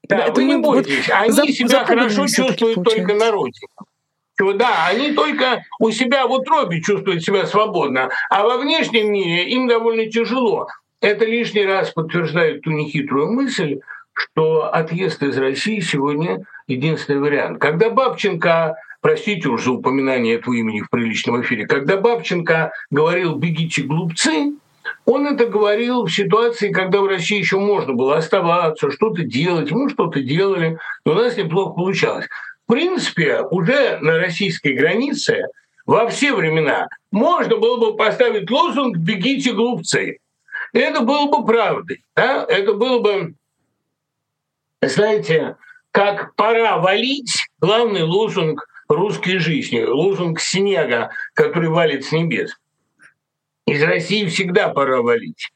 Да, 0.07 0.17
это 0.19 0.31
вы 0.35 0.43
не 0.45 0.55
бойтесь. 0.55 1.09
Вот 1.09 1.15
Они 1.17 1.51
себя 1.51 1.83
хорошо 1.83 2.25
чувствуют 2.27 2.75
только 2.75 3.13
на 3.15 3.29
родине. 3.29 3.67
да, 4.55 4.87
они 4.87 5.11
только 5.11 5.65
у 5.81 5.91
себя 5.91 6.27
в 6.27 6.31
утробе 6.31 6.81
чувствуют 6.81 7.25
себя 7.25 7.45
свободно, 7.45 8.09
а 8.29 8.43
во 8.43 8.57
внешнем 8.57 9.11
мире 9.11 9.49
им 9.49 9.67
довольно 9.67 10.09
тяжело. 10.09 10.69
Это 11.01 11.25
лишний 11.25 11.65
раз 11.65 11.89
подтверждает 11.89 12.61
ту 12.61 12.71
нехитрую 12.71 13.29
мысль, 13.33 13.81
что 14.13 14.73
отъезд 14.73 15.21
из 15.23 15.37
России 15.37 15.81
сегодня 15.81 16.45
единственный 16.67 17.19
вариант. 17.19 17.59
Когда 17.59 17.89
Бабченко 17.89 18.77
простите 19.01 19.49
уж 19.49 19.63
за 19.63 19.71
упоминание 19.71 20.35
этого 20.35 20.53
имени 20.53 20.81
в 20.81 20.89
приличном 20.89 21.41
эфире, 21.41 21.67
когда 21.67 21.97
Бабченко 21.97 22.71
говорил 22.89 23.35
«бегите, 23.35 23.83
глупцы», 23.83 24.53
он 25.05 25.27
это 25.27 25.45
говорил 25.45 26.05
в 26.05 26.11
ситуации, 26.11 26.71
когда 26.71 27.01
в 27.01 27.07
России 27.07 27.37
еще 27.37 27.57
можно 27.57 27.93
было 27.93 28.17
оставаться, 28.17 28.91
что-то 28.91 29.23
делать. 29.23 29.71
Мы 29.71 29.89
что-то 29.89 30.21
делали, 30.21 30.77
но 31.05 31.11
у 31.13 31.15
нас 31.15 31.37
неплохо 31.37 31.73
получалось. 31.73 32.27
В 32.65 32.71
принципе, 32.71 33.41
уже 33.41 33.97
на 34.01 34.17
российской 34.17 34.73
границе 34.73 35.45
во 35.85 36.07
все 36.07 36.33
времена 36.35 36.87
можно 37.11 37.57
было 37.57 37.77
бы 37.77 37.97
поставить 37.97 38.49
лозунг 38.49 38.97
«бегите, 38.97 39.53
глупцы». 39.53 40.19
Это 40.73 41.01
было 41.01 41.25
бы 41.25 41.45
правдой. 41.45 42.03
Да? 42.15 42.45
Это 42.47 42.73
было 42.73 42.99
бы, 42.99 43.33
знаете, 44.83 45.55
как 45.91 46.35
пора 46.35 46.77
валить, 46.77 47.47
главный 47.59 48.03
лозунг 48.03 48.67
русской 48.89 49.37
жизни, 49.37 49.81
лозунг 49.81 50.39
снега, 50.39 51.11
который 51.33 51.69
валит 51.69 52.05
с 52.05 52.11
небес. 52.11 52.57
Из 53.65 53.81
России 53.83 54.25
всегда 54.25 54.69
пора 54.69 55.01
валить. 55.01 55.51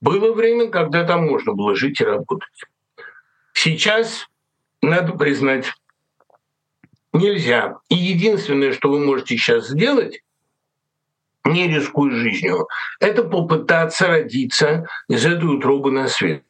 Было 0.00 0.32
время, 0.32 0.68
когда 0.68 1.04
там 1.04 1.26
можно 1.26 1.54
было 1.54 1.74
жить 1.74 2.00
и 2.00 2.04
работать. 2.04 2.62
Сейчас, 3.52 4.28
надо 4.80 5.12
признать, 5.14 5.72
нельзя. 7.12 7.78
И 7.88 7.96
единственное, 7.96 8.72
что 8.72 8.90
вы 8.90 9.04
можете 9.04 9.36
сейчас 9.36 9.68
сделать, 9.68 10.22
не 11.52 11.68
рискуя 11.68 12.10
жизнью, 12.10 12.68
это 13.00 13.22
попытаться 13.22 14.08
родиться 14.08 14.86
из 15.08 15.24
этой 15.26 15.44
утробы 15.44 15.90
на 15.90 16.08
свет. 16.08 16.42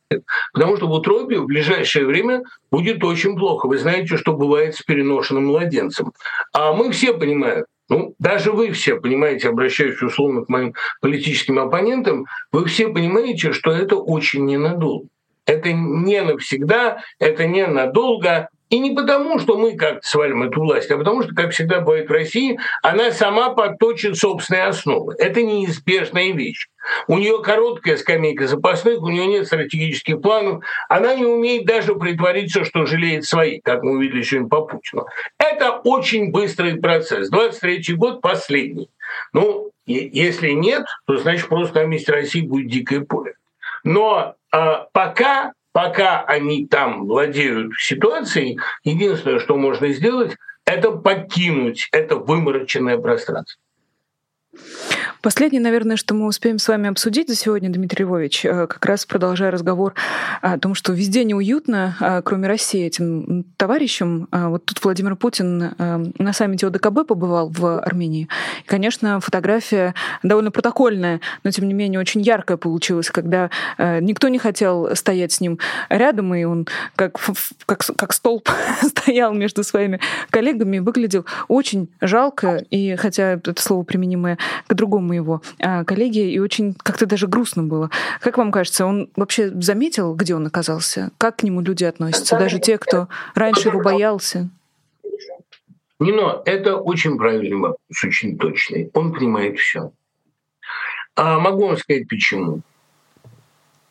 Потому 0.53 0.76
что 0.76 0.86
в 0.86 0.92
утробе 0.92 1.38
в 1.38 1.46
ближайшее 1.46 2.07
время 2.07 2.42
будет 2.70 3.05
очень 3.05 3.36
плохо. 3.36 3.66
Вы 3.66 3.78
знаете, 3.78 4.16
что 4.16 4.32
бывает 4.32 4.74
с 4.74 4.82
переношенным 4.82 5.46
младенцем. 5.46 6.12
А 6.53 6.72
мы 6.72 6.90
все 6.92 7.12
понимаем, 7.12 7.64
ну, 7.88 8.14
даже 8.18 8.53
вы 8.53 8.70
все 8.72 9.01
понимаете, 9.01 9.49
обращаясь 9.49 10.01
условно 10.03 10.44
к 10.44 10.49
моим 10.49 10.74
политическим 11.01 11.59
оппонентам, 11.59 12.26
вы 12.53 12.66
все 12.66 12.88
понимаете, 12.88 13.53
что 13.53 13.70
это 13.72 13.96
очень 13.96 14.44
ненадолго. 14.44 15.09
Это 15.46 15.72
не 15.72 16.20
навсегда, 16.20 16.99
это 17.18 17.46
не 17.46 17.66
надолго, 17.66 18.49
и 18.70 18.78
не 18.78 18.94
потому, 18.94 19.38
что 19.38 19.56
мы 19.56 19.76
как-то 19.76 20.06
свалим 20.06 20.42
эту 20.42 20.60
власть, 20.60 20.90
а 20.90 20.98
потому 20.98 21.22
что, 21.22 21.34
как 21.34 21.52
всегда 21.52 21.80
бывает 21.80 22.08
в 22.08 22.12
России, 22.12 22.58
она 22.82 23.10
сама 23.12 23.50
подточит 23.50 24.16
собственные 24.16 24.66
основы. 24.66 25.14
Это 25.18 25.42
неизбежная 25.42 26.32
вещь. 26.32 26.68
У 27.06 27.18
нее 27.18 27.42
короткая 27.42 27.96
скамейка 27.96 28.46
запасных, 28.46 29.02
у 29.02 29.08
нее 29.08 29.26
нет 29.26 29.46
стратегических 29.46 30.20
планов, 30.20 30.64
она 30.88 31.14
не 31.14 31.24
умеет 31.24 31.66
даже 31.66 31.94
притвориться, 31.94 32.64
что 32.64 32.86
жалеет 32.86 33.24
свои, 33.24 33.60
как 33.60 33.82
мы 33.82 33.92
увидели 33.92 34.22
сегодня 34.22 34.48
по 34.48 34.62
Путину. 34.62 35.06
Это 35.38 35.72
очень 35.84 36.30
быстрый 36.30 36.76
процесс. 36.76 37.30
23 37.30 37.94
год 37.94 38.20
последний. 38.20 38.90
Ну, 39.32 39.70
если 39.86 40.50
нет, 40.50 40.84
то 41.06 41.16
значит 41.16 41.48
просто 41.48 41.80
на 41.80 41.86
месте 41.86 42.12
России 42.12 42.42
будет 42.42 42.68
дикое 42.68 43.00
поле. 43.00 43.34
Но 43.84 44.34
а, 44.50 44.86
пока 44.92 45.52
пока 45.78 46.24
они 46.24 46.66
там 46.66 47.06
владеют 47.06 47.72
ситуацией, 47.78 48.58
единственное, 48.82 49.38
что 49.38 49.56
можно 49.56 49.92
сделать, 49.92 50.36
это 50.64 50.90
покинуть 50.90 51.88
это 51.92 52.16
вымороченное 52.16 52.98
пространство. 52.98 53.62
Последнее, 55.20 55.60
наверное, 55.60 55.96
что 55.96 56.14
мы 56.14 56.26
успеем 56.26 56.58
с 56.58 56.68
вами 56.68 56.88
обсудить 56.88 57.28
за 57.28 57.34
сегодня, 57.34 57.70
Дмитрий 57.70 58.04
Львович, 58.04 58.44
э, 58.44 58.66
как 58.68 58.84
раз 58.86 59.04
продолжая 59.04 59.50
разговор 59.50 59.94
о 60.42 60.58
том, 60.58 60.74
что 60.76 60.92
везде 60.92 61.24
неуютно, 61.24 61.96
а, 62.00 62.22
кроме 62.22 62.46
России, 62.46 62.86
этим 62.86 63.44
товарищам. 63.56 64.28
А, 64.30 64.48
вот 64.48 64.64
тут 64.64 64.82
Владимир 64.84 65.16
Путин 65.16 65.74
э, 65.76 66.04
на 66.18 66.32
саммите 66.32 66.68
ОДКБ 66.68 67.06
побывал 67.06 67.48
в 67.48 67.80
Армении. 67.80 68.28
И, 68.64 68.68
конечно, 68.68 69.18
фотография 69.18 69.94
довольно 70.22 70.52
протокольная, 70.52 71.20
но, 71.42 71.50
тем 71.50 71.66
не 71.66 71.74
менее, 71.74 71.98
очень 71.98 72.20
яркая 72.20 72.56
получилась, 72.56 73.10
когда 73.10 73.50
э, 73.76 73.98
никто 74.00 74.28
не 74.28 74.38
хотел 74.38 74.94
стоять 74.94 75.32
с 75.32 75.40
ним 75.40 75.58
рядом, 75.88 76.32
и 76.32 76.44
он 76.44 76.68
как, 76.94 77.18
как, 77.66 77.84
как 77.96 78.12
столб 78.12 78.48
стоял 78.82 79.34
между 79.34 79.64
своими 79.64 79.98
коллегами 80.30 80.78
выглядел 80.78 81.26
очень 81.48 81.88
жалко. 82.00 82.64
И 82.70 82.94
хотя 82.94 83.32
это 83.32 83.60
слово 83.60 83.82
применимое 83.82 84.38
к 84.68 84.74
другому 84.74 85.07
его 85.12 85.42
а, 85.59 85.84
коллеге, 85.84 86.30
и 86.30 86.38
очень 86.38 86.74
как-то 86.74 87.06
даже 87.06 87.26
грустно 87.26 87.62
было. 87.62 87.90
Как 88.20 88.38
вам 88.38 88.52
кажется, 88.52 88.86
он 88.86 89.11
вообще 89.16 89.50
заметил, 89.50 90.14
где 90.14 90.34
он 90.34 90.46
оказался? 90.46 91.11
Как 91.18 91.36
к 91.36 91.42
нему 91.42 91.61
люди 91.61 91.84
относятся? 91.84 92.38
Даже 92.38 92.59
те, 92.59 92.78
кто 92.78 93.09
раньше 93.34 93.68
его 93.68 93.80
боялся? 93.80 94.48
Нино, 96.00 96.42
это 96.44 96.76
очень 96.76 97.18
правильный 97.18 97.56
вопрос, 97.56 98.04
очень 98.04 98.38
точный. 98.38 98.90
Он 98.94 99.12
понимает 99.12 99.59
все. 99.59 99.90
А 101.16 101.40
могу 101.40 101.66
вам 101.66 101.76
сказать 101.76 102.09
почему. 102.09 102.61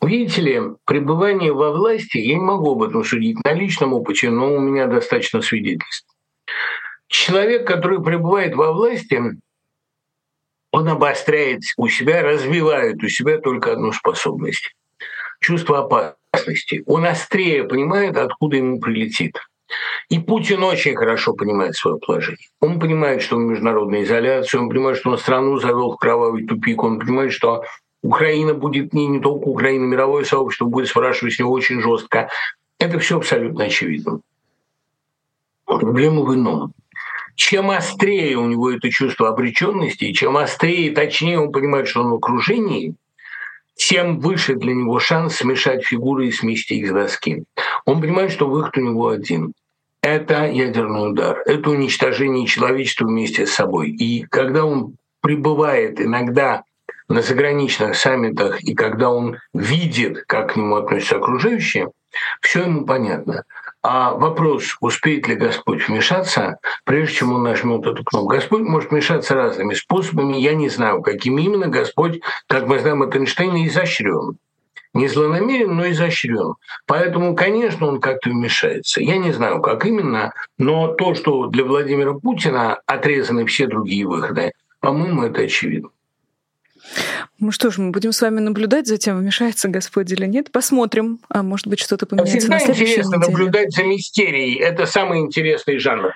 Видите 0.00 0.40
ли, 0.40 0.60
пребывание 0.86 1.52
во 1.52 1.72
власти, 1.72 2.18
я 2.18 2.36
не 2.36 2.40
могу 2.40 2.72
об 2.72 2.82
этом 2.82 3.04
судить 3.04 3.44
на 3.44 3.52
личном 3.52 3.92
опыте, 3.92 4.30
но 4.30 4.54
у 4.54 4.60
меня 4.60 4.86
достаточно 4.86 5.42
свидетельств. 5.42 6.06
Человек, 7.08 7.66
который 7.66 8.02
пребывает 8.02 8.54
во 8.54 8.72
власти, 8.72 9.20
он 10.70 10.88
обостряет 10.88 11.62
у 11.76 11.88
себя, 11.88 12.22
развивает 12.22 13.02
у 13.02 13.08
себя 13.08 13.38
только 13.38 13.72
одну 13.72 13.92
способность– 13.92 14.74
чувство 15.40 15.78
опасности. 15.80 16.82
Он 16.86 17.06
острее 17.06 17.64
понимает, 17.64 18.16
откуда 18.16 18.56
ему 18.56 18.80
прилетит. 18.80 19.36
И 20.08 20.18
Путин 20.18 20.62
очень 20.62 20.96
хорошо 20.96 21.34
понимает 21.34 21.76
свое 21.76 21.98
положение. 21.98 22.48
Он 22.60 22.80
понимает, 22.80 23.22
что 23.22 23.36
он 23.36 23.46
в 23.46 23.50
международной 23.50 24.04
изоляции, 24.04 24.56
он 24.56 24.70
понимает, 24.70 24.98
что 24.98 25.10
он 25.10 25.18
страну 25.18 25.58
завел 25.58 25.92
в 25.92 25.96
кровавый 25.96 26.46
тупик, 26.46 26.82
он 26.82 26.98
понимает, 26.98 27.32
что 27.32 27.64
Украина 28.02 28.54
будет 28.54 28.94
не, 28.94 29.06
не 29.06 29.20
только 29.20 29.44
Украина, 29.48 29.84
мировое 29.84 30.24
сообщество 30.24 30.66
будет 30.66 30.88
спрашивать 30.88 31.34
с 31.34 31.38
него 31.38 31.50
очень 31.50 31.80
жестко. 31.82 32.30
Это 32.78 32.98
все 32.98 33.18
абсолютно 33.18 33.64
очевидно. 33.64 34.20
Проблема 35.66 36.22
в 36.22 36.34
ином 36.34 36.72
чем 37.38 37.70
острее 37.70 38.36
у 38.36 38.46
него 38.46 38.72
это 38.72 38.90
чувство 38.90 39.28
обреченности, 39.28 40.12
чем 40.12 40.36
острее, 40.36 40.90
точнее 40.90 41.38
он 41.38 41.52
понимает, 41.52 41.86
что 41.86 42.02
он 42.02 42.10
в 42.10 42.14
окружении, 42.14 42.96
тем 43.76 44.18
выше 44.18 44.56
для 44.56 44.74
него 44.74 44.98
шанс 44.98 45.36
смешать 45.36 45.84
фигуры 45.84 46.26
и 46.26 46.32
смести 46.32 46.80
их 46.80 46.88
с 46.88 46.92
доски. 46.92 47.44
Он 47.84 48.00
понимает, 48.00 48.32
что 48.32 48.48
выход 48.48 48.76
у 48.78 48.80
него 48.80 49.08
один. 49.08 49.52
Это 50.02 50.46
ядерный 50.46 51.10
удар, 51.10 51.40
это 51.46 51.70
уничтожение 51.70 52.44
человечества 52.48 53.06
вместе 53.06 53.46
с 53.46 53.52
собой. 53.52 53.90
И 53.90 54.24
когда 54.24 54.64
он 54.64 54.96
пребывает 55.20 56.00
иногда 56.00 56.64
на 57.08 57.22
заграничных 57.22 57.94
саммитах, 57.94 58.60
и 58.62 58.74
когда 58.74 59.10
он 59.10 59.38
видит, 59.54 60.24
как 60.26 60.54
к 60.54 60.56
нему 60.56 60.74
относятся 60.74 61.18
окружающие, 61.18 61.88
все 62.40 62.64
ему 62.64 62.84
понятно. 62.84 63.44
А 63.90 64.12
вопрос, 64.12 64.76
успеет 64.82 65.28
ли 65.28 65.34
Господь 65.34 65.88
вмешаться, 65.88 66.58
прежде 66.84 67.14
чем 67.14 67.32
он 67.32 67.42
нажмет 67.42 67.86
эту 67.86 68.04
кнопку. 68.04 68.28
Господь 68.28 68.60
может 68.60 68.90
вмешаться 68.90 69.34
разными 69.34 69.72
способами. 69.72 70.36
Я 70.36 70.52
не 70.54 70.68
знаю, 70.68 71.00
каким 71.00 71.38
именно 71.38 71.68
Господь, 71.68 72.20
как 72.48 72.66
мы 72.66 72.80
знаем 72.80 73.00
от 73.00 73.16
Эйнштейна, 73.16 73.66
изощрен. 73.66 74.36
Не 74.92 75.08
злонамерен, 75.08 75.74
но 75.74 75.88
изощрен. 75.88 76.56
Поэтому, 76.86 77.34
конечно, 77.34 77.86
он 77.86 77.98
как-то 77.98 78.28
вмешается. 78.28 79.00
Я 79.00 79.16
не 79.16 79.32
знаю, 79.32 79.62
как 79.62 79.86
именно, 79.86 80.34
но 80.58 80.88
то, 80.88 81.14
что 81.14 81.46
для 81.46 81.64
Владимира 81.64 82.12
Путина 82.12 82.78
отрезаны 82.84 83.46
все 83.46 83.68
другие 83.68 84.06
выходы, 84.06 84.52
по-моему, 84.80 85.22
это 85.22 85.40
очевидно. 85.40 85.88
Ну 87.40 87.52
что 87.52 87.70
ж, 87.70 87.78
мы 87.78 87.92
будем 87.92 88.12
с 88.12 88.20
вами 88.20 88.40
наблюдать 88.40 88.88
за 88.88 88.96
тем, 88.96 89.18
вмешается 89.18 89.68
Господь 89.68 90.10
или 90.10 90.26
нет. 90.26 90.50
Посмотрим, 90.50 91.20
а 91.28 91.44
может 91.44 91.68
быть 91.68 91.78
что-то 91.78 92.04
поменяется 92.04 92.38
Всегда 92.38 92.54
на 92.54 92.60
следующей 92.60 92.84
интересно 92.84 93.16
неделе. 93.16 93.32
наблюдать 93.32 93.72
за 93.72 93.84
мистерией. 93.84 94.58
Это 94.58 94.86
самый 94.86 95.20
интересный 95.20 95.78
жанр. 95.78 96.12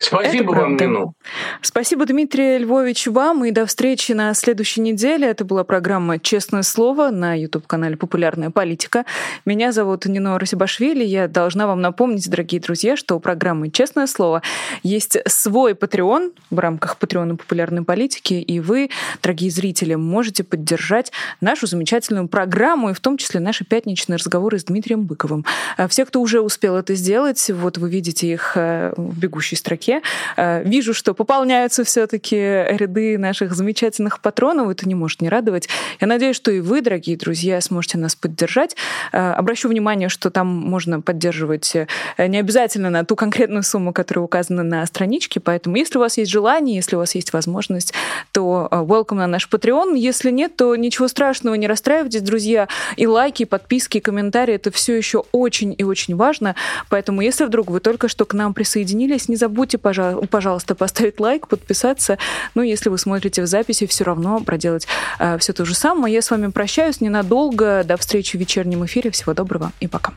Спасибо 0.00 0.52
Это 0.52 0.60
вам, 0.62 0.76
Нину. 0.76 1.14
Спасибо, 1.62 2.04
Дмитрий 2.04 2.58
Львович, 2.58 3.06
вам. 3.06 3.44
И 3.44 3.52
до 3.52 3.64
встречи 3.64 4.12
на 4.12 4.34
следующей 4.34 4.80
неделе. 4.80 5.28
Это 5.28 5.44
была 5.44 5.64
программа 5.64 6.18
«Честное 6.18 6.62
слово» 6.62 7.10
на 7.10 7.38
YouTube-канале 7.38 7.96
«Популярная 7.96 8.50
политика». 8.50 9.04
Меня 9.44 9.72
зовут 9.72 10.04
Нино 10.04 10.38
Расибашвили. 10.38 11.04
Я 11.04 11.28
должна 11.28 11.66
вам 11.66 11.80
напомнить, 11.80 12.28
дорогие 12.28 12.60
друзья, 12.60 12.96
что 12.96 13.16
у 13.16 13.20
программы 13.20 13.70
«Честное 13.70 14.06
слово» 14.06 14.42
есть 14.82 15.16
свой 15.26 15.72
Patreon 15.72 16.32
в 16.50 16.58
рамках 16.58 16.98
Патреона 16.98 17.36
популярной 17.36 17.84
политики, 17.84 18.34
и 18.34 18.60
вы, 18.60 18.90
дорогие 19.22 19.50
зрители, 19.50 19.94
можете 19.94 20.42
поддержать 20.42 20.63
поддержать 20.64 21.12
нашу 21.42 21.66
замечательную 21.66 22.26
программу, 22.26 22.90
и 22.90 22.94
в 22.94 23.00
том 23.00 23.18
числе 23.18 23.38
наши 23.38 23.64
пятничные 23.64 24.16
разговоры 24.16 24.58
с 24.58 24.64
Дмитрием 24.64 25.04
Быковым. 25.04 25.44
Э, 25.76 25.88
все, 25.88 26.06
кто 26.06 26.22
уже 26.22 26.40
успел 26.40 26.76
это 26.76 26.94
сделать, 26.94 27.50
вот 27.50 27.76
вы 27.76 27.90
видите 27.90 28.26
их 28.28 28.52
э, 28.56 28.94
в 28.96 29.18
бегущей 29.18 29.58
строке. 29.58 30.00
Вижу, 30.36 30.94
что 30.94 31.12
пополняются 31.12 31.84
все-таки 31.84 32.36
ряды 32.36 33.18
наших 33.18 33.54
замечательных 33.54 34.20
патронов. 34.20 34.70
Это 34.70 34.88
не 34.88 34.94
может 34.94 35.20
не 35.20 35.28
радовать. 35.28 35.68
Я 36.00 36.06
надеюсь, 36.06 36.36
что 36.36 36.50
и 36.50 36.60
вы, 36.60 36.80
дорогие 36.80 37.16
друзья, 37.16 37.60
сможете 37.60 37.98
нас 37.98 38.16
поддержать. 38.16 38.76
Обращу 39.12 39.68
внимание, 39.68 40.08
что 40.08 40.30
там 40.30 40.46
можно 40.46 41.00
поддерживать 41.00 41.74
не 42.18 42.38
обязательно 42.38 42.90
на 42.90 43.04
ту 43.04 43.16
конкретную 43.16 43.62
сумму, 43.62 43.92
которая 43.92 44.24
указана 44.24 44.62
на 44.62 44.86
страничке. 44.86 45.40
Поэтому, 45.40 45.76
если 45.76 45.98
у 45.98 46.00
вас 46.00 46.16
есть 46.18 46.30
желание, 46.30 46.76
если 46.76 46.96
у 46.96 47.00
вас 47.00 47.14
есть 47.14 47.32
возможность, 47.32 47.92
то 48.32 48.68
welcome 48.70 49.16
на 49.16 49.26
наш 49.26 49.48
Patreon. 49.48 49.96
Если 49.96 50.30
то 50.56 50.74
ничего 50.76 51.08
страшного, 51.08 51.54
не 51.54 51.66
расстраивайтесь, 51.66 52.22
друзья. 52.22 52.68
И 52.96 53.06
лайки, 53.06 53.42
и 53.42 53.46
подписки, 53.46 53.98
и 53.98 54.00
комментарии— 54.00 54.54
это 54.56 54.70
все 54.70 54.96
еще 54.96 55.24
очень 55.32 55.74
и 55.76 55.84
очень 55.84 56.16
важно. 56.16 56.54
Поэтому, 56.88 57.20
если 57.20 57.44
вдруг 57.44 57.70
вы 57.70 57.80
только 57.80 58.08
что 58.08 58.24
к 58.24 58.34
нам 58.34 58.54
присоединились, 58.54 59.28
не 59.28 59.36
забудьте, 59.36 59.78
пожалуйста, 59.78 60.74
поставить 60.74 61.20
лайк, 61.20 61.48
подписаться. 61.48 62.18
Ну, 62.54 62.62
если 62.62 62.88
вы 62.88 62.98
смотрите 62.98 63.42
в 63.42 63.46
записи, 63.46 63.86
все 63.86 64.04
равно 64.04 64.40
проделать 64.40 64.86
э, 65.18 65.38
все 65.38 65.52
то 65.52 65.64
же 65.64 65.74
самое. 65.74 66.14
Я 66.14 66.22
с 66.22 66.30
вами 66.30 66.48
прощаюсь 66.48 67.00
ненадолго. 67.00 67.82
До 67.84 67.96
встречи 67.96 68.36
в 68.36 68.40
вечернем 68.40 68.84
эфире. 68.84 69.10
Всего 69.10 69.34
доброго 69.34 69.72
и 69.80 69.88
пока. 69.88 70.12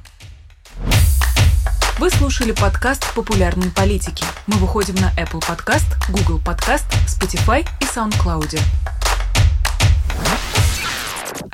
Вы 1.99 2.11
слушали 2.11 2.51
подкаст 2.51 3.11
«Популярные 3.15 3.71
политики». 3.71 4.23
Мы 4.45 4.57
выходим 4.57 4.93
на 4.95 5.11
Apple 5.19 5.41
Podcast, 5.41 5.87
Google 6.09 6.39
Podcast, 6.39 6.85
Spotify 7.07 7.65
и 7.81 7.85
SoundCloud. 7.85 8.96